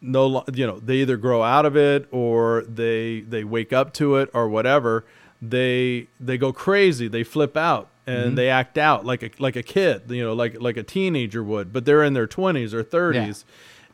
no 0.00 0.44
you 0.52 0.66
know 0.66 0.78
they 0.78 0.96
either 0.96 1.16
grow 1.16 1.42
out 1.42 1.66
of 1.66 1.76
it 1.76 2.06
or 2.10 2.62
they 2.62 3.20
they 3.20 3.44
wake 3.44 3.72
up 3.72 3.92
to 3.94 4.16
it 4.16 4.30
or 4.32 4.48
whatever 4.48 5.04
they 5.42 6.06
they 6.20 6.38
go 6.38 6.52
crazy. 6.52 7.08
They 7.08 7.24
flip 7.24 7.56
out 7.56 7.88
and 8.06 8.38
they 8.38 8.48
act 8.48 8.78
out 8.78 9.04
like 9.04 9.22
a 9.22 9.30
like 9.38 9.56
a 9.56 9.62
kid 9.62 10.02
you 10.10 10.22
know 10.22 10.32
like 10.32 10.60
like 10.60 10.76
a 10.76 10.82
teenager 10.82 11.42
would. 11.42 11.72
But 11.72 11.84
they're 11.84 12.04
in 12.04 12.14
their 12.14 12.26
20s 12.26 12.72
or 12.72 12.84
30s 12.84 13.44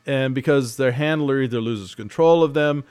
and 0.05 0.35
because 0.35 0.77
their 0.77 0.91
handler 0.91 1.41
either 1.41 1.59
loses 1.61 1.95
control 1.95 2.43
of 2.43 2.53
them 2.53 2.83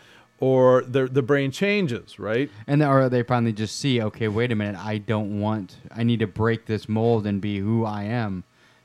or 0.42 0.82
their 0.82 1.06
the 1.06 1.22
brain 1.22 1.52
changes 1.52 2.18
right 2.18 2.50
And 2.66 2.82
or 2.82 3.08
they 3.08 3.22
finally 3.22 3.52
just 3.52 3.78
see, 3.78 4.02
okay, 4.02 4.26
wait 4.26 4.50
a 4.50 4.56
minute, 4.56 4.76
I 4.76 4.98
don't 4.98 5.40
want, 5.40 5.76
I 5.94 6.02
need 6.02 6.18
to 6.18 6.26
break 6.26 6.66
this 6.66 6.88
mold 6.88 7.28
and 7.28 7.40
be 7.40 7.60
who 7.60 7.84
I 7.84 8.02
am, 8.02 8.42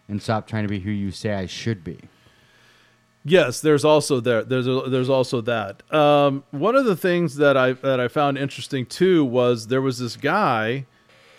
and 0.07 0.21
stop 0.21 0.47
trying 0.47 0.65
to 0.65 0.69
be 0.69 0.81
who 0.81 0.91
you 0.91 1.09
say 1.09 1.33
I 1.33 1.47
should 1.47 1.83
be. 1.83 1.99
Yes, 3.25 3.59
there's 3.59 3.83
also 3.83 4.19
there. 4.19 4.43
There's 4.43 4.67
a, 4.67 4.83
there's 4.87 5.09
also 5.09 5.41
that. 5.41 5.81
Um, 5.91 6.43
one 6.51 6.75
of 6.75 6.85
the 6.85 6.95
things 6.95 7.37
that 7.37 7.57
I 7.57 7.73
that 7.73 7.99
I 7.99 8.07
found 8.07 8.37
interesting 8.37 8.85
too 8.85 9.25
was 9.25 9.67
there 9.67 9.81
was 9.81 9.97
this 9.97 10.15
guy. 10.15 10.85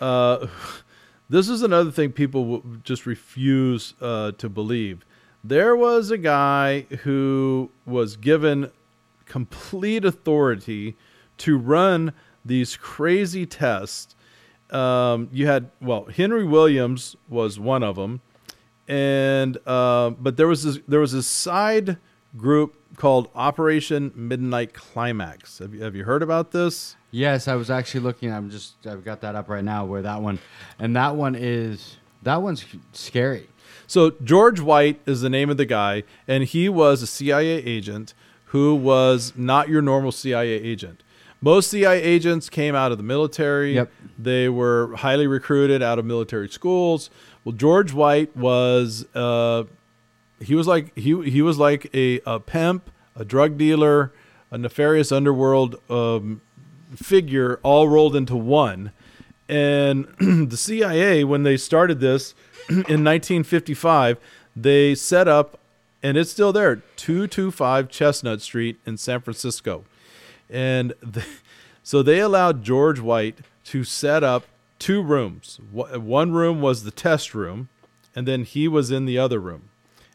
Uh, 0.01 0.49
this 1.31 1.49
is 1.49 1.63
another 1.63 1.93
thing 1.93 2.11
people 2.11 2.57
w- 2.59 2.81
just 2.83 3.07
refuse 3.07 3.95
uh, 4.01 4.33
to 4.33 4.49
believe. 4.49 5.07
There 5.45 5.77
was 5.77 6.11
a 6.11 6.19
guy 6.19 6.81
who 7.05 7.71
was 7.87 8.17
given 8.17 8.73
complete 9.29 10.05
authority 10.05 10.97
to 11.39 11.57
run 11.57 12.13
these 12.45 12.77
crazy 12.77 13.47
tests. 13.47 14.17
Um, 14.71 15.29
you 15.33 15.47
had 15.47 15.71
well, 15.81 16.07
Henry 16.07 16.45
Williams 16.45 17.17
was 17.29 17.59
one 17.61 17.83
of 17.83 17.97
them 17.97 18.21
and 18.89 19.59
uh, 19.67 20.11
but 20.11 20.37
there 20.37 20.49
was 20.49 20.63
this 20.63 20.79
there 20.89 21.01
was 21.01 21.13
this 21.13 21.27
side 21.27 21.99
group 22.37 22.75
called 22.97 23.29
Operation 23.35 24.13
Midnight 24.17 24.73
Climax. 24.73 25.59
Have 25.59 25.75
you, 25.75 25.83
have 25.83 25.95
you 25.95 26.05
heard 26.05 26.23
about 26.23 26.51
this? 26.51 26.97
Yes, 27.11 27.47
I 27.47 27.55
was 27.55 27.71
actually 27.71 28.01
looking. 28.01 28.33
I'm 28.33 28.51
just, 28.51 28.87
I've 28.87 29.05
got 29.05 29.21
that 29.21 29.35
up 29.35 29.49
right 29.49 29.63
now. 29.63 29.85
Where 29.85 30.03
that 30.03 30.21
one, 30.21 30.39
and 30.79 30.97
that 30.97 31.17
one 31.17 31.35
is, 31.35 31.99
that 32.23 32.43
one's 32.43 32.65
scary. 32.93 33.49
So 33.87 34.11
George 34.23 34.61
White 34.61 35.01
is 35.07 35.21
the 35.21 35.31
name 35.31 35.49
of 35.49 35.59
the 35.59 35.65
guy, 35.65 36.03
and 36.27 36.45
he 36.45 36.69
was 36.69 37.03
a 37.03 37.07
CIA 37.07 37.63
agent 37.65 38.15
who 38.49 38.75
was 38.75 39.33
not 39.37 39.69
your 39.69 39.83
normal 39.83 40.13
CIA 40.13 40.51
agent. 40.51 41.03
Most 41.41 41.71
CIA 41.71 42.03
agents 42.03 42.51
came 42.51 42.75
out 42.75 42.91
of 42.91 42.99
the 42.99 43.05
military. 43.05 43.75
Yep. 43.75 43.91
They 44.19 44.49
were 44.49 44.97
highly 44.97 45.27
recruited 45.27 45.83
out 45.83 45.99
of 45.99 46.05
military 46.05 46.49
schools. 46.49 47.11
Well, 47.45 47.53
George 47.53 47.93
White 47.93 48.37
was 48.37 49.07
uh, 49.15 49.65
he 50.41 50.55
was 50.55 50.67
like 50.67 50.97
he 50.97 51.31
he 51.31 51.43
was 51.43 51.59
like 51.59 51.91
a, 51.95 52.21
a 52.27 52.41
pimp, 52.41 52.91
a 53.15 53.25
drug 53.25 53.57
dealer, 53.57 54.13
a 54.51 54.59
nefarious 54.59 55.13
underworld 55.13 55.77
um, 55.91 56.41
figure, 56.95 57.61
all 57.63 57.89
rolled 57.89 58.17
into 58.17 58.37
one. 58.37 58.93
And 59.49 60.07
the 60.51 60.57
CIA, 60.57 61.25
when 61.25 61.43
they 61.43 61.57
started 61.57 62.01
this 62.01 62.35
in 62.69 63.05
1955, 63.05 64.19
they 64.55 64.95
set 64.95 65.29
up, 65.29 65.59
and 66.03 66.17
it's 66.17 66.31
still 66.31 66.53
there, 66.53 66.77
225 66.97 67.89
Chestnut 67.89 68.41
Street 68.41 68.79
in 68.87 68.97
San 68.97 69.21
Francisco. 69.21 69.85
And 70.51 70.95
the, 71.01 71.27
so 71.83 72.03
they 72.03 72.21
allowed 72.21 72.63
George 72.63 73.01
White 73.01 73.39
to 73.65 73.85
set 73.85 74.23
up 74.25 74.45
two 74.79 75.03
rooms. 75.03 75.59
One 75.73 76.33
room 76.33 76.61
was 76.61 76.85
the 76.85 76.91
test 76.91 77.35
room, 77.35 77.69
and 78.15 78.27
then 78.27 78.45
he 78.45 78.69
was 78.69 78.91
in 78.91 79.05
the 79.07 79.19
other 79.19 79.39
room. 79.41 79.69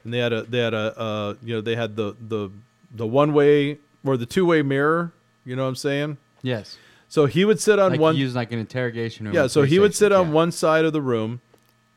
And 0.04 0.14
they 0.14 0.20
had 0.20 0.34
a 0.34 0.44
they 0.44 0.60
had 0.60 0.74
a 0.74 1.00
uh, 1.00 1.34
you 1.44 1.56
know 1.56 1.62
they 1.62 1.76
had 1.76 1.96
the 1.96 2.16
the 2.20 2.50
the 2.94 3.08
one 3.08 3.34
way 3.34 3.78
or 4.06 4.18
the 4.18 4.26
two 4.26 4.46
way 4.46 4.62
mirror. 4.62 5.14
You 5.46 5.56
know 5.56 5.64
what 5.64 5.70
I'm 5.70 5.76
saying? 5.76 6.18
Yes, 6.42 6.78
So 7.10 7.26
he 7.26 7.46
would 7.46 7.60
sit 7.60 7.80
on 7.80 7.92
like 7.92 8.00
one. 8.00 8.16
use 8.18 8.36
like 8.36 8.52
an 8.52 8.60
interrogation 8.60 9.26
room. 9.26 9.36
Yeah, 9.36 9.48
so 9.48 9.64
he 9.64 9.80
would 9.80 9.96
sit 9.96 10.12
on 10.12 10.32
one 10.34 10.52
side 10.52 10.84
of 10.84 10.92
the 10.94 11.02
room 11.02 11.40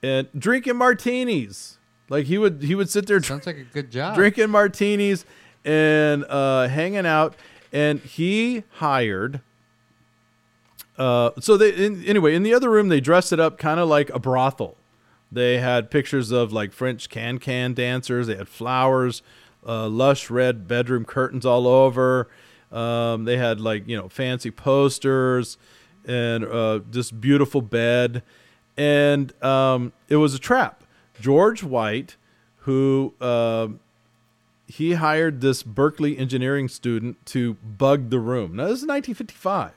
and 0.02 0.28
drinking 0.38 0.76
martinis. 0.76 1.75
Like 2.08 2.26
he 2.26 2.38
would 2.38 2.62
he 2.62 2.74
would 2.74 2.88
sit 2.88 3.06
there 3.06 3.22
Sounds 3.22 3.46
like 3.46 3.56
a 3.58 3.64
good 3.64 3.90
job. 3.90 4.14
drinking 4.14 4.50
martinis 4.50 5.24
and 5.64 6.24
uh, 6.28 6.68
hanging 6.68 7.06
out. 7.06 7.34
And 7.72 8.00
he 8.00 8.62
hired. 8.74 9.40
Uh, 10.96 11.30
so 11.40 11.56
they 11.56 11.70
in, 11.74 12.04
anyway 12.04 12.34
in 12.34 12.42
the 12.42 12.54
other 12.54 12.70
room 12.70 12.88
they 12.88 13.00
dressed 13.00 13.32
it 13.32 13.40
up 13.40 13.58
kind 13.58 13.78
of 13.80 13.88
like 13.88 14.08
a 14.10 14.18
brothel. 14.18 14.76
They 15.30 15.58
had 15.58 15.90
pictures 15.90 16.30
of 16.30 16.52
like 16.52 16.72
French 16.72 17.08
can 17.10 17.38
can 17.38 17.74
dancers. 17.74 18.28
They 18.28 18.36
had 18.36 18.48
flowers, 18.48 19.22
uh, 19.66 19.88
lush 19.88 20.30
red 20.30 20.66
bedroom 20.68 21.04
curtains 21.04 21.44
all 21.44 21.66
over. 21.66 22.28
Um, 22.72 23.24
they 23.24 23.36
had 23.36 23.60
like 23.60 23.86
you 23.86 23.96
know 23.96 24.08
fancy 24.08 24.50
posters 24.50 25.58
and 26.06 26.44
uh, 26.44 26.80
this 26.88 27.10
beautiful 27.10 27.60
bed, 27.60 28.22
and 28.76 29.34
um, 29.42 29.92
it 30.08 30.16
was 30.16 30.32
a 30.34 30.38
trap. 30.38 30.82
George 31.20 31.62
White, 31.62 32.16
who 32.60 33.14
um 33.20 33.80
he 34.68 34.94
hired 34.94 35.40
this 35.40 35.62
Berkeley 35.62 36.18
engineering 36.18 36.68
student 36.68 37.24
to 37.26 37.54
bug 37.54 38.10
the 38.10 38.18
room. 38.18 38.56
Now 38.56 38.64
this 38.64 38.82
is 38.82 38.86
1955. 38.86 39.72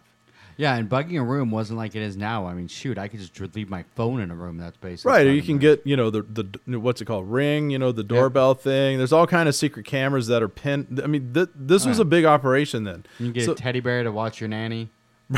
Yeah, 0.58 0.76
and 0.76 0.90
bugging 0.90 1.18
a 1.18 1.24
room 1.24 1.52
wasn't 1.52 1.78
like 1.78 1.96
it 1.96 2.02
is 2.02 2.18
now. 2.18 2.46
I 2.46 2.54
mean, 2.54 2.68
shoot, 2.68 2.98
I 2.98 3.08
could 3.08 3.22
just 3.22 3.56
leave 3.56 3.70
my 3.70 3.86
phone 3.96 4.20
in 4.20 4.30
a 4.30 4.36
room. 4.36 4.58
That's 4.58 4.76
basically 4.76 5.10
Right, 5.14 5.26
or 5.26 5.32
you 5.32 5.42
can 5.42 5.52
room. 5.54 5.60
get 5.60 5.88
you 5.88 5.96
know 5.96 6.10
the 6.10 6.24
the 6.24 6.78
what's 6.80 7.00
it 7.02 7.06
called 7.06 7.32
ring, 7.32 7.70
you 7.70 7.80
know 7.80 7.94
the 7.94 8.04
doorbell 8.04 8.56
thing. 8.56 8.98
There's 8.98 9.14
all 9.14 9.26
kind 9.26 9.48
of 9.48 9.56
secret 9.56 9.86
cameras 9.86 10.28
that 10.28 10.44
are 10.44 10.50
pinned. 10.50 11.00
I 11.02 11.08
mean, 11.08 11.34
th- 11.34 11.48
this 11.56 11.86
was 11.86 11.98
Yeah. 11.98 12.02
a 12.02 12.06
big 12.06 12.26
operation 12.26 12.84
then. 12.84 13.06
You 13.20 13.28
can 13.28 13.34
get 13.34 13.46
so, 13.46 13.52
a 13.54 13.56
teddy 13.56 13.80
bear 13.80 14.04
to 14.04 14.12
watch 14.12 14.42
your 14.42 14.50
nanny. 14.50 14.90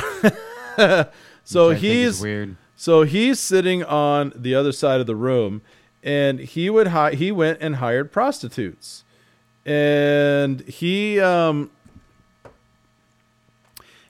so 1.44 1.70
which 1.70 1.78
I 1.78 1.82
think 1.82 1.84
is 1.84 2.16
he's 2.16 2.22
weird. 2.22 2.56
so 2.76 3.04
he's 3.04 3.40
sitting 3.40 3.84
on 3.84 4.32
the 4.36 4.56
other 4.56 4.72
side 4.72 5.02
of 5.02 5.08
the 5.08 5.16
room, 5.16 5.62
and 6.04 6.40
he 6.40 6.70
would 6.70 6.88
hi- 6.88 7.14
he 7.14 7.32
went 7.32 7.60
and 7.62 7.76
hired 7.78 8.12
prostitutes, 8.12 9.04
and 9.66 10.62
he 10.62 11.20
um 11.20 11.70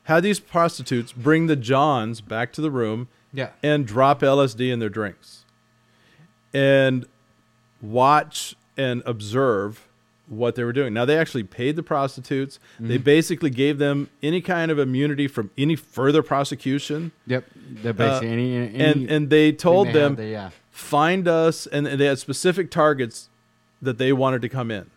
had 0.03 0.23
these 0.23 0.39
prostitutes 0.39 1.11
bring 1.13 1.47
the 1.47 1.55
Johns 1.55 2.21
back 2.21 2.51
to 2.53 2.61
the 2.61 2.71
room 2.71 3.07
Yeah. 3.33 3.49
and 3.63 3.85
drop 3.85 4.21
LSD 4.21 4.71
in 4.71 4.79
their 4.79 4.89
drinks 4.89 5.45
and 6.53 7.05
watch 7.81 8.55
and 8.77 9.01
observe 9.05 9.87
what 10.27 10.55
they 10.55 10.63
were 10.63 10.73
doing. 10.73 10.93
Now 10.93 11.03
they 11.05 11.17
actually 11.17 11.43
paid 11.43 11.75
the 11.75 11.83
prostitutes. 11.83 12.57
They 12.79 12.95
Mm-hmm. 12.95 13.03
basically 13.03 13.49
gave 13.49 13.77
them 13.79 14.09
any 14.23 14.39
kind 14.41 14.71
of 14.71 14.79
immunity 14.79 15.27
from 15.27 15.51
any 15.57 15.75
further 15.75 16.23
prosecution. 16.23 17.11
Yep. 17.27 17.45
The 17.83 17.93
basically 17.93 18.29
Uh, 18.29 18.31
any, 18.31 18.55
any 18.55 18.79
and 18.79 19.09
and 19.11 19.29
they 19.29 19.51
told 19.51 19.87
they 19.89 19.93
them 19.93 20.15
they- 20.15 20.31
yeah. 20.31 20.49
Find 20.71 21.27
us 21.27 21.67
and 21.67 21.85
they 21.85 22.05
had 22.05 22.17
specific 22.17 22.71
targets 22.71 23.29
that 23.81 23.97
they 23.97 24.13
wanted 24.13 24.41
to 24.41 24.49
come 24.49 24.71
in. 24.71 24.89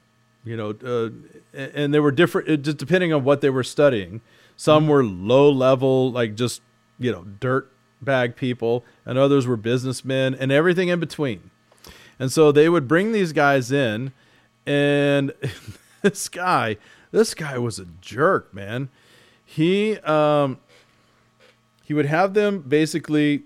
You 0.44 0.56
know, 0.56 0.70
uh, 0.84 1.10
and 1.54 1.92
they 1.92 2.00
were 2.00 2.12
different 2.12 2.48
it 2.48 2.62
just 2.62 2.76
depending 2.76 3.12
on 3.12 3.24
what 3.24 3.40
they 3.40 3.50
were 3.50 3.64
studying. 3.64 4.20
Some 4.56 4.86
were 4.86 5.02
low 5.02 5.50
level 5.50 6.12
like 6.12 6.34
just, 6.34 6.62
you 6.98 7.10
know, 7.10 7.22
dirt 7.22 7.72
bag 8.00 8.36
people 8.36 8.84
and 9.06 9.18
others 9.18 9.46
were 9.46 9.56
businessmen 9.56 10.34
and 10.34 10.52
everything 10.52 10.88
in 10.88 11.00
between. 11.00 11.50
And 12.18 12.30
so 12.30 12.52
they 12.52 12.68
would 12.68 12.86
bring 12.86 13.12
these 13.12 13.32
guys 13.32 13.72
in, 13.72 14.12
and 14.66 15.32
this 16.02 16.28
guy, 16.28 16.76
this 17.10 17.34
guy 17.34 17.58
was 17.58 17.78
a 17.78 17.86
jerk, 18.00 18.52
man. 18.54 18.88
He 19.44 19.98
um, 19.98 20.58
he 21.84 21.94
would 21.94 22.06
have 22.06 22.34
them 22.34 22.60
basically 22.60 23.42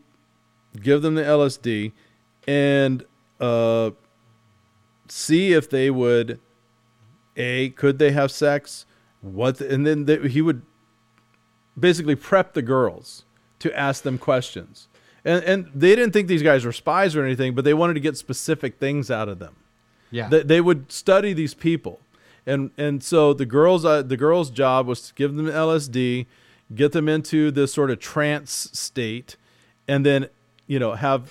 give 0.80 1.02
them 1.02 1.14
the 1.14 1.22
LSD 1.22 1.92
and 2.48 3.04
uh, 3.40 3.90
see 5.06 5.52
if 5.52 5.68
they 5.68 5.90
would 5.90 6.40
a 7.36 7.68
could 7.70 7.98
they 7.98 8.10
have 8.12 8.32
sex? 8.32 8.86
What 9.20 9.60
and 9.60 9.86
then 9.86 10.06
they, 10.06 10.28
he 10.28 10.40
would 10.40 10.62
basically 11.78 12.16
prep 12.16 12.54
the 12.54 12.62
girls 12.62 13.26
to 13.58 13.78
ask 13.78 14.02
them 14.02 14.16
questions. 14.16 14.88
And 15.24 15.44
and 15.44 15.70
they 15.74 15.94
didn't 15.94 16.12
think 16.12 16.26
these 16.26 16.42
guys 16.42 16.64
were 16.64 16.72
spies 16.72 17.14
or 17.14 17.22
anything 17.22 17.54
but 17.54 17.64
they 17.64 17.74
wanted 17.74 17.94
to 17.94 18.00
get 18.00 18.16
specific 18.16 18.78
things 18.78 19.10
out 19.10 19.28
of 19.28 19.38
them. 19.38 19.56
Yeah. 20.10 20.28
they, 20.28 20.42
they 20.42 20.60
would 20.62 20.90
study 20.90 21.34
these 21.34 21.52
people. 21.52 22.00
And 22.46 22.70
and 22.78 23.04
so 23.04 23.34
the 23.34 23.44
girls 23.44 23.84
uh, 23.84 24.00
the 24.00 24.16
girls 24.16 24.48
job 24.48 24.86
was 24.86 25.08
to 25.08 25.14
give 25.14 25.36
them 25.36 25.46
LSD 25.46 26.24
get 26.74 26.92
them 26.92 27.10
into 27.10 27.50
this 27.50 27.74
sort 27.74 27.90
of 27.90 27.98
trance 27.98 28.70
state 28.72 29.36
and 29.86 30.04
then 30.04 30.28
you 30.66 30.78
know 30.78 30.94
have 30.94 31.30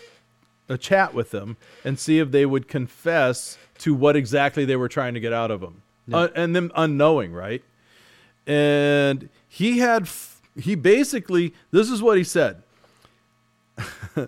a 0.70 0.78
chat 0.78 1.14
with 1.14 1.32
them 1.32 1.58
and 1.84 1.98
see 1.98 2.20
if 2.20 2.32
they 2.32 2.46
would 2.46 2.68
confess 2.68 3.58
to 3.80 3.94
what 3.94 4.16
exactly 4.16 4.66
they 4.66 4.76
were 4.76 4.90
trying 4.90 5.14
to 5.14 5.20
get 5.20 5.34
out 5.34 5.52
of 5.52 5.62
them 5.62 5.82
uh, 6.12 6.28
and 6.36 6.56
them 6.56 6.72
unknowing 6.76 7.32
right 7.34 7.64
and 8.46 9.30
he 9.48 9.80
had 9.80 10.04
f- 10.04 10.42
he 10.56 10.76
basically 10.76 11.54
this 11.72 11.90
is 11.90 12.02
what 12.02 12.18
he 12.18 12.24
said 12.24 12.64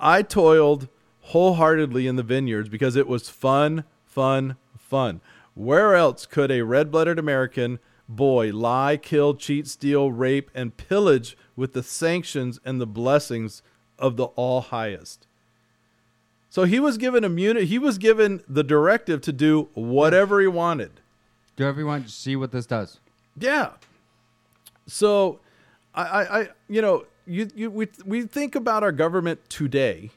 I 0.00 0.22
toiled 0.22 0.88
wholeheartedly 1.20 2.06
in 2.06 2.16
the 2.16 2.22
vineyards 2.22 2.68
because 2.68 2.96
it 2.96 3.08
was 3.08 3.28
fun, 3.28 3.84
fun, 4.04 4.56
fun. 4.78 5.20
Where 5.54 5.94
else 5.94 6.26
could 6.26 6.50
a 6.50 6.62
red 6.62 6.90
blooded 6.90 7.18
American 7.18 7.78
boy 8.08 8.50
lie, 8.50 8.96
kill, 8.96 9.34
cheat, 9.34 9.66
steal, 9.66 10.12
rape, 10.12 10.50
and 10.54 10.76
pillage 10.76 11.36
with 11.56 11.72
the 11.72 11.82
sanctions 11.82 12.58
and 12.64 12.80
the 12.80 12.86
blessings 12.86 13.62
of 13.98 14.16
the 14.16 14.26
All 14.26 14.60
Highest? 14.60 15.26
So 16.52 16.64
he 16.64 16.80
was 16.80 16.98
given 16.98 17.24
immunity. 17.24 17.64
He 17.64 17.78
was 17.78 17.96
given 17.96 18.42
the 18.46 18.62
directive 18.62 19.22
to 19.22 19.32
do 19.32 19.70
whatever 19.72 20.38
he 20.38 20.46
wanted. 20.46 21.00
Do 21.56 21.64
everyone 21.64 22.06
see 22.08 22.36
what 22.36 22.52
this 22.52 22.66
does? 22.66 23.00
Yeah. 23.38 23.70
So, 24.86 25.40
I, 25.94 26.02
I, 26.02 26.40
I 26.40 26.48
you 26.68 26.82
know, 26.82 27.06
you, 27.26 27.48
you, 27.54 27.70
we, 27.70 27.88
we 28.04 28.24
think 28.24 28.54
about 28.54 28.82
our 28.82 28.92
government 28.92 29.40
today, 29.48 30.10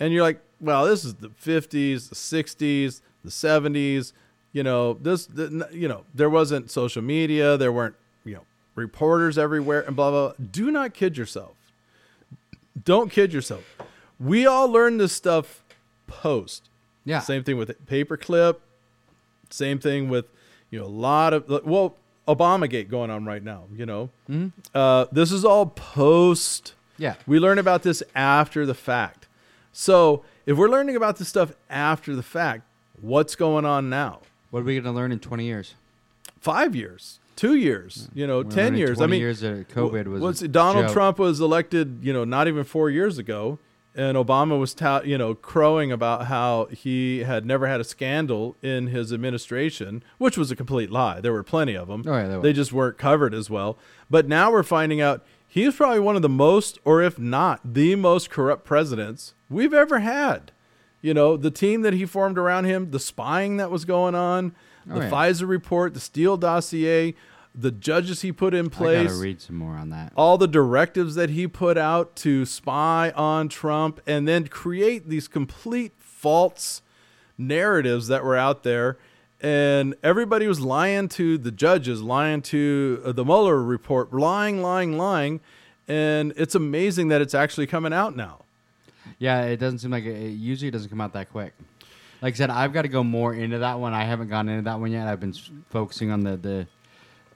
and 0.00 0.12
you're 0.12 0.24
like, 0.24 0.40
well, 0.60 0.86
this 0.86 1.04
is 1.04 1.14
the 1.14 1.28
50s, 1.28 2.08
the 2.08 2.16
60s, 2.16 3.00
the 3.22 3.30
70s. 3.30 4.12
You 4.52 4.64
know, 4.64 4.94
this, 4.94 5.26
the, 5.26 5.68
you 5.70 5.86
know, 5.86 6.02
there 6.12 6.28
wasn't 6.28 6.72
social 6.72 7.00
media, 7.00 7.56
there 7.56 7.70
weren't, 7.70 7.94
you 8.24 8.34
know, 8.34 8.44
reporters 8.74 9.38
everywhere, 9.38 9.82
and 9.82 9.94
blah 9.94 10.10
blah. 10.10 10.32
blah. 10.32 10.46
Do 10.50 10.72
not 10.72 10.94
kid 10.94 11.16
yourself. 11.16 11.54
Don't 12.84 13.08
kid 13.12 13.32
yourself. 13.32 13.62
We 14.18 14.46
all 14.46 14.68
learned 14.68 15.00
this 15.00 15.14
stuff 15.14 15.59
post. 16.10 16.68
Yeah. 17.04 17.20
Same 17.20 17.44
thing 17.44 17.56
with 17.56 17.86
paperclip. 17.86 18.56
Same 19.48 19.78
thing 19.78 20.08
with, 20.08 20.26
you 20.70 20.78
know, 20.78 20.84
a 20.84 20.86
lot 20.86 21.32
of 21.32 21.48
well, 21.64 21.96
Obamagate 22.28 22.88
going 22.88 23.10
on 23.10 23.24
right 23.24 23.42
now. 23.42 23.64
You 23.74 23.86
know, 23.86 24.10
uh, 24.74 25.06
this 25.10 25.32
is 25.32 25.44
all 25.44 25.66
post. 25.66 26.74
Yeah. 26.98 27.14
We 27.26 27.38
learn 27.38 27.58
about 27.58 27.82
this 27.82 28.02
after 28.14 28.66
the 28.66 28.74
fact. 28.74 29.26
So 29.72 30.24
if 30.46 30.56
we're 30.56 30.68
learning 30.68 30.96
about 30.96 31.16
this 31.16 31.28
stuff 31.28 31.52
after 31.68 32.14
the 32.14 32.22
fact, 32.22 32.62
what's 33.00 33.34
going 33.34 33.64
on 33.64 33.88
now? 33.88 34.20
What 34.50 34.60
are 34.60 34.64
we 34.64 34.74
going 34.74 34.84
to 34.84 34.90
learn 34.92 35.12
in 35.12 35.20
20 35.20 35.44
years? 35.44 35.74
Five 36.40 36.74
years, 36.74 37.20
two 37.36 37.54
years, 37.54 38.08
you 38.14 38.26
know, 38.26 38.38
We're 38.38 38.50
ten 38.50 38.74
years. 38.74 39.00
I 39.00 39.06
mean, 39.06 39.20
years 39.20 39.42
of 39.42 39.68
COVID 39.68 40.06
was 40.06 40.42
it, 40.42 40.52
Donald 40.52 40.86
joke. 40.86 40.92
Trump 40.92 41.18
was 41.18 41.40
elected, 41.40 41.98
you 42.02 42.12
know, 42.14 42.24
not 42.24 42.48
even 42.48 42.64
four 42.64 42.88
years 42.88 43.18
ago, 43.18 43.58
and 43.94 44.16
Obama 44.16 44.58
was, 44.58 44.72
tout, 44.74 45.06
you 45.06 45.18
know, 45.18 45.34
crowing 45.34 45.90
about 45.90 46.26
how 46.26 46.66
he 46.66 47.20
had 47.24 47.44
never 47.44 47.66
had 47.66 47.80
a 47.80 47.84
scandal 47.84 48.56
in 48.62 48.86
his 48.88 49.12
administration, 49.12 50.02
which 50.18 50.38
was 50.38 50.50
a 50.50 50.56
complete 50.56 50.90
lie. 50.90 51.20
There 51.20 51.32
were 51.32 51.42
plenty 51.42 51.74
of 51.74 51.88
them. 51.88 52.04
Oh, 52.06 52.12
yeah, 52.16 52.38
they 52.38 52.52
just 52.52 52.72
weren't 52.72 52.98
covered 52.98 53.34
as 53.34 53.50
well. 53.50 53.78
But 54.08 54.28
now 54.28 54.50
we're 54.52 54.62
finding 54.62 55.00
out 55.00 55.24
he's 55.46 55.74
probably 55.74 56.00
one 56.00 56.14
of 56.16 56.22
the 56.22 56.28
most, 56.28 56.78
or 56.84 57.02
if 57.02 57.18
not 57.18 57.60
the 57.64 57.96
most 57.96 58.30
corrupt 58.30 58.64
presidents 58.64 59.34
we've 59.48 59.74
ever 59.74 59.98
had. 60.00 60.52
You 61.02 61.14
know, 61.14 61.36
the 61.36 61.50
team 61.50 61.82
that 61.82 61.94
he 61.94 62.04
formed 62.06 62.38
around 62.38 62.66
him, 62.66 62.90
the 62.90 62.98
spying 63.00 63.56
that 63.56 63.70
was 63.70 63.84
going 63.84 64.14
on, 64.14 64.54
oh, 64.88 64.94
the 64.94 65.00
Oh, 65.00 65.02
yeah. 65.02 65.10
FISA 65.10 65.48
report, 65.48 65.94
the 65.94 66.00
Steele 66.00 66.36
dossier, 66.36 67.14
the 67.54 67.70
judges 67.70 68.22
he 68.22 68.32
put 68.32 68.54
in 68.54 68.70
place. 68.70 68.98
I 68.98 69.02
place 69.02 69.12
got 69.12 69.16
to 69.16 69.22
read 69.22 69.40
some 69.40 69.56
more 69.56 69.74
on 69.74 69.90
that. 69.90 70.12
all 70.16 70.38
the 70.38 70.48
directives 70.48 71.14
that 71.16 71.30
he 71.30 71.46
put 71.46 71.76
out 71.76 72.14
to 72.16 72.46
spy 72.46 73.12
on 73.16 73.48
Trump 73.48 74.00
and 74.06 74.26
then 74.28 74.46
create 74.46 75.08
these 75.08 75.28
complete 75.28 75.92
false 75.98 76.82
narratives 77.36 78.08
that 78.08 78.24
were 78.24 78.36
out 78.36 78.62
there. 78.62 78.98
And 79.42 79.94
everybody 80.02 80.46
was 80.46 80.60
lying 80.60 81.08
to 81.10 81.38
the 81.38 81.50
judges, 81.50 82.02
lying 82.02 82.42
to 82.42 83.02
uh, 83.04 83.12
the 83.12 83.24
Mueller 83.24 83.62
report, 83.62 84.12
lying, 84.12 84.62
lying, 84.62 84.98
lying. 84.98 85.40
And 85.88 86.34
it's 86.36 86.54
amazing 86.54 87.08
that 87.08 87.22
it's 87.22 87.34
actually 87.34 87.66
coming 87.66 87.92
out 87.92 88.14
now. 88.14 88.44
Yeah, 89.18 89.42
it 89.44 89.56
doesn't 89.56 89.78
seem 89.78 89.90
like 89.90 90.04
it, 90.04 90.14
it 90.14 90.30
usually 90.32 90.70
doesn't 90.70 90.90
come 90.90 91.00
out 91.00 91.14
that 91.14 91.30
quick. 91.30 91.54
Like 92.20 92.34
I 92.34 92.36
said, 92.36 92.50
I've 92.50 92.74
got 92.74 92.82
to 92.82 92.88
go 92.88 93.02
more 93.02 93.32
into 93.32 93.58
that 93.60 93.80
one. 93.80 93.94
I 93.94 94.04
haven't 94.04 94.28
gone 94.28 94.48
into 94.50 94.62
that 94.62 94.78
one 94.78 94.92
yet. 94.92 95.08
I've 95.08 95.20
been 95.20 95.32
focusing 95.70 96.10
on 96.10 96.20
the, 96.20 96.36
the 96.36 96.66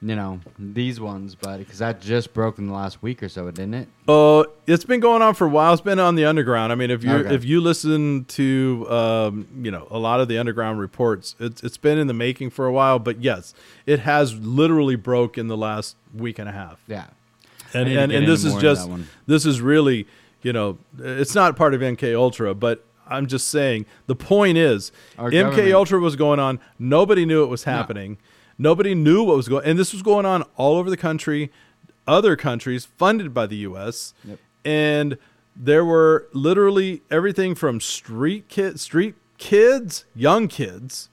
you 0.07 0.15
know, 0.15 0.39
these 0.59 0.99
ones, 0.99 1.33
but 1.33 1.57
because 1.57 1.79
that 1.79 1.99
just 1.99 2.31
broke 2.33 2.59
in 2.59 2.67
the 2.67 2.73
last 2.73 3.01
week 3.01 3.23
or 3.23 3.29
so, 3.29 3.49
didn't 3.49 3.73
it? 3.73 3.87
Uh, 4.07 4.43
it's 4.67 4.85
been 4.85 4.99
going 4.99 5.21
on 5.23 5.33
for 5.33 5.47
a 5.47 5.49
while. 5.49 5.73
It's 5.73 5.81
been 5.81 5.97
on 5.99 6.13
the 6.13 6.25
underground. 6.25 6.71
I 6.71 6.75
mean, 6.75 6.91
if 6.91 7.03
you 7.03 7.11
Okay. 7.11 7.33
if 7.33 7.43
you 7.43 7.59
listen 7.59 8.25
to 8.25 8.85
um, 8.89 9.47
you 9.63 9.71
know 9.71 9.87
a 9.89 9.97
lot 9.97 10.19
of 10.19 10.27
the 10.27 10.37
underground 10.37 10.79
reports, 10.79 11.35
it's 11.39 11.63
it's 11.63 11.77
been 11.77 11.97
in 11.97 12.05
the 12.07 12.13
making 12.13 12.51
for 12.51 12.67
a 12.67 12.71
while. 12.71 12.99
But 12.99 13.21
yes, 13.23 13.53
it 13.85 14.01
has 14.01 14.35
literally 14.35 14.95
broke 14.95 15.37
in 15.37 15.47
the 15.47 15.57
last 15.57 15.95
week 16.13 16.37
and 16.39 16.47
a 16.47 16.51
half. 16.51 16.79
Yeah. 16.87 17.07
and 17.73 17.89
and, 17.89 18.11
and 18.11 18.27
this 18.27 18.43
is 18.45 18.53
just 18.55 18.87
this 19.25 19.45
is 19.45 19.59
really 19.61 20.05
you 20.43 20.53
know 20.53 20.77
it's 20.99 21.33
not 21.33 21.55
part 21.55 21.73
of 21.73 21.81
MK 21.81 22.15
Ultra, 22.15 22.53
but 22.53 22.85
I'm 23.07 23.25
just 23.27 23.47
saying 23.49 23.85
the 24.05 24.15
point 24.15 24.57
is 24.57 24.91
Our 25.17 25.29
MK 25.31 25.41
government- 25.41 25.73
Ultra 25.73 25.99
was 25.99 26.15
going 26.15 26.39
on. 26.39 26.59
Nobody 26.77 27.25
knew 27.25 27.43
it 27.43 27.47
was 27.47 27.63
happening. 27.63 28.17
Nobody 28.57 28.95
knew 28.95 29.23
what 29.23 29.35
was 29.35 29.47
going, 29.49 29.65
and 29.65 29.77
this 29.77 29.91
was 29.91 30.01
going 30.01 30.25
on 30.25 30.43
all 30.55 30.77
over 30.77 30.89
the 30.89 30.97
country, 30.97 31.51
other 32.07 32.35
countries 32.35 32.85
funded 32.85 33.33
by 33.33 33.45
the 33.45 33.57
U.S. 33.57 34.13
Yep. 34.23 34.39
And 34.63 35.17
there 35.55 35.85
were 35.85 36.27
literally 36.33 37.01
everything 37.11 37.55
from 37.55 37.79
street 37.79 38.47
kids, 38.47 38.81
street 38.81 39.15
kids, 39.37 40.05
young 40.15 40.47
kids, 40.47 41.09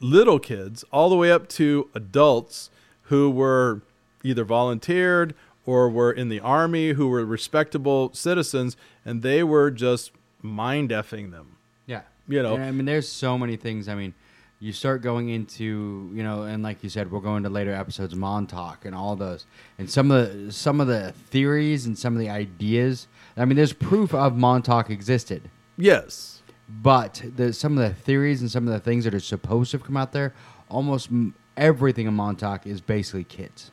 little 0.00 0.38
kids, 0.38 0.84
all 0.92 1.08
the 1.08 1.16
way 1.16 1.30
up 1.30 1.48
to 1.48 1.90
adults 1.94 2.70
who 3.04 3.30
were 3.30 3.82
either 4.22 4.44
volunteered 4.44 5.34
or 5.66 5.88
were 5.88 6.12
in 6.12 6.28
the 6.28 6.40
army, 6.40 6.90
who 6.90 7.08
were 7.08 7.24
respectable 7.24 8.12
citizens, 8.12 8.76
and 9.04 9.22
they 9.22 9.42
were 9.42 9.70
just 9.70 10.12
mind 10.42 10.90
effing 10.90 11.30
them. 11.30 11.56
Yeah. 11.86 12.02
You 12.28 12.42
know. 12.42 12.56
I 12.56 12.70
mean, 12.70 12.84
there's 12.84 13.08
so 13.08 13.38
many 13.38 13.56
things. 13.56 13.88
I 13.88 13.94
mean, 13.94 14.14
you 14.60 14.72
start 14.72 15.02
going 15.02 15.28
into, 15.28 16.10
you 16.14 16.22
know, 16.22 16.44
and 16.44 16.62
like 16.62 16.82
you 16.82 16.88
said, 16.88 17.10
we'll 17.10 17.20
go 17.20 17.36
into 17.36 17.48
later 17.50 17.72
episodes, 17.72 18.14
Montauk 18.14 18.84
and 18.84 18.94
all 18.94 19.16
those, 19.16 19.46
and 19.78 19.90
some 19.90 20.10
of 20.10 20.32
the 20.46 20.52
some 20.52 20.80
of 20.80 20.86
the 20.86 21.12
theories 21.30 21.86
and 21.86 21.98
some 21.98 22.14
of 22.14 22.20
the 22.20 22.30
ideas. 22.30 23.06
I 23.36 23.44
mean, 23.44 23.56
there's 23.56 23.72
proof 23.72 24.14
of 24.14 24.36
Montauk 24.36 24.90
existed, 24.90 25.50
Yes. 25.76 26.40
but 26.68 27.22
the, 27.36 27.52
some 27.52 27.76
of 27.76 27.88
the 27.88 27.94
theories 27.94 28.40
and 28.40 28.50
some 28.50 28.66
of 28.68 28.72
the 28.72 28.80
things 28.80 29.04
that 29.04 29.14
are 29.14 29.20
supposed 29.20 29.72
to 29.72 29.78
have 29.78 29.86
come 29.86 29.96
out 29.96 30.12
there, 30.12 30.32
almost 30.68 31.08
everything 31.56 32.06
in 32.06 32.14
Montauk 32.14 32.66
is 32.66 32.80
basically 32.80 33.24
kids. 33.24 33.70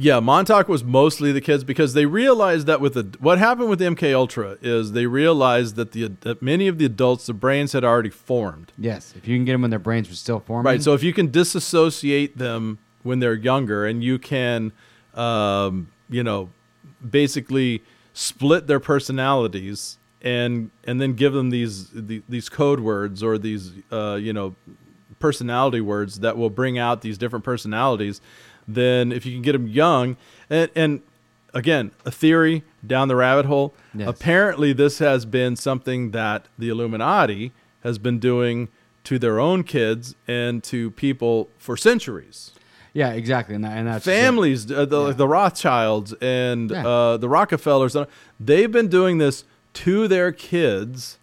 Yeah, 0.00 0.20
Montauk 0.20 0.68
was 0.68 0.84
mostly 0.84 1.32
the 1.32 1.40
kids 1.40 1.64
because 1.64 1.92
they 1.92 2.06
realized 2.06 2.68
that 2.68 2.80
with 2.80 2.94
the 2.94 3.18
what 3.18 3.38
happened 3.38 3.68
with 3.68 3.80
MK 3.80 4.14
Ultra 4.14 4.56
is 4.62 4.92
they 4.92 5.06
realized 5.06 5.74
that 5.74 5.90
the 5.90 6.12
that 6.20 6.40
many 6.40 6.68
of 6.68 6.78
the 6.78 6.84
adults 6.84 7.26
the 7.26 7.34
brains 7.34 7.72
had 7.72 7.82
already 7.82 8.10
formed. 8.10 8.72
Yes, 8.78 9.12
if 9.16 9.26
you 9.26 9.36
can 9.36 9.44
get 9.44 9.52
them 9.52 9.62
when 9.62 9.70
their 9.70 9.80
brains 9.80 10.08
were 10.08 10.14
still 10.14 10.38
forming. 10.38 10.70
Right. 10.70 10.82
So 10.82 10.94
if 10.94 11.02
you 11.02 11.12
can 11.12 11.32
disassociate 11.32 12.38
them 12.38 12.78
when 13.02 13.18
they're 13.18 13.34
younger, 13.34 13.86
and 13.86 14.02
you 14.04 14.20
can, 14.20 14.72
um, 15.14 15.90
you 16.08 16.22
know, 16.22 16.50
basically 17.08 17.82
split 18.12 18.68
their 18.68 18.80
personalities 18.80 19.98
and 20.22 20.70
and 20.84 21.00
then 21.00 21.14
give 21.14 21.32
them 21.32 21.50
these 21.50 21.88
the, 21.90 22.22
these 22.28 22.48
code 22.48 22.80
words 22.80 23.22
or 23.22 23.36
these 23.36 23.72
uh, 23.90 24.14
you 24.14 24.32
know 24.32 24.54
personality 25.18 25.80
words 25.80 26.20
that 26.20 26.36
will 26.36 26.50
bring 26.50 26.78
out 26.78 27.02
these 27.02 27.18
different 27.18 27.44
personalities. 27.44 28.20
Then 28.68 29.10
if 29.10 29.24
you 29.24 29.32
can 29.32 29.42
get 29.42 29.52
them 29.52 29.66
young, 29.66 30.16
and 30.50 30.70
and 30.76 31.00
again 31.54 31.90
a 32.04 32.10
theory 32.10 32.62
down 32.86 33.08
the 33.08 33.16
rabbit 33.16 33.46
hole. 33.46 33.74
Yes. 33.94 34.08
Apparently, 34.08 34.72
this 34.74 34.98
has 34.98 35.24
been 35.24 35.56
something 35.56 36.10
that 36.12 36.46
the 36.58 36.68
Illuminati 36.68 37.52
has 37.82 37.98
been 37.98 38.18
doing 38.18 38.68
to 39.04 39.18
their 39.18 39.40
own 39.40 39.64
kids 39.64 40.14
and 40.28 40.62
to 40.64 40.90
people 40.90 41.48
for 41.58 41.76
centuries. 41.76 42.50
yeah, 42.92 43.10
exactly, 43.12 43.54
and, 43.54 43.64
that, 43.64 43.76
and 43.78 43.86
that's 43.86 44.04
Families, 44.04 44.70
uh, 44.72 44.84
the, 44.84 45.06
Yeah. 45.08 45.12
the 45.12 45.28
Rothschilds 45.28 46.12
and 46.20 46.70
Yeah. 46.70 46.86
uh, 46.86 47.16
the 47.16 47.28
Rockefellers, 47.28 47.96
they've 48.40 48.70
been 48.72 48.88
doing 48.88 49.18
this 49.18 49.44
to 49.74 50.08
their 50.08 50.32
kids 50.32 51.18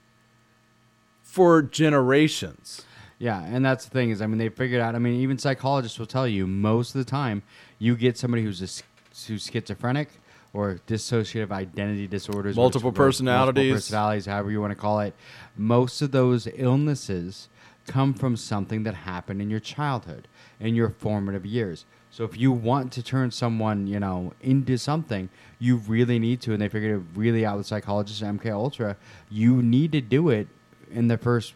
for 1.22 1.62
generations. 1.62 2.85
Yeah, 3.18 3.42
and 3.44 3.64
that's 3.64 3.86
the 3.86 3.92
thing 3.92 4.10
is, 4.10 4.22
I 4.22 4.28
mean, 4.28 4.38
they 4.38 4.50
figured 4.50 4.82
out. 4.82 4.94
I 4.96 5.00
mean, 5.00 5.22
even 5.22 5.38
psychologists 5.38 5.98
will 5.98 6.06
tell 6.06 6.28
you 6.28 6.46
most 6.48 6.94
of 6.96 7.00
the 7.06 7.10
time, 7.10 7.44
you 7.80 7.96
get 7.96 8.18
somebody 8.18 8.44
who's 8.44 8.62
a, 8.62 8.68
sch- 8.68 8.84
who's 9.28 9.50
schizophrenic 9.50 10.10
or 10.54 10.80
dissociative 10.88 11.52
identity 11.52 12.08
disorders, 12.08 12.56
Multiple 12.56 12.90
which- 12.92 12.98
personalities. 12.98 13.56
multiple 13.56 13.76
personalities, 13.78 14.26
however 14.26 14.52
you 14.52 14.60
want 14.62 14.72
to 14.72 14.76
call 14.76 15.00
it. 15.00 15.14
Most 15.56 16.02
of 16.02 16.12
those 16.12 16.48
illnesses 16.56 17.48
come 17.88 18.14
from 18.14 18.36
something 18.36 18.84
that 18.84 18.96
happened 18.96 19.42
in 19.42 19.50
your 19.50 19.60
childhood, 19.60 20.28
in 20.60 20.76
your 20.76 20.90
formative 20.90 21.46
years. 21.46 21.86
So 22.12 22.24
if 22.24 22.38
you 22.38 22.52
want 22.52 22.92
to 22.94 23.04
turn 23.04 23.32
someone, 23.32 23.88
you 23.88 24.00
know, 24.00 24.34
into 24.42 24.78
something, 24.78 25.30
you 25.60 25.78
really 25.78 26.18
need 26.20 26.42
to. 26.42 26.54
And 26.54 26.62
they 26.62 26.70
figured 26.70 27.00
it 27.02 27.06
really 27.20 27.46
out 27.46 27.58
with 27.58 27.66
psychologists 27.68 28.22
at 28.24 28.34
MK 28.34 28.52
Ultra. 28.52 28.96
You 29.30 29.62
need 29.62 29.92
to 29.92 30.02
do 30.02 30.30
it 30.30 30.48
in 30.92 31.08
the 31.10 31.18
first 31.18 31.54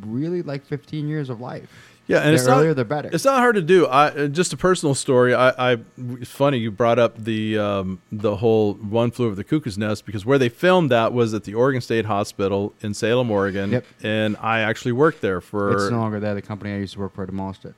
really 0.00 0.42
like 0.42 0.64
15 0.64 1.08
years 1.08 1.28
of 1.30 1.40
life. 1.40 1.68
Yeah, 2.08 2.18
and 2.18 2.30
the 2.30 2.34
it's 2.34 2.46
earlier 2.46 2.68
not, 2.68 2.76
the 2.76 2.84
better. 2.84 3.10
It's 3.12 3.24
not 3.24 3.38
hard 3.38 3.56
to 3.56 3.62
do. 3.62 3.86
I 3.86 4.06
uh, 4.10 4.26
just 4.28 4.52
a 4.52 4.56
personal 4.56 4.94
story. 4.94 5.34
I, 5.34 5.72
I 5.72 5.78
it's 5.98 6.30
funny 6.30 6.58
you 6.58 6.70
brought 6.70 7.00
up 7.00 7.16
the 7.18 7.58
um, 7.58 8.00
the 8.12 8.36
whole 8.36 8.74
one 8.74 9.10
flew 9.10 9.26
over 9.26 9.34
the 9.34 9.42
cuckoo's 9.42 9.76
nest 9.76 10.06
because 10.06 10.24
where 10.24 10.38
they 10.38 10.48
filmed 10.48 10.92
that 10.92 11.12
was 11.12 11.34
at 11.34 11.42
the 11.42 11.54
Oregon 11.54 11.80
State 11.80 12.04
Hospital 12.04 12.74
in 12.80 12.94
Salem, 12.94 13.28
Oregon. 13.28 13.72
Yep. 13.72 13.86
And 14.04 14.36
I 14.40 14.60
actually 14.60 14.92
worked 14.92 15.20
there 15.20 15.40
for. 15.40 15.72
it's 15.72 15.90
no 15.90 15.98
longer 15.98 16.20
there. 16.20 16.32
The 16.34 16.42
company 16.42 16.74
I 16.74 16.76
used 16.78 16.94
to 16.94 17.00
work 17.00 17.12
for 17.12 17.26
demolished 17.26 17.64
it. 17.64 17.74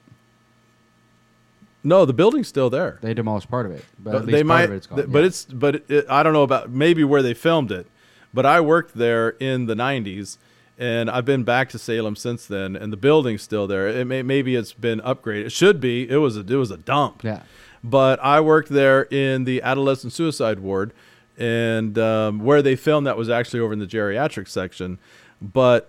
no, 1.82 2.04
the 2.04 2.12
building's 2.12 2.48
still 2.48 2.68
there. 2.68 2.98
They 3.00 3.14
demolished 3.14 3.48
part 3.48 3.64
of 3.64 3.72
it, 3.72 3.84
but 3.98 4.14
at 4.14 4.20
least 4.26 4.32
they 4.32 4.42
part 4.42 4.46
might, 4.46 4.64
of 4.64 4.72
it's 4.72 4.86
gone. 4.86 4.98
th- 4.98 5.10
but 5.10 5.20
yeah. 5.20 5.26
it's 5.26 5.44
but 5.46 5.74
it, 5.76 5.90
it- 5.90 6.06
I 6.10 6.22
don't 6.22 6.34
know 6.34 6.42
about 6.42 6.68
maybe 6.70 7.02
where 7.02 7.22
they 7.22 7.32
filmed 7.34 7.72
it, 7.72 7.86
but 8.34 8.44
I 8.44 8.60
worked 8.60 8.94
there 8.94 9.30
in 9.40 9.64
the 9.66 9.74
'90s, 9.74 10.36
and 10.78 11.10
I've 11.10 11.24
been 11.24 11.42
back 11.42 11.68
to 11.70 11.78
Salem 11.78 12.14
since 12.16 12.46
then, 12.46 12.76
and 12.76 12.92
the 12.92 12.96
building's 12.96 13.42
still 13.42 13.66
there. 13.66 13.88
It 13.88 14.06
may, 14.06 14.22
maybe 14.22 14.54
it's 14.54 14.72
been 14.72 15.00
upgraded. 15.00 15.46
It 15.46 15.52
should 15.52 15.80
be. 15.80 16.08
It 16.08 16.16
was 16.18 16.36
a, 16.36 16.40
it 16.40 16.56
was 16.56 16.70
a 16.70 16.76
dump. 16.76 17.24
yeah. 17.24 17.42
But 17.84 18.18
I 18.22 18.40
worked 18.40 18.70
there 18.70 19.02
in 19.02 19.44
the 19.44 19.62
adolescent 19.62 20.12
suicide 20.12 20.58
ward, 20.60 20.92
and 21.36 21.96
um, 21.98 22.40
where 22.40 22.62
they 22.62 22.74
filmed 22.76 23.06
that 23.06 23.16
was 23.16 23.28
actually 23.30 23.60
over 23.60 23.72
in 23.72 23.78
the 23.78 23.86
geriatric 23.86 24.48
section. 24.48 24.98
But 25.40 25.88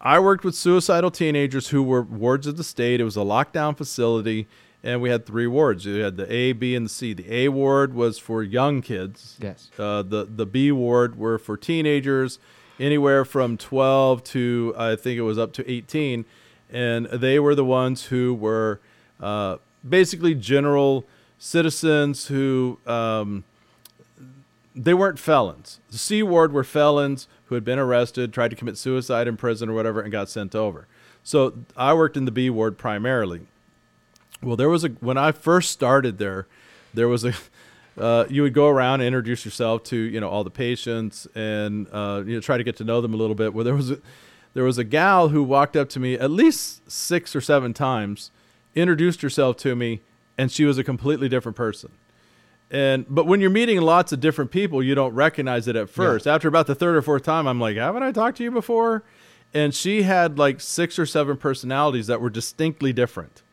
I 0.00 0.18
worked 0.18 0.44
with 0.44 0.54
suicidal 0.54 1.10
teenagers 1.10 1.68
who 1.68 1.82
were 1.82 2.02
wards 2.02 2.46
of 2.46 2.56
the 2.58 2.64
state. 2.64 3.00
It 3.00 3.04
was 3.04 3.16
a 3.16 3.20
lockdown 3.20 3.74
facility, 3.76 4.46
and 4.82 5.00
we 5.00 5.08
had 5.08 5.24
three 5.24 5.46
wards. 5.46 5.86
We 5.86 6.00
had 6.00 6.18
the 6.18 6.30
A, 6.30 6.52
B, 6.52 6.74
and 6.74 6.84
the 6.84 6.90
C. 6.90 7.14
The 7.14 7.32
A 7.34 7.48
ward 7.48 7.94
was 7.94 8.18
for 8.18 8.42
young 8.42 8.82
kids. 8.82 9.38
Yes. 9.40 9.70
Uh, 9.78 10.02
the 10.02 10.26
the 10.26 10.44
B 10.44 10.70
ward 10.70 11.16
were 11.16 11.38
for 11.38 11.56
teenagers, 11.56 12.38
anywhere 12.78 13.24
from 13.24 13.56
12 13.56 14.24
to 14.24 14.74
I 14.76 14.96
think 14.96 15.18
it 15.18 15.22
was 15.22 15.38
up 15.38 15.52
to 15.54 15.70
18, 15.70 16.24
and 16.70 17.06
they 17.06 17.38
were 17.38 17.54
the 17.54 17.64
ones 17.64 18.06
who 18.06 18.34
were 18.34 18.80
uh, 19.20 19.58
basically 19.88 20.34
general 20.34 21.04
citizens 21.38 22.26
who 22.26 22.78
um, 22.86 23.44
they 24.74 24.94
weren't 24.94 25.18
felons. 25.18 25.80
The 25.90 25.98
C 25.98 26.22
ward 26.22 26.52
were 26.52 26.64
felons 26.64 27.28
who 27.46 27.54
had 27.54 27.64
been 27.64 27.78
arrested, 27.78 28.32
tried 28.32 28.48
to 28.48 28.56
commit 28.56 28.76
suicide 28.78 29.28
in 29.28 29.36
prison 29.36 29.68
or 29.68 29.74
whatever, 29.74 30.00
and 30.00 30.10
got 30.10 30.28
sent 30.28 30.54
over. 30.54 30.86
So 31.22 31.54
I 31.76 31.94
worked 31.94 32.16
in 32.16 32.24
the 32.24 32.30
B 32.30 32.50
ward 32.50 32.76
primarily. 32.76 33.42
Well, 34.42 34.56
there 34.56 34.68
was 34.68 34.84
a 34.84 34.88
when 34.88 35.16
I 35.16 35.32
first 35.32 35.70
started 35.70 36.18
there, 36.18 36.46
there 36.92 37.08
was 37.08 37.24
a 37.24 37.34
uh, 37.98 38.24
you 38.28 38.42
would 38.42 38.54
go 38.54 38.68
around 38.68 39.00
and 39.00 39.06
introduce 39.06 39.44
yourself 39.44 39.84
to 39.84 39.96
you 39.96 40.20
know 40.20 40.28
all 40.28 40.44
the 40.44 40.50
patients 40.50 41.26
and 41.34 41.86
uh, 41.92 42.22
you 42.26 42.34
know 42.34 42.40
try 42.40 42.56
to 42.56 42.64
get 42.64 42.76
to 42.76 42.84
know 42.84 43.00
them 43.00 43.14
a 43.14 43.16
little 43.16 43.36
bit. 43.36 43.54
Well, 43.54 43.64
there 43.64 43.74
was 43.74 43.90
a, 43.90 43.98
there 44.54 44.64
was 44.64 44.78
a 44.78 44.84
gal 44.84 45.28
who 45.28 45.42
walked 45.42 45.76
up 45.76 45.88
to 45.90 46.00
me 46.00 46.14
at 46.14 46.30
least 46.30 46.90
six 46.90 47.34
or 47.36 47.40
seven 47.40 47.72
times, 47.72 48.30
introduced 48.74 49.22
herself 49.22 49.56
to 49.58 49.76
me, 49.76 50.02
and 50.36 50.50
she 50.50 50.64
was 50.64 50.78
a 50.78 50.84
completely 50.84 51.28
different 51.28 51.56
person. 51.56 51.92
And 52.70 53.06
but 53.08 53.26
when 53.26 53.40
you're 53.40 53.50
meeting 53.50 53.80
lots 53.80 54.10
of 54.10 54.18
different 54.18 54.50
people, 54.50 54.82
you 54.82 54.96
don't 54.96 55.14
recognize 55.14 55.68
it 55.68 55.76
at 55.76 55.88
first. 55.88 56.26
After 56.26 56.48
about 56.48 56.66
the 56.66 56.74
third 56.74 56.96
or 56.96 57.02
fourth 57.02 57.22
time, 57.22 57.46
I'm 57.46 57.60
like, 57.60 57.76
haven't 57.76 58.02
I 58.02 58.10
talked 58.10 58.38
to 58.38 58.44
you 58.44 58.50
before? 58.50 59.04
And 59.52 59.72
she 59.72 60.02
had 60.02 60.36
like 60.36 60.60
six 60.60 60.98
or 60.98 61.06
seven 61.06 61.36
personalities 61.36 62.08
that 62.08 62.20
were 62.20 62.30
distinctly 62.30 62.92
different. 62.92 63.43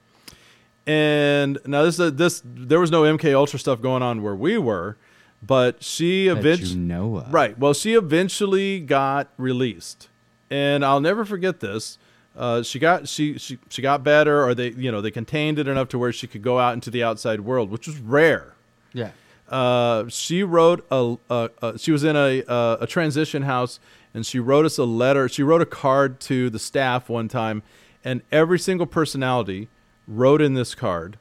And 0.88 1.60
now 1.66 1.84
this 1.84 1.98
this 1.98 2.42
there 2.44 2.80
was 2.80 2.90
no 2.90 3.04
MK 3.04 3.34
Ultra 3.36 3.60
stuff 3.60 3.82
going 3.82 4.02
on 4.02 4.24
where 4.24 4.36
we 4.36 4.58
were, 4.58 4.98
but 5.42 5.84
she 5.84 6.28
eventually 6.28 6.72
you 6.72 6.78
know. 6.78 7.26
Right. 7.30 7.58
Well, 7.58 7.74
she 7.74 7.94
eventually 7.94 8.80
got 8.80 9.30
released, 9.38 10.10
and 10.50 10.84
I'll 10.84 11.02
never 11.02 11.24
forget 11.24 11.60
this. 11.60 12.00
Uh, 12.36 12.64
she 12.64 12.80
got 12.80 13.08
she, 13.08 13.38
she 13.38 13.60
she 13.70 13.82
got 13.82 14.04
better, 14.04 14.44
or 14.44 14.56
they 14.56 14.70
you 14.70 14.92
know 14.92 15.02
they 15.02 15.12
contained 15.12 15.60
it 15.60 15.68
enough 15.68 15.90
to 15.90 16.00
where 16.00 16.12
she 16.12 16.28
could 16.28 16.42
go 16.42 16.58
out 16.58 16.74
into 16.74 16.90
the 16.90 17.04
outside 17.04 17.42
world, 17.42 17.70
which 17.70 17.88
was 17.88 18.00
rare. 18.00 18.56
Yeah. 18.94 19.12
Uh, 19.50 20.08
she 20.08 20.44
wrote 20.44 20.86
a, 20.90 21.18
a, 21.30 21.50
a 21.62 21.78
she 21.78 21.92
was 21.92 22.04
in 22.04 22.16
a, 22.16 22.42
a 22.48 22.78
a 22.82 22.88
transition 22.88 23.44
house, 23.44 23.80
and 24.14 24.26
she 24.26 24.40
wrote 24.40 24.66
us 24.66 24.78
a 24.78 24.86
letter. 24.86 25.30
She 25.30 25.44
wrote 25.44 25.62
a 25.62 25.66
card 25.66 26.20
to 26.22 26.50
the 26.50 26.60
staff 26.60 27.10
one 27.10 27.28
time, 27.28 27.62
and 28.04 28.22
every 28.32 28.58
single 28.58 28.88
personality 28.88 29.68
wrote 30.12 30.42
in 30.42 30.54
this 30.54 30.76
card 30.76 31.18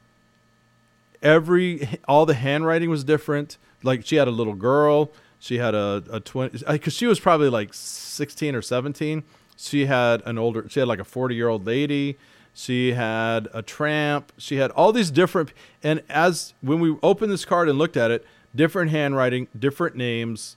every 1.22 1.88
all 2.08 2.26
the 2.26 2.34
handwriting 2.34 2.90
was 2.90 3.04
different. 3.04 3.58
Like 3.82 4.04
she 4.04 4.16
had 4.16 4.28
a 4.28 4.32
little 4.32 4.54
girl, 4.54 5.10
she 5.38 5.58
had 5.58 5.74
a 5.74 6.02
a 6.10 6.20
twin 6.20 6.50
because 6.68 6.92
she 6.92 7.06
was 7.06 7.20
probably 7.20 7.48
like 7.48 7.74
sixteen 7.74 8.54
or 8.54 8.62
seventeen. 8.62 9.24
She 9.56 9.86
had 9.86 10.22
an 10.24 10.38
older, 10.38 10.66
she 10.68 10.80
had 10.80 10.88
like 10.88 10.98
a 10.98 11.04
forty 11.04 11.34
year 11.34 11.48
old 11.48 11.66
lady. 11.66 12.18
She 12.52 12.92
had 12.92 13.48
a 13.54 13.62
tramp. 13.62 14.32
She 14.36 14.56
had 14.56 14.70
all 14.72 14.92
these 14.92 15.10
different. 15.10 15.52
And 15.82 16.02
as 16.08 16.52
when 16.60 16.80
we 16.80 16.96
opened 17.02 17.30
this 17.30 17.44
card 17.44 17.68
and 17.68 17.78
looked 17.78 17.96
at 17.96 18.10
it, 18.10 18.26
different 18.54 18.90
handwriting, 18.90 19.46
different 19.56 19.94
names, 19.94 20.56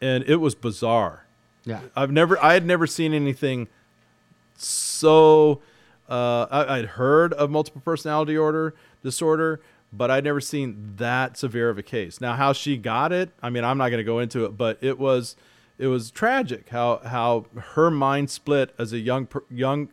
and 0.00 0.24
it 0.24 0.36
was 0.36 0.54
bizarre. 0.54 1.26
Yeah. 1.64 1.80
I've 1.94 2.10
never, 2.10 2.42
I 2.42 2.54
had 2.54 2.64
never 2.66 2.86
seen 2.86 3.12
anything 3.12 3.68
so 4.56 5.60
Uh, 6.08 6.46
I, 6.50 6.78
I'd 6.78 6.84
heard 6.84 7.32
of 7.34 7.50
multiple 7.50 7.80
personality 7.84 8.36
order 8.36 8.74
disorder, 9.02 9.60
but 9.92 10.10
I'd 10.10 10.24
never 10.24 10.40
seen 10.40 10.94
that 10.96 11.36
severe 11.38 11.70
of 11.70 11.78
a 11.78 11.82
case. 11.82 12.20
Now, 12.20 12.34
how 12.34 12.52
she 12.52 12.76
got 12.76 13.12
it, 13.12 13.30
I 13.42 13.48
mean, 13.50 13.64
I'm 13.64 13.78
not 13.78 13.88
going 13.88 13.98
to 13.98 14.04
go 14.04 14.18
into 14.18 14.44
it, 14.44 14.56
but 14.56 14.78
it 14.80 14.98
was 14.98 15.36
it 15.78 15.86
was 15.88 16.10
tragic 16.10 16.68
how 16.68 16.98
how 17.04 17.46
her 17.74 17.90
mind 17.90 18.30
split 18.30 18.74
as 18.78 18.92
a 18.92 18.98
young 18.98 19.28
young 19.50 19.88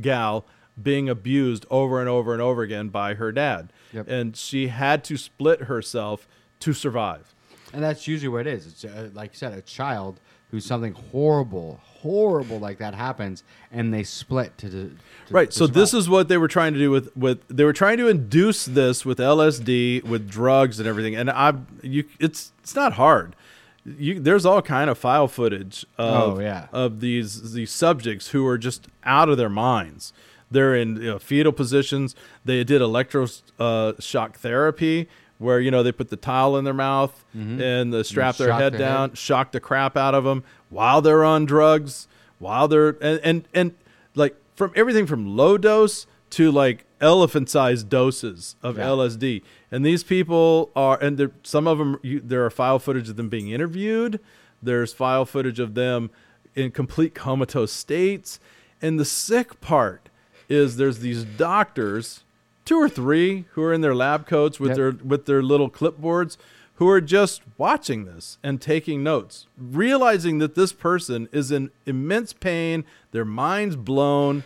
gal 0.00 0.44
being 0.80 1.08
abused 1.08 1.66
over 1.70 2.00
and 2.00 2.08
over 2.08 2.32
and 2.32 2.40
over 2.40 2.62
again 2.62 2.88
by 2.88 3.14
her 3.14 3.32
dad, 3.32 3.72
Yep. 3.92 4.08
and 4.08 4.36
she 4.36 4.68
had 4.68 5.04
to 5.04 5.16
split 5.16 5.62
herself 5.64 6.26
to 6.60 6.72
survive. 6.72 7.34
And 7.72 7.82
that's 7.82 8.08
usually 8.08 8.28
what 8.28 8.46
it 8.46 8.54
is. 8.54 8.66
It's 8.66 8.84
uh, 8.84 9.10
like 9.12 9.32
you 9.32 9.38
said, 9.38 9.52
a 9.52 9.60
child 9.62 10.18
who's 10.50 10.64
something 10.64 10.92
horrible, 10.94 11.80
horrible 11.82 12.58
like 12.58 12.78
that 12.78 12.94
happens, 12.94 13.44
and 13.70 13.92
they 13.94 14.02
split 14.02 14.56
to, 14.58 14.70
to 14.70 14.96
Right. 15.30 15.50
to 15.50 15.56
So 15.56 15.66
this 15.66 15.94
is 15.94 16.08
what 16.08 16.28
they 16.28 16.38
were 16.38 16.48
trying 16.48 16.72
to 16.72 16.78
do 16.78 16.90
with 16.90 17.14
with 17.16 17.46
they 17.48 17.64
were 17.64 17.72
trying 17.72 17.98
to 17.98 18.08
induce 18.08 18.64
this 18.64 19.04
with 19.04 19.18
LSD, 19.18 20.02
with 20.04 20.28
drugs 20.28 20.78
and 20.80 20.88
everything. 20.88 21.14
And 21.14 21.30
I 21.30 21.54
you 21.82 22.04
it's 22.18 22.52
it's 22.62 22.74
not 22.74 22.94
hard. 22.94 23.36
You 23.84 24.20
there's 24.20 24.44
all 24.44 24.60
kind 24.62 24.90
of 24.90 24.98
file 24.98 25.28
footage 25.28 25.86
of 25.96 26.38
Oh, 26.38 26.40
yeah. 26.40 26.66
of 26.72 27.00
these 27.00 27.52
these 27.52 27.70
subjects 27.70 28.28
who 28.28 28.46
are 28.46 28.58
just 28.58 28.88
out 29.04 29.28
of 29.28 29.36
their 29.38 29.48
minds. 29.48 30.12
They're 30.50 30.74
in 30.74 30.96
you 30.96 31.02
know, 31.12 31.18
fetal 31.20 31.52
positions. 31.52 32.16
They 32.44 32.64
did 32.64 32.80
electro 32.82 33.28
uh, 33.58 33.92
shock 34.00 34.36
therapy 34.38 35.08
where 35.40 35.58
you 35.58 35.70
know 35.70 35.82
they 35.82 35.90
put 35.90 36.10
the 36.10 36.16
towel 36.16 36.56
in 36.56 36.64
their 36.64 36.74
mouth 36.74 37.24
mm-hmm. 37.36 37.60
and 37.60 37.92
the 37.92 38.04
strap 38.04 38.36
their 38.36 38.52
head 38.52 38.74
their 38.74 38.78
down, 38.78 39.08
head. 39.08 39.18
shock 39.18 39.50
the 39.50 39.58
crap 39.60 39.96
out 39.96 40.14
of 40.14 40.22
them 40.22 40.44
while 40.68 41.00
they're 41.00 41.24
on 41.24 41.46
drugs, 41.46 42.06
while 42.38 42.68
they're 42.68 42.90
and 43.02 43.20
and, 43.24 43.48
and 43.52 43.74
like 44.14 44.36
from 44.54 44.72
everything 44.76 45.06
from 45.06 45.36
low 45.36 45.58
dose 45.58 46.06
to 46.30 46.52
like 46.52 46.84
elephant 47.00 47.48
sized 47.48 47.88
doses 47.88 48.56
of 48.62 48.76
Yeah. 48.76 48.84
LSD. 48.84 49.42
And 49.70 49.84
these 49.84 50.02
people 50.02 50.70
are, 50.76 50.98
and 51.00 51.16
there, 51.16 51.30
some 51.42 51.66
of 51.66 51.78
them, 51.78 51.98
you, 52.02 52.20
there 52.20 52.44
are 52.44 52.50
file 52.50 52.78
footage 52.78 53.08
of 53.08 53.16
them 53.16 53.28
being 53.28 53.50
interviewed. 53.50 54.20
There's 54.62 54.92
file 54.92 55.24
footage 55.24 55.58
of 55.58 55.74
them 55.74 56.10
in 56.54 56.70
complete 56.70 57.14
comatose 57.14 57.72
states. 57.72 58.38
And 58.82 58.98
the 58.98 59.04
sick 59.04 59.60
part 59.60 60.08
is 60.48 60.76
there's 60.76 60.98
these 60.98 61.24
doctors, 61.24 62.24
two 62.64 62.76
or 62.76 62.88
three, 62.88 63.44
who 63.52 63.62
are 63.62 63.72
in 63.72 63.80
their 63.80 63.94
lab 63.94 64.26
coats 64.26 64.58
with 64.60 64.70
Yep. 64.70 64.76
their 64.76 64.90
with 65.04 65.26
their 65.26 65.42
little 65.42 65.70
clipboards, 65.70 66.36
who 66.76 66.88
are 66.88 67.00
just 67.00 67.42
watching 67.58 68.04
this 68.04 68.38
and 68.42 68.60
taking 68.60 69.02
notes, 69.02 69.46
realizing 69.58 70.38
that 70.38 70.54
this 70.54 70.72
person 70.72 71.28
is 71.32 71.50
in 71.50 71.70
immense 71.86 72.32
pain, 72.32 72.84
their 73.12 73.24
mind's 73.24 73.76
blown. 73.76 74.44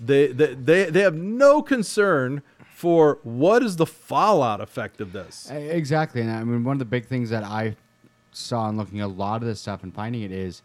They 0.00 0.28
they 0.28 0.54
they, 0.54 0.84
they 0.90 1.00
have 1.00 1.14
no 1.14 1.62
concern 1.62 2.42
for 2.74 3.18
what 3.22 3.62
is 3.62 3.76
the 3.76 3.86
fallout 3.86 4.60
effect 4.60 5.00
of 5.00 5.12
this. 5.12 5.48
Exactly, 5.50 6.20
and 6.20 6.30
I 6.30 6.42
mean 6.44 6.64
one 6.64 6.74
of 6.74 6.78
the 6.80 6.84
big 6.84 7.06
things 7.06 7.30
that 7.30 7.44
I 7.44 7.76
saw 8.32 8.68
in 8.68 8.76
looking 8.76 9.00
at 9.00 9.04
a 9.06 9.06
lot 9.06 9.42
of 9.42 9.48
this 9.48 9.60
stuff 9.60 9.82
and 9.84 9.94
finding 9.94 10.22
it 10.22 10.32
is, 10.32 10.62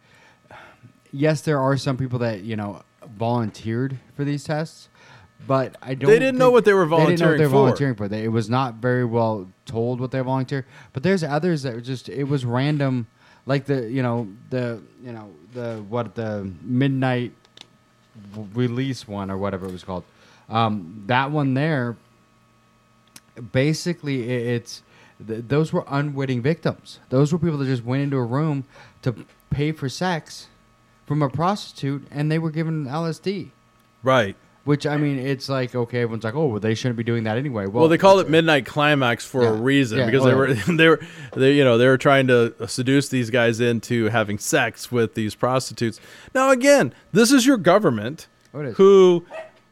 yes, 1.11 1.41
there 1.41 1.59
are 1.59 1.77
some 1.77 1.97
people 1.97 2.19
that 2.19 2.41
you 2.41 2.55
know 2.55 2.81
volunteered 3.17 3.97
for 4.15 4.23
these 4.23 4.43
tests, 4.43 4.88
but 5.47 5.75
I 5.81 5.93
don't. 5.95 6.09
They 6.09 6.19
didn't 6.19 6.37
know 6.37 6.51
what 6.51 6.65
they 6.65 6.73
were 6.73 6.85
volunteering 6.85 7.17
They 7.17 7.23
didn't 7.23 7.27
know 7.27 7.31
what 7.31 7.37
they 7.37 7.43
were 7.45 7.49
for. 7.49 7.55
volunteering 7.65 7.95
for. 7.95 8.07
They, 8.07 8.23
it 8.23 8.27
was 8.31 8.49
not 8.49 8.75
very 8.75 9.05
well 9.05 9.47
told 9.65 9.99
what 9.99 10.11
they 10.11 10.19
volunteer. 10.19 10.65
But 10.93 11.03
there's 11.03 11.23
others 11.23 11.63
that 11.63 11.73
were 11.75 11.81
just 11.81 12.09
it 12.09 12.25
was 12.25 12.45
random, 12.45 13.07
like 13.45 13.65
the 13.65 13.89
you 13.89 14.03
know 14.03 14.27
the 14.49 14.81
you 15.03 15.11
know 15.11 15.29
the 15.53 15.83
what 15.89 16.15
the 16.15 16.51
midnight 16.61 17.31
release 18.53 19.07
one 19.07 19.31
or 19.31 19.37
whatever 19.37 19.65
it 19.67 19.71
was 19.71 19.83
called. 19.83 20.03
Um, 20.49 21.03
that 21.07 21.31
one 21.31 21.53
there 21.53 21.95
basically 23.51 24.23
i- 24.23 24.55
it's 24.55 24.81
th- 25.25 25.45
those 25.47 25.71
were 25.71 25.85
unwitting 25.87 26.41
victims. 26.41 26.99
Those 27.09 27.31
were 27.31 27.39
people 27.39 27.57
that 27.59 27.65
just 27.65 27.83
went 27.83 28.03
into 28.03 28.17
a 28.17 28.23
room 28.23 28.65
to 29.03 29.25
pay 29.49 29.71
for 29.71 29.89
sex 29.89 30.47
from 31.05 31.21
a 31.21 31.29
prostitute, 31.29 32.05
and 32.11 32.31
they 32.31 32.39
were 32.39 32.51
given 32.51 32.85
LSD. 32.85 33.49
Right. 34.03 34.35
Which 34.66 34.86
I 34.86 34.97
mean, 34.97 35.18
it's 35.20 35.49
like 35.49 35.74
okay, 35.74 36.01
everyone's 36.01 36.24
like, 36.24 36.36
oh, 36.36 36.47
well, 36.47 36.60
they 36.60 36.76
shouldn't 36.76 36.97
be 36.97 37.03
doing 37.03 37.24
that 37.24 37.38
anyway. 37.38 37.66
Well, 37.66 37.82
Well, 37.82 37.88
they 37.88 37.97
call 37.97 38.20
it 38.20 38.30
midnight 38.30 38.66
climax 38.66 39.26
for 39.26 39.47
a 39.47 39.53
reason 39.53 39.99
Yeah, 39.99 40.05
because 40.05 40.22
oh, 40.24 40.26
they 40.26 40.32
yeah. 40.32 40.38
were 40.38 40.53
they 40.76 40.88
were 40.89 40.99
they 41.36 41.53
you 41.53 41.64
know 41.64 41.78
they 41.78 41.88
were 41.88 41.97
trying 41.97 42.28
to 42.28 42.53
seduce 42.68 43.10
these 43.10 43.30
guys 43.30 43.60
into 43.60 44.05
having 44.10 44.38
sex 44.38 44.91
with 44.91 45.16
these 45.16 45.34
prostitutes. 45.34 45.99
Now 46.36 46.51
again, 46.51 46.93
this 47.14 47.32
is 47.32 47.45
your 47.45 47.57
government 47.57 48.28
Oh, 48.53 48.62
is. 48.62 48.78
who 48.78 49.26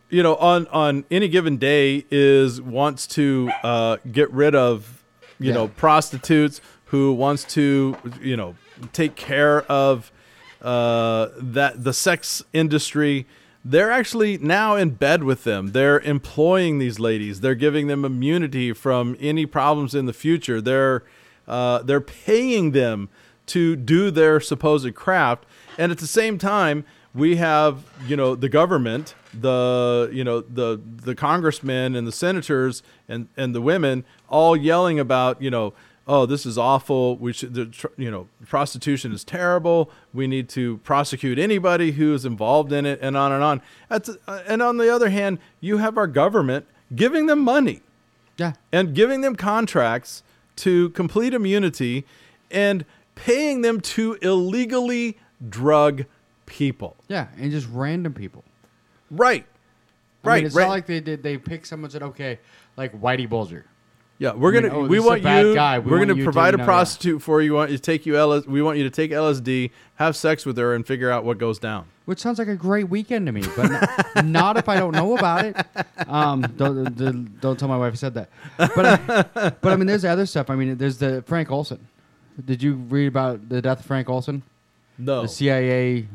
you 0.09 0.23
know 0.23 0.35
on 0.37 0.67
on 0.67 1.03
any 1.11 1.27
given 1.27 1.57
day 1.57 2.05
is 2.09 2.61
wants 2.61 3.05
to 3.07 3.51
uh, 3.63 3.97
get 4.11 4.31
rid 4.31 4.55
of 4.55 5.03
you 5.39 5.49
Yeah. 5.49 5.55
know 5.55 5.67
prostitutes 5.67 6.61
who 6.85 7.11
wants 7.13 7.43
to 7.55 7.97
you 8.21 8.37
know 8.37 8.55
take 8.93 9.15
care 9.15 9.63
of 9.63 10.11
uh, 10.61 11.27
that 11.37 11.83
the 11.83 11.93
sex 11.93 12.41
industry 12.53 13.27
they're 13.69 13.91
actually 13.91 14.37
now 14.37 14.75
in 14.75 14.91
bed 14.91 15.23
with 15.23 15.43
them. 15.43 15.73
They're 15.73 15.99
employing 15.99 16.79
these 16.79 16.99
ladies. 16.99 17.41
They're 17.41 17.55
giving 17.55 17.87
them 17.87 18.05
immunity 18.05 18.71
from 18.71 19.17
any 19.19 19.45
problems 19.45 19.93
in 19.93 20.05
the 20.05 20.13
future. 20.13 20.61
They're 20.61 21.03
uh, 21.47 21.81
they're 21.83 22.01
paying 22.01 22.71
them 22.71 23.09
to 23.47 23.75
do 23.75 24.11
their 24.11 24.39
supposed 24.39 24.93
craft. 24.95 25.45
And 25.77 25.91
at 25.91 25.97
the 25.97 26.07
same 26.07 26.37
time 26.37 26.85
we 27.13 27.37
have 27.37 27.83
you 28.05 28.15
know 28.15 28.35
the 28.35 28.49
government 28.49 29.15
the 29.33 30.09
you 30.13 30.23
know 30.23 30.41
the 30.41 30.79
the 31.03 31.15
congressmen 31.15 31.95
and 31.95 32.07
the 32.07 32.11
senators 32.11 32.83
and 33.07 33.27
and 33.35 33.55
the 33.55 33.61
women 33.61 34.05
all 34.29 34.55
yelling 34.55 34.99
about 34.99 35.41
you 35.41 35.49
know 35.49 35.73
oh 36.07 36.25
this 36.25 36.45
is 36.45 36.57
awful 36.57 37.17
we 37.17 37.33
should 37.33 37.53
the, 37.53 37.89
you 37.97 38.09
know 38.09 38.27
prostitution 38.47 39.11
is 39.11 39.23
terrible 39.23 39.91
we 40.13 40.25
need 40.27 40.47
to 40.49 40.77
prosecute 40.79 41.37
anybody 41.37 41.91
who 41.91 42.13
is 42.13 42.25
involved 42.25 42.71
in 42.71 42.85
it 42.85 42.99
and 43.01 43.17
on 43.17 43.31
and 43.31 43.43
on 43.43 43.61
That's, 43.89 44.09
uh, 44.27 44.43
and 44.47 44.61
on 44.61 44.77
the 44.77 44.93
other 44.93 45.09
hand 45.09 45.39
you 45.59 45.77
have 45.77 45.97
our 45.97 46.07
government 46.07 46.65
giving 46.95 47.25
them 47.25 47.39
money 47.39 47.81
yeah, 48.37 48.53
and 48.71 48.93
giving 48.93 49.21
them 49.21 49.35
contracts 49.35 50.21
to 50.57 50.89
complete 50.91 51.33
immunity 51.33 52.05
and 52.51 52.85
paying 53.15 53.61
them 53.61 53.81
to 53.81 54.13
illegally 54.21 55.17
drug 55.49 56.05
people 56.45 56.95
yeah, 57.07 57.27
and 57.37 57.51
just 57.51 57.67
random 57.71 58.13
people. 58.13 58.43
right 59.11 59.45
I 60.23 60.27
right 60.27 60.35
mean, 60.37 60.45
it's 60.47 60.55
right 60.55 60.63
not 60.63 60.69
like 60.69 60.85
they 60.85 60.99
did. 60.99 61.23
They 61.23 61.37
picked 61.37 61.67
someone 61.67 61.89
said, 61.89 62.03
okay, 62.03 62.39
like 62.75 62.99
Whitey 62.99 63.29
Bulger. 63.29 63.65
Yeah, 64.19 64.33
we're 64.33 64.49
I 64.49 64.61
mean, 64.61 64.69
gonna 64.71 64.73
oh, 64.75 64.81
we 64.87 64.97
this 64.97 64.99
is 64.99 65.05
a 65.05 65.07
want 65.09 65.21
you. 65.21 65.53
guy. 65.55 65.77
We 65.79 65.91
are 65.93 65.99
gonna 65.99 66.15
to, 66.15 66.23
provide 66.23 66.49
you 66.49 66.53
a 66.55 66.57
know, 66.57 66.63
yeah. 66.63 66.65
prostitute 66.65 67.21
for 67.21 67.39
you. 67.41 67.53
Want 67.53 67.69
you 67.71 67.77
to 67.77 67.81
take 67.83 68.05
you 68.07 68.17
LS, 68.17 68.47
We 68.47 68.61
want 68.63 68.77
you 68.79 68.83
to 68.83 68.89
take 68.89 69.11
LSD, 69.11 69.69
have 69.95 70.15
sex 70.15 70.43
with 70.45 70.57
her, 70.57 70.73
and 70.73 70.85
figure 70.87 71.11
out 71.11 71.23
what 71.23 71.37
goes 71.37 71.59
down. 71.59 71.85
Which 72.05 72.19
sounds 72.19 72.39
like 72.39 72.47
a 72.47 72.55
great 72.55 72.89
weekend 72.89 73.25
to 73.27 73.31
me, 73.31 73.43
but 73.55 73.69
not, 73.69 74.25
not 74.25 74.57
if 74.57 74.69
I 74.69 74.77
don't 74.77 74.93
know 74.93 75.15
about 75.17 75.45
it. 75.45 75.57
Um, 76.07 76.41
don't, 76.55 76.95
don't, 76.95 77.41
don't 77.41 77.59
tell 77.59 77.67
my 77.67 77.77
wife 77.77 77.93
I 77.93 77.95
said 77.97 78.13
that. 78.13 78.29
But, 78.57 78.85
uh, 79.35 79.51
but 79.61 79.73
I 79.73 79.75
mean, 79.75 79.87
there's 79.87 80.05
other 80.05 80.25
stuff. 80.25 80.49
I 80.49 80.55
mean, 80.55 80.77
there's 80.77 80.97
the 80.97 81.21
Frank 81.27 81.51
Olson. 81.51 81.85
Did 82.43 82.63
you 82.63 82.75
read 82.75 83.07
about 83.07 83.49
the 83.49 83.61
death 83.61 83.81
of 83.81 83.85
Frank 83.85 84.09
Olson? 84.09 84.41
No, 84.97 85.23
The 85.23 85.27
CIA 85.27 86.07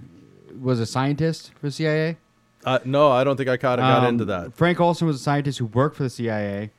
was 0.61 0.81
a 0.81 0.87
scientist 0.87 1.53
for 1.61 1.71
CIA. 1.71 2.17
uh, 2.65 2.79
no, 2.87 3.11
I 3.13 3.23
don't 3.23 3.37
think 3.37 3.49
I 3.51 3.57
caught 3.59 3.79
got 3.79 3.99
Um, 4.05 4.07
into 4.15 4.25
that. 4.25 4.55
Frank 4.55 4.81
Olson 4.81 5.07
was 5.07 5.17
a 5.17 5.23
scientist 5.23 5.59
who 5.59 5.67
worked 5.67 5.97
for 5.97 6.05
the 6.05 6.11
CIA. 6.11 6.71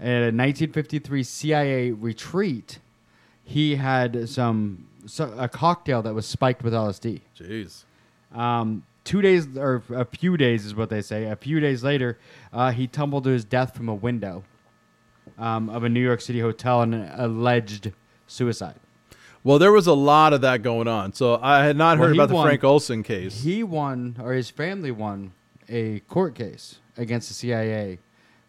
At 0.00 0.06
a 0.22 0.30
1953 0.30 1.22
CIA 1.24 1.90
retreat, 1.90 2.78
he 3.42 3.76
had 3.76 4.28
some 4.28 4.86
so, 5.06 5.34
a 5.36 5.48
cocktail 5.48 6.02
that 6.02 6.14
was 6.14 6.26
spiked 6.26 6.62
with 6.62 6.72
LSD. 6.72 7.20
Jeez. 7.36 7.84
Um, 8.32 8.84
two 9.04 9.22
days 9.22 9.56
or 9.56 9.82
a 9.90 10.04
few 10.04 10.36
days 10.36 10.64
is 10.66 10.74
what 10.74 10.90
they 10.90 11.00
say. 11.02 11.24
A 11.24 11.34
few 11.36 11.58
days 11.60 11.82
later, 11.82 12.18
uh, 12.52 12.70
he 12.70 12.86
tumbled 12.86 13.24
to 13.24 13.30
his 13.30 13.44
death 13.44 13.74
from 13.74 13.88
a 13.88 13.94
window 13.94 14.44
um, 15.38 15.68
of 15.70 15.82
a 15.82 15.88
New 15.88 16.02
York 16.02 16.20
City 16.20 16.40
hotel 16.40 16.82
in 16.82 16.94
an 16.94 17.10
alleged 17.18 17.92
suicide. 18.26 18.76
Well, 19.42 19.58
there 19.58 19.72
was 19.72 19.86
a 19.86 19.94
lot 19.94 20.32
of 20.32 20.42
that 20.42 20.62
going 20.62 20.88
on, 20.88 21.12
so 21.12 21.38
I 21.42 21.64
had 21.64 21.76
not 21.76 21.98
Well, 21.98 22.08
heard 22.08 22.14
he 22.14 22.18
about 22.20 22.28
the 22.28 22.34
won- 22.34 22.46
Frank 22.46 22.64
Olson 22.64 23.02
case. 23.02 23.42
He 23.42 23.62
won, 23.62 24.16
or 24.20 24.32
his 24.32 24.50
family 24.50 24.90
won, 24.90 25.32
a 25.68 26.00
court 26.00 26.34
case 26.34 26.78
against 26.96 27.28
the 27.28 27.34
CIA, 27.34 27.98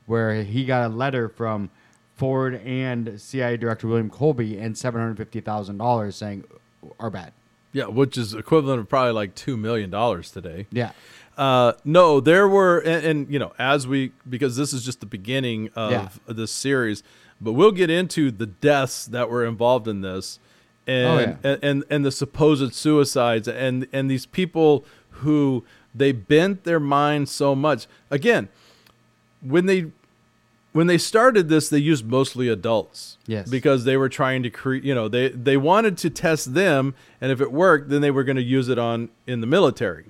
where 0.09 0.43
he 0.43 0.65
got 0.65 0.89
a 0.89 0.93
letter 0.93 1.29
from 1.29 1.69
Ford 2.15 2.55
and 2.55 3.21
CIA 3.21 3.55
Director 3.57 3.87
William 3.87 4.09
Colby 4.09 4.57
and 4.57 4.77
seven 4.77 4.99
hundred 4.99 5.17
fifty 5.17 5.39
thousand 5.39 5.77
dollars 5.77 6.15
saying 6.15 6.43
are 6.99 7.09
bad. 7.09 7.31
yeah, 7.71 7.85
which 7.85 8.17
is 8.17 8.33
equivalent 8.33 8.79
of 8.79 8.89
probably 8.89 9.13
like 9.13 9.35
two 9.35 9.55
million 9.55 9.89
dollars 9.89 10.31
today. 10.31 10.65
Yeah, 10.71 10.91
Uh, 11.37 11.73
no, 11.85 12.19
there 12.19 12.47
were, 12.47 12.79
and, 12.79 13.05
and 13.05 13.31
you 13.33 13.37
know, 13.39 13.53
as 13.59 13.87
we 13.87 14.11
because 14.27 14.57
this 14.57 14.73
is 14.73 14.83
just 14.83 14.99
the 14.99 15.05
beginning 15.05 15.69
of 15.75 15.91
Yeah. 15.91 16.09
this 16.33 16.51
series, 16.51 17.03
but 17.39 17.53
we'll 17.53 17.71
get 17.71 17.89
into 17.89 18.31
the 18.31 18.47
deaths 18.47 19.05
that 19.05 19.29
were 19.29 19.45
involved 19.45 19.87
in 19.87 20.01
this, 20.01 20.39
and 20.87 21.07
Oh, 21.07 21.19
yeah. 21.19 21.35
and, 21.51 21.59
and 21.63 21.83
and 21.89 22.05
the 22.05 22.11
supposed 22.11 22.73
suicides, 22.73 23.47
and 23.47 23.87
and 23.93 24.09
these 24.09 24.25
people 24.25 24.83
who 25.21 25.63
they 25.93 26.11
bent 26.11 26.63
their 26.63 26.79
mind 26.79 27.29
so 27.29 27.53
much. 27.55 27.87
Again, 28.09 28.49
when 29.41 29.65
they 29.67 29.91
when 30.71 30.87
they 30.87 30.97
started 30.97 31.49
this, 31.49 31.69
they 31.69 31.77
used 31.79 32.05
mostly 32.05 32.47
adults. 32.47 33.17
Yes. 33.25 33.49
Because 33.49 33.83
they 33.85 33.97
were 33.97 34.09
trying 34.09 34.43
to 34.43 34.49
create, 34.49 34.83
you 34.83 34.93
know, 34.95 35.07
they 35.07 35.29
they 35.29 35.57
wanted 35.57 35.97
to 35.99 36.09
test 36.09 36.53
them, 36.53 36.93
and 37.21 37.31
if 37.31 37.41
it 37.41 37.51
worked, 37.51 37.89
then 37.89 38.01
they 38.01 38.11
were 38.11 38.23
going 38.23 38.35
to 38.37 38.43
use 38.43 38.69
it 38.69 38.77
on 38.79 39.09
in 39.27 39.41
the 39.41 39.47
military, 39.47 40.05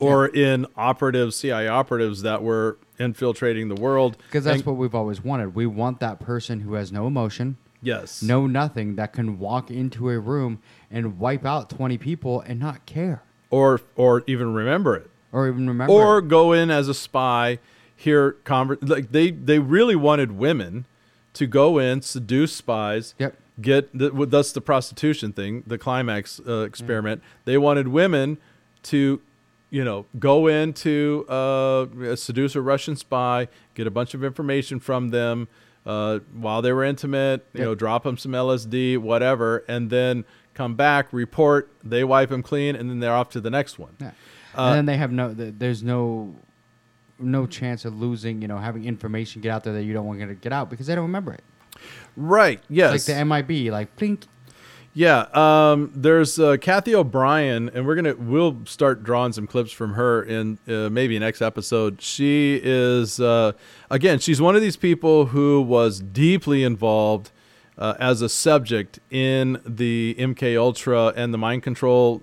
or 0.00 0.26
in 0.26 0.66
operatives, 0.76 1.36
CIA 1.36 1.68
operatives 1.68 2.22
that 2.22 2.42
were 2.42 2.76
infiltrating 2.98 3.68
the 3.68 3.74
world. 3.80 4.16
Because 4.28 4.44
that's 4.44 4.58
And- 4.58 4.66
what 4.66 4.76
we've 4.76 4.94
always 4.94 5.22
wanted. 5.24 5.54
We 5.54 5.66
want 5.66 6.00
that 6.00 6.20
person 6.20 6.60
who 6.60 6.74
has 6.74 6.92
no 6.92 7.06
emotion, 7.06 7.56
Yes. 7.82 8.22
no 8.22 8.46
nothing, 8.46 8.96
that 8.96 9.12
can 9.12 9.38
walk 9.38 9.70
into 9.70 10.10
a 10.10 10.18
room 10.18 10.58
and 10.90 11.18
wipe 11.18 11.44
out 11.44 11.68
20 11.70 11.98
people 11.98 12.40
and 12.46 12.60
not 12.60 12.86
care 12.86 13.22
Or 13.50 13.80
or 13.96 14.22
even 14.26 14.54
remember 14.54 14.94
it. 14.96 15.10
or 15.32 15.48
even 15.48 15.66
remember. 15.68 15.92
or 15.92 16.18
it. 16.18 16.28
go 16.28 16.52
in 16.52 16.70
as 16.70 16.86
a 16.88 16.94
spy 16.94 17.58
hear 17.96 18.36
conver- 18.44 18.78
like 18.88 19.12
they 19.12 19.30
they 19.30 19.58
really 19.58 19.96
wanted 19.96 20.32
women 20.32 20.86
to 21.32 21.46
go 21.46 21.78
in 21.78 22.00
seduce 22.02 22.52
spies 22.52 23.14
Yep. 23.18 23.36
get 23.60 23.96
the, 23.98 24.10
that's 24.26 24.52
the 24.52 24.60
prostitution 24.60 25.32
thing 25.32 25.62
the 25.66 25.78
climax 25.78 26.40
uh, 26.46 26.60
experiment 26.60 27.22
they 27.44 27.56
wanted 27.58 27.88
women 27.88 28.38
to 28.84 29.20
you 29.70 29.84
know 29.84 30.06
go 30.18 30.46
into 30.46 31.24
uh, 31.28 32.14
seduce 32.16 32.54
a 32.54 32.60
russian 32.60 32.96
spy 32.96 33.48
get 33.74 33.86
a 33.86 33.90
bunch 33.90 34.14
of 34.14 34.22
information 34.24 34.78
from 34.80 35.08
them 35.10 35.48
uh, 35.86 36.18
while 36.34 36.62
they 36.62 36.72
were 36.72 36.84
intimate 36.84 37.44
you 37.52 37.60
Yep. 37.60 37.66
know 37.68 37.74
drop 37.74 38.02
them 38.04 38.16
some 38.18 38.32
lsd 38.32 38.98
whatever 38.98 39.64
and 39.68 39.90
then 39.90 40.24
come 40.54 40.74
back 40.76 41.12
report 41.12 41.68
they 41.82 42.04
wipe 42.04 42.28
them 42.30 42.42
clean 42.42 42.76
and 42.76 42.88
then 42.90 43.00
they're 43.00 43.14
off 43.14 43.30
to 43.30 43.40
the 43.40 43.50
next 43.50 43.78
one 43.78 43.96
Yeah. 44.00 44.12
Uh, 44.56 44.66
and 44.68 44.76
then 44.76 44.86
they 44.86 44.96
have 44.98 45.10
no. 45.10 45.34
There's 45.34 45.82
no, 45.82 46.36
no 47.18 47.46
chance 47.46 47.84
of 47.84 47.98
losing. 47.98 48.42
You 48.42 48.48
know, 48.48 48.58
having 48.58 48.84
information 48.84 49.40
get 49.42 49.50
out 49.50 49.64
there 49.64 49.72
that 49.74 49.84
you 49.84 49.92
don't 49.92 50.06
want 50.06 50.20
to 50.20 50.34
get 50.34 50.52
out 50.52 50.70
because 50.70 50.86
they 50.86 50.94
don't 50.94 51.04
remember 51.04 51.32
it. 51.32 51.42
right 52.16 52.60
yes 52.68 52.94
It's 52.94 53.08
like 53.08 53.16
the 53.16 53.24
MIB, 53.24 53.72
like 53.72 53.96
blink. 53.96 54.26
Yeah, 54.96 55.26
um, 55.34 55.90
there's 55.92 56.38
uh, 56.38 56.56
Cathy 56.60 56.94
O'Brien, 56.94 57.68
and 57.74 57.84
we're 57.84 57.96
gonna 57.96 58.14
we'll 58.14 58.64
start 58.64 59.02
drawing 59.02 59.32
some 59.32 59.48
clips 59.48 59.72
from 59.72 59.94
her 59.94 60.22
in 60.22 60.58
uh, 60.68 60.88
maybe 60.88 61.18
next 61.18 61.42
episode. 61.42 62.00
She 62.00 62.60
is 62.62 63.18
uh, 63.18 63.52
again, 63.90 64.20
she's 64.20 64.40
one 64.40 64.54
of 64.54 64.62
these 64.62 64.76
people 64.76 65.26
who 65.26 65.60
was 65.60 65.98
deeply 65.98 66.62
involved 66.62 67.32
uh, 67.76 67.94
as 67.98 68.22
a 68.22 68.28
subject 68.28 69.00
in 69.10 69.60
the 69.66 70.14
MK 70.16 70.56
Ultra 70.56 71.08
and 71.16 71.34
the 71.34 71.38
mind 71.38 71.64
control 71.64 72.22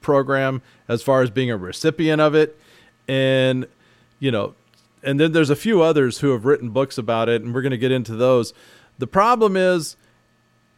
program, 0.00 0.62
as 0.88 1.02
far 1.02 1.20
as 1.20 1.28
being 1.28 1.50
a 1.50 1.56
recipient 1.58 2.22
of 2.22 2.34
it, 2.34 2.58
and 3.06 3.66
you 4.18 4.30
know, 4.30 4.54
and 5.02 5.20
then 5.20 5.32
there's 5.32 5.50
a 5.50 5.56
few 5.56 5.82
others 5.82 6.18
who 6.18 6.32
have 6.32 6.44
written 6.44 6.70
books 6.70 6.98
about 6.98 7.28
it, 7.28 7.42
and 7.42 7.54
we're 7.54 7.62
gonna 7.62 7.76
get 7.76 7.92
into 7.92 8.14
those. 8.16 8.52
The 8.98 9.06
problem 9.06 9.56
is 9.56 9.96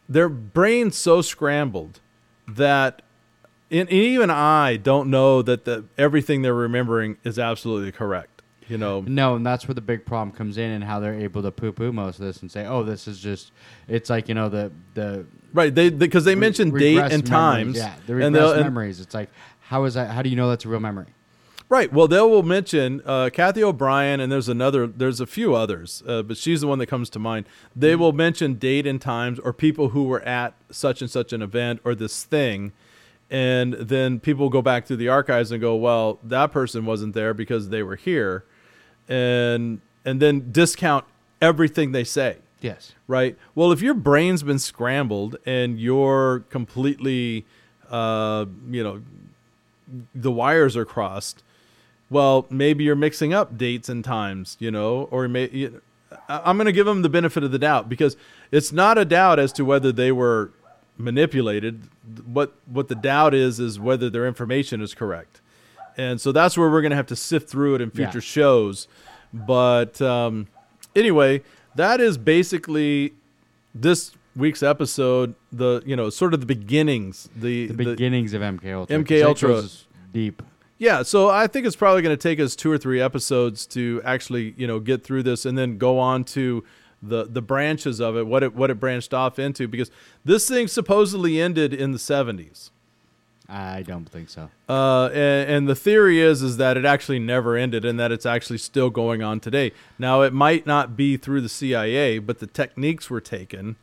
their 0.07 0.29
brains 0.29 0.97
so 0.97 1.21
scrambled 1.21 1.99
that 2.47 3.01
and 3.71 3.89
even 3.89 4.29
I 4.31 4.77
don't 4.77 5.09
know 5.09 5.41
that 5.43 5.65
the 5.65 5.85
everything 5.97 6.41
they're 6.41 6.53
remembering 6.53 7.17
is 7.23 7.37
absolutely 7.37 7.91
correct. 7.91 8.41
You 8.67 8.77
know, 8.77 9.01
No, 9.01 9.35
and 9.35 9.43
that's 9.43 9.67
where 9.67 9.73
the 9.73 9.81
big 9.81 10.05
problem 10.05 10.35
comes 10.35 10.57
in, 10.59 10.69
and 10.69 10.83
how 10.83 10.99
they're 10.99 11.19
able 11.19 11.41
to 11.41 11.49
poo-poo 11.51 11.91
most 11.91 12.19
of 12.19 12.25
this 12.25 12.41
and 12.43 12.51
say, 12.51 12.67
"Oh, 12.67 12.83
this 12.83 13.07
is 13.07 13.19
just." 13.19 13.51
It's 13.87 14.11
like 14.11 14.27
you 14.29 14.35
know 14.35 14.47
the 14.47 14.71
the 14.93 15.25
right? 15.53 15.73
They 15.73 15.89
because 15.89 16.23
they, 16.23 16.35
mentioned 16.35 16.77
date 16.77 16.97
and 16.99 17.09
memories. 17.09 17.29
times. 17.29 17.77
Yeah, 17.77 17.95
the 18.05 18.13
regressed 18.13 18.53
and- 18.53 18.61
memories. 18.63 18.99
It's 18.99 19.15
like 19.15 19.29
how 19.61 19.85
is 19.85 19.95
that? 19.95 20.11
How 20.11 20.21
do 20.21 20.29
you 20.29 20.35
know 20.35 20.49
that's 20.49 20.65
a 20.65 20.69
real 20.69 20.79
memory? 20.79 21.07
Right. 21.69 21.93
Well, 21.93 22.07
they 22.07 22.19
will 22.19 22.41
mention 22.41 23.03
uh, 23.05 23.29
Cathy 23.31 23.63
O'Brien, 23.63 24.19
and 24.19 24.31
there's 24.31 24.49
another. 24.49 24.87
There's 24.87 25.21
a 25.21 25.27
few 25.27 25.53
others, 25.53 26.01
uh, 26.07 26.23
but 26.23 26.35
she's 26.35 26.61
the 26.61 26.67
one 26.67 26.79
that 26.79 26.87
comes 26.87 27.11
to 27.11 27.19
mind. 27.19 27.45
They 27.75 27.95
will 27.95 28.11
mention 28.11 28.55
date 28.55 28.87
and 28.87 28.99
times, 28.99 29.37
or 29.37 29.53
people 29.53 29.89
who 29.89 30.05
were 30.05 30.21
at 30.23 30.55
such 30.71 31.01
and 31.01 31.11
such 31.11 31.31
an 31.31 31.43
event 31.43 31.79
or 31.83 31.93
this 31.93 32.23
thing, 32.23 32.71
and 33.29 33.73
then 33.75 34.19
people 34.19 34.49
go 34.49 34.63
back 34.63 34.87
through 34.87 34.97
the 34.97 35.09
archives 35.09 35.51
and 35.51 35.61
go, 35.61 35.75
"Well, 35.75 36.17
that 36.23 36.51
person 36.51 36.85
wasn't 36.87 37.13
there 37.13 37.35
because 37.35 37.69
they 37.69 37.83
were 37.83 37.97
here," 37.97 38.43
and 39.07 39.79
and 40.03 40.19
then 40.19 40.51
discount 40.51 41.05
everything 41.39 41.91
they 41.91 42.03
say 42.03 42.37
Yes. 42.61 42.93
right? 43.07 43.37
Well, 43.53 43.71
if 43.71 43.81
your 43.81 43.93
brain's 43.93 44.41
been 44.43 44.59
scrambled 44.59 45.37
and 45.45 45.79
you're 45.79 46.45
completely, 46.49 47.45
uh, 47.89 48.45
you 48.69 48.83
know, 48.83 49.01
the 50.15 50.31
wires 50.31 50.75
are 50.75 50.85
crossed, 50.85 51.43
well, 52.09 52.45
maybe 52.49 52.83
you're 52.83 52.95
mixing 52.95 53.33
up 53.33 53.57
dates 53.57 53.89
and 53.89 54.03
times, 54.03 54.57
you 54.59 54.71
know, 54.71 55.07
or 55.11 55.27
may, 55.27 55.49
you, 55.49 55.81
I'm 56.27 56.57
going 56.57 56.65
to 56.65 56.71
give 56.71 56.85
them 56.85 57.01
the 57.03 57.09
benefit 57.09 57.43
of 57.43 57.51
the 57.51 57.59
doubt 57.59 57.87
because 57.89 58.17
it's 58.51 58.71
not 58.71 58.97
a 58.97 59.05
doubt 59.05 59.39
as 59.39 59.53
to 59.53 59.65
whether 59.65 59.91
they 59.91 60.11
were 60.11 60.51
manipulated. 60.97 61.83
What 62.25 62.53
what 62.65 62.87
the 62.87 62.95
doubt 62.95 63.33
is 63.33 63.59
is 63.59 63.79
whether 63.79 64.09
their 64.09 64.27
information 64.27 64.81
is 64.81 64.93
correct, 64.95 65.41
and 65.97 66.19
so 66.19 66.31
that's 66.31 66.57
where 66.57 66.69
we're 66.69 66.81
going 66.81 66.89
to 66.91 66.95
have 66.95 67.05
to 67.07 67.15
sift 67.15 67.49
through 67.49 67.75
it 67.75 67.81
in 67.81 67.91
Yeah. 67.93 68.05
future 68.09 68.21
shows. 68.21 68.87
But 69.31 70.01
um, 70.01 70.47
anyway, 70.95 71.43
that 71.75 72.01
is 72.01 72.17
basically 72.17 73.13
this 73.75 74.11
week's 74.35 74.63
episode. 74.63 75.35
The 75.51 75.83
you 75.85 75.95
know 75.95 76.09
sort 76.09 76.33
of 76.33 76.39
the 76.39 76.45
beginnings. 76.47 77.29
The, 77.35 77.67
The 77.67 77.73
beginnings 77.75 78.33
of 78.33 78.41
MK 78.41 78.73
Ultra. 78.73 78.97
MK 78.97 79.23
Ultra- 79.23 79.63
deep. 80.11 80.41
Yeah, 80.79 81.03
so 81.03 81.29
I 81.29 81.47
think 81.47 81.67
it's 81.67 81.75
probably 81.75 82.01
going 82.01 82.15
to 82.15 82.21
take 82.21 82.39
us 82.39 82.55
two 82.55 82.71
or 82.71 82.77
three 82.77 83.01
episodes 83.01 83.65
to 83.67 84.01
actually, 84.05 84.55
you 84.57 84.65
know, 84.65 84.79
get 84.79 85.03
through 85.03 85.23
this 85.23 85.45
and 85.45 85.57
then 85.57 85.77
go 85.77 85.99
on 85.99 86.23
to 86.23 86.63
the 87.01 87.25
the 87.25 87.41
branches 87.41 87.99
of 87.99 88.17
it, 88.17 88.25
what 88.25 88.43
it 88.43 88.55
what 88.55 88.69
it 88.69 88.79
branched 88.79 89.13
off 89.13 89.39
into 89.39 89.67
because 89.67 89.91
this 90.25 90.47
thing 90.47 90.67
supposedly 90.67 91.39
ended 91.39 91.73
in 91.73 91.91
the 91.91 91.97
70s. 91.97 92.71
I 93.47 93.81
don't 93.81 94.07
think 94.07 94.29
so. 94.29 94.51
Uh, 94.69 95.07
and, 95.07 95.49
and 95.49 95.67
the 95.67 95.75
theory 95.75 96.21
is 96.21 96.41
is 96.41 96.57
that 96.57 96.77
it 96.77 96.85
actually 96.85 97.19
never 97.19 97.57
ended 97.57 97.83
and 97.83 97.99
that 97.99 98.11
it's 98.11 98.25
actually 98.25 98.59
still 98.59 98.89
going 98.89 99.21
on 99.21 99.39
today. 99.39 99.73
Now 99.97 100.21
it 100.21 100.33
might 100.33 100.65
not 100.65 100.95
be 100.95 101.17
through 101.17 101.41
the 101.41 101.49
CIA, 101.49 102.19
but 102.19 102.39
the 102.39 102.47
techniques 102.47 103.09
were 103.09 103.21
taken 103.21 103.75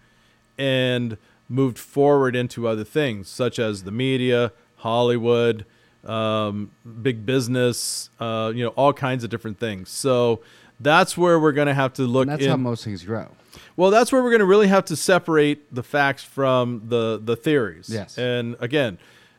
and 0.57 1.19
moved 1.49 1.79
forward 1.79 2.35
into 2.35 2.67
other 2.67 2.85
things 2.85 3.29
such 3.29 3.59
as 3.59 3.83
the 3.83 3.91
media, 3.91 4.53
Hollywood, 4.77 5.67
um, 6.09 6.71
big 7.03 7.27
business, 7.27 8.11
uh, 8.21 8.53
you 8.55 8.65
know, 8.65 8.71
all 8.71 8.93
kinds 8.93 9.25
of 9.25 9.31
different 9.31 9.59
things. 9.59 9.91
So 9.91 10.41
that's 10.81 11.17
where 11.17 11.39
we're 11.39 11.53
going 11.53 11.69
to 11.69 11.75
have 11.75 11.93
to 11.95 12.03
look. 12.03 12.23
And 12.23 12.33
that's 12.33 12.45
in, 12.45 12.51
how 12.51 12.57
most 12.57 12.85
things 12.85 13.03
grow. 13.03 13.29
well, 13.77 13.91
that's 13.91 14.13
where 14.13 14.23
we're 14.23 14.31
going 14.31 14.41
to 14.41 14.47
really 14.47 14.69
have 14.69 14.85
to 14.87 14.97
separate 14.97 15.75
the 15.75 15.83
facts 15.83 16.23
from 16.23 16.83
the 16.87 17.21
the 17.23 17.37
theories. 17.37 17.89
Yes. 17.89 18.19
And 18.19 18.57
again, 18.61 18.99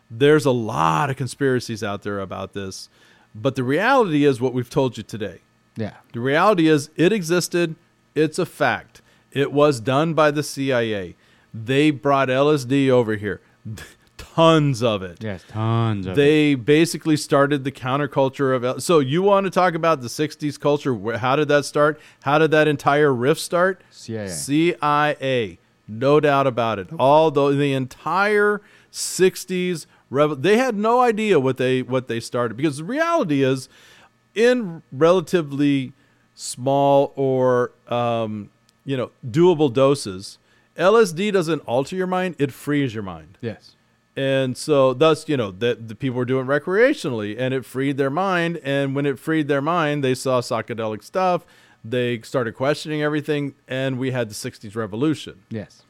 there's 0.09 0.45
a 0.45 0.51
lot 0.51 1.09
of 1.09 1.15
conspiracies 1.15 1.83
out 1.83 2.03
there 2.03 2.19
about 2.19 2.53
this, 2.53 2.89
but 3.35 3.55
the 3.55 3.63
reality 3.63 4.25
is 4.25 4.41
what 4.41 4.53
we've 4.53 4.69
told 4.69 4.97
you 4.97 5.03
today. 5.03 5.41
Yeah. 5.75 5.93
The 6.13 6.19
reality 6.19 6.67
is 6.67 6.89
it 6.95 7.13
existed. 7.13 7.75
It's 8.15 8.39
a 8.39 8.45
fact. 8.45 9.01
It 9.31 9.51
was 9.51 9.79
done 9.79 10.15
by 10.15 10.31
the 10.31 10.41
CIA. 10.41 11.15
They 11.53 11.91
brought 11.91 12.29
LSD 12.29 12.89
over 12.89 13.15
here. 13.15 13.41
Tons 14.37 14.83
of 14.83 15.01
it. 15.01 15.23
Yes. 15.23 15.43
Tons 15.49 16.05
of 16.05 16.11
it. 16.13 16.15
They 16.15 16.53
basically 16.53 17.17
started 17.17 17.63
the 17.63 17.71
counterculture 17.71 18.55
of. 18.55 18.63
L- 18.63 18.79
So 18.79 18.99
you 18.99 19.23
want 19.23 19.45
to 19.45 19.49
talk 19.49 19.73
about 19.73 20.01
the 20.01 20.07
'60s 20.09 20.59
culture? 20.59 21.17
How 21.17 21.35
did 21.35 21.47
that 21.47 21.65
start? 21.65 21.99
How 22.21 22.37
did 22.37 22.51
that 22.51 22.67
entire 22.67 23.11
riff 23.11 23.39
start? 23.39 23.81
CIA. 23.89 24.27
CIA, 24.27 25.59
no 25.87 26.19
doubt 26.19 26.45
about 26.45 26.77
it. 26.77 26.87
Although 26.99 27.51
the 27.53 27.73
entire 27.73 28.61
'60s, 28.91 29.87
rev- 30.11 30.43
they 30.43 30.57
had 30.57 30.75
no 30.75 31.01
idea 31.01 31.39
what 31.39 31.57
they 31.57 31.81
what 31.81 32.07
they 32.07 32.19
started 32.19 32.55
because 32.55 32.77
the 32.77 32.83
reality 32.83 33.41
is, 33.43 33.67
in 34.35 34.83
relatively 34.91 35.93
small 36.35 37.11
or 37.15 37.71
um, 37.87 38.51
you 38.85 38.95
know 38.95 39.09
doable 39.27 39.73
doses, 39.73 40.37
LSD 40.77 41.33
doesn't 41.33 41.61
alter 41.61 41.95
your 41.95 42.05
mind; 42.05 42.35
it 42.37 42.51
frees 42.53 42.93
your 42.93 43.01
mind 43.03 43.39
Yes. 43.41 43.73
And 44.17 44.57
so 44.57 44.93
thus 44.93 45.29
you 45.29 45.37
know 45.37 45.51
that 45.51 45.87
the 45.87 45.95
people 45.95 46.17
were 46.17 46.25
doing 46.25 46.45
recreationally 46.47 47.35
and 47.39 47.53
it 47.53 47.63
freed 47.63 47.95
their 47.97 48.09
mind 48.09 48.57
and 48.63 48.95
when 48.95 49.05
it 49.05 49.17
freed 49.19 49.47
their 49.47 49.61
mind 49.61 50.03
they 50.03 50.15
saw 50.15 50.41
psychedelic 50.41 51.03
stuff 51.03 51.45
they 51.85 52.19
started 52.21 52.53
questioning 52.55 53.01
everything 53.03 53.53
and 53.67 53.97
we 53.99 54.09
had 54.11 54.27
the 54.29 54.33
60s 54.33 54.75
revolution 54.75 55.43
Yes. 55.49 55.83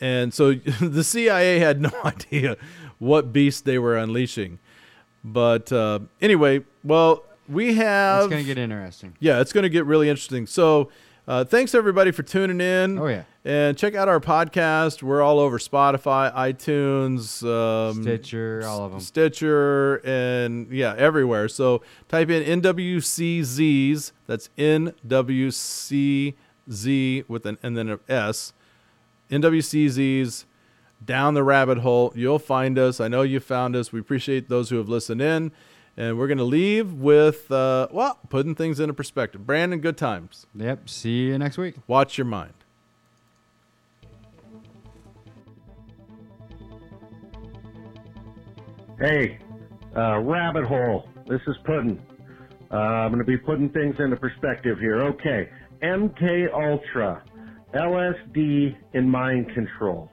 and 0.00 0.34
so 0.34 0.54
the 0.80 1.04
cia 1.04 1.58
had 1.60 1.80
no 1.80 1.92
idea 2.04 2.56
what 2.98 3.32
beast 3.32 3.64
they 3.64 3.78
were 3.78 3.96
unleashing 3.96 4.58
but 5.24 5.70
uh, 5.72 6.00
anyway 6.20 6.60
well 6.82 7.22
we 7.48 7.74
have 7.74 8.24
It's 8.24 8.30
gonna 8.30 8.42
get 8.44 8.58
interesting. 8.58 9.14
yeah, 9.20 9.40
it's 9.40 9.52
going 9.52 9.64
to 9.64 9.68
get 9.68 9.84
really 9.84 10.08
interesting. 10.08 10.46
So, 10.46 10.88
Uh, 11.30 11.44
thanks 11.44 11.76
everybody 11.76 12.10
for 12.10 12.24
tuning 12.24 12.60
in. 12.60 12.98
Oh, 12.98 13.06
yeah. 13.06 13.22
And 13.44 13.78
check 13.78 13.94
out 13.94 14.08
our 14.08 14.18
podcast. 14.18 15.00
We're 15.00 15.22
all 15.22 15.38
over 15.38 15.60
Spotify, 15.60 16.34
iTunes, 16.34 17.46
um, 17.46 18.02
Stitcher, 18.02 18.64
all 18.66 18.86
of 18.86 18.90
them. 18.90 18.98
Stitcher, 18.98 19.98
and 20.04 20.68
yeah, 20.72 20.92
everywhere. 20.98 21.46
So 21.48 21.82
type 22.08 22.30
in 22.30 22.60
NWCZs. 22.60 24.10
That's 24.26 24.50
NWCZ 24.58 26.34
with 27.28 27.46
an 27.46 27.58
and 27.62 27.76
then 27.76 27.90
an 27.90 28.00
S. 28.08 28.52
NWCZs. 29.30 30.46
Down 31.02 31.34
the 31.34 31.44
rabbit 31.44 31.78
hole. 31.78 32.12
You'll 32.16 32.40
find 32.40 32.76
us. 32.76 33.00
I 33.00 33.06
know 33.06 33.22
you 33.22 33.38
found 33.38 33.76
us. 33.76 33.92
We 33.92 34.00
appreciate 34.00 34.48
those 34.48 34.68
who 34.70 34.78
have 34.78 34.88
listened 34.88 35.22
in. 35.22 35.52
And 36.00 36.16
we're 36.16 36.28
going 36.28 36.38
to 36.38 36.44
leave 36.44 36.94
with, 36.94 37.52
uh, 37.52 37.88
well, 37.92 38.18
putting 38.30 38.54
things 38.54 38.80
into 38.80 38.94
perspective. 38.94 39.46
Brandon, 39.46 39.80
good 39.80 39.98
times. 39.98 40.46
Yep. 40.54 40.88
See 40.88 41.26
you 41.26 41.36
next 41.36 41.58
week. 41.58 41.74
Watch 41.86 42.16
your 42.16 42.24
mind. 42.24 42.54
Hey, 48.98 49.40
uh, 49.94 50.20
rabbit 50.20 50.64
hole. 50.64 51.06
This 51.28 51.42
is 51.46 51.56
Puddin. 51.64 52.00
Uh, 52.72 52.76
I'm 52.76 53.12
going 53.12 53.18
to 53.18 53.30
be 53.30 53.36
putting 53.36 53.68
things 53.68 53.96
into 53.98 54.16
perspective 54.16 54.78
here. 54.78 55.02
Okay, 55.02 55.50
MK 55.82 56.46
Ultra, 56.54 57.22
LSD 57.74 58.74
and 58.94 59.10
mind 59.10 59.52
control. 59.52 60.10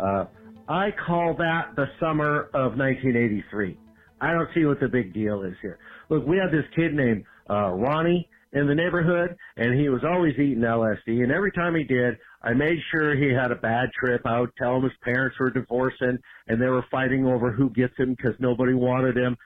Uh, 0.00 0.24
I 0.66 0.92
call 0.92 1.34
that 1.34 1.76
the 1.76 1.90
summer 2.00 2.44
of 2.54 2.78
1983. 2.78 3.76
I 4.20 4.32
don't 4.32 4.48
see 4.54 4.64
what 4.64 4.80
the 4.80 4.88
big 4.88 5.12
deal 5.12 5.42
is 5.42 5.54
here. 5.60 5.78
Look, 6.08 6.26
we 6.26 6.38
had 6.38 6.50
this 6.50 6.64
kid 6.74 6.94
named 6.94 7.24
uh, 7.50 7.70
Ronnie 7.70 8.28
in 8.52 8.66
the 8.66 8.74
neighborhood, 8.74 9.36
and 9.56 9.78
he 9.78 9.88
was 9.88 10.02
always 10.04 10.34
eating 10.34 10.60
LSD. 10.60 11.22
And 11.22 11.30
every 11.30 11.52
time 11.52 11.74
he 11.74 11.84
did, 11.84 12.16
I 12.42 12.54
made 12.54 12.78
sure 12.90 13.14
he 13.14 13.32
had 13.32 13.50
a 13.50 13.56
bad 13.56 13.90
trip. 13.98 14.22
I 14.24 14.40
would 14.40 14.54
tell 14.56 14.76
him 14.76 14.84
his 14.84 14.92
parents 15.02 15.36
were 15.38 15.50
divorcing, 15.50 16.18
and 16.48 16.60
they 16.60 16.68
were 16.68 16.84
fighting 16.90 17.26
over 17.26 17.52
who 17.52 17.70
gets 17.70 17.94
him 17.98 18.14
because 18.14 18.34
nobody 18.38 18.72
wanted 18.72 19.16
him. 19.16 19.36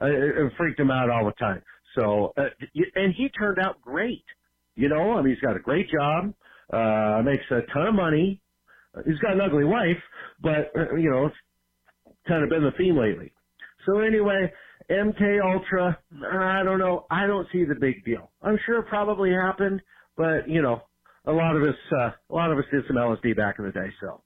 Uh, 0.00 0.06
it 0.06 0.52
freaked 0.56 0.80
him 0.80 0.90
out 0.90 1.10
all 1.10 1.24
the 1.24 1.32
time. 1.32 1.62
So, 1.96 2.32
uh, 2.36 2.44
and 2.94 3.14
he 3.16 3.28
turned 3.30 3.58
out 3.58 3.80
great. 3.80 4.24
You 4.76 4.88
know, 4.88 5.12
I 5.12 5.22
mean, 5.22 5.34
he's 5.34 5.40
got 5.40 5.56
a 5.56 5.60
great 5.60 5.88
job, 5.90 6.32
uh, 6.72 7.22
makes 7.24 7.44
a 7.50 7.60
ton 7.72 7.88
of 7.88 7.94
money. 7.94 8.40
He's 9.06 9.18
got 9.18 9.34
an 9.34 9.40
ugly 9.40 9.64
wife, 9.64 9.98
but 10.42 10.72
uh, 10.76 10.94
you 10.96 11.10
know, 11.10 11.26
it's 11.26 11.36
kind 12.26 12.42
of 12.42 12.50
been 12.50 12.62
the 12.62 12.72
theme 12.76 12.96
lately. 12.96 13.32
So 13.86 14.00
anyway, 14.00 14.52
MK 14.90 15.40
Ultra, 15.44 15.98
I 16.32 16.62
don't 16.64 16.78
know. 16.78 17.06
I 17.10 17.26
don't 17.26 17.46
see 17.52 17.64
the 17.64 17.76
big 17.80 18.04
deal. 18.04 18.30
I'm 18.42 18.58
sure 18.66 18.80
it 18.80 18.86
probably 18.88 19.30
happened, 19.32 19.80
but 20.16 20.48
you 20.48 20.62
know, 20.62 20.82
a 21.26 21.32
lot 21.32 21.56
of 21.56 21.62
us, 21.62 21.76
uh, 21.92 22.10
a 22.30 22.34
lot 22.34 22.50
of 22.50 22.58
us 22.58 22.64
did 22.70 22.84
some 22.86 22.96
LSD 22.96 23.36
back 23.36 23.56
in 23.58 23.66
the 23.66 23.72
day, 23.72 23.88
so 24.00 24.22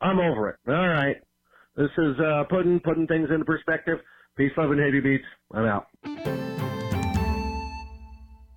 I'm 0.00 0.18
over 0.18 0.50
it. 0.50 0.56
All 0.68 0.88
right. 0.88 1.16
This 1.76 1.90
is, 1.98 2.16
uh, 2.20 2.44
putting, 2.48 2.80
putting 2.80 3.06
things 3.06 3.28
into 3.32 3.44
perspective. 3.44 3.98
Peace, 4.36 4.52
love, 4.56 4.70
and 4.70 4.80
heavy 4.80 5.00
beats. 5.00 5.24
I'm 5.52 5.64
out. 5.64 5.86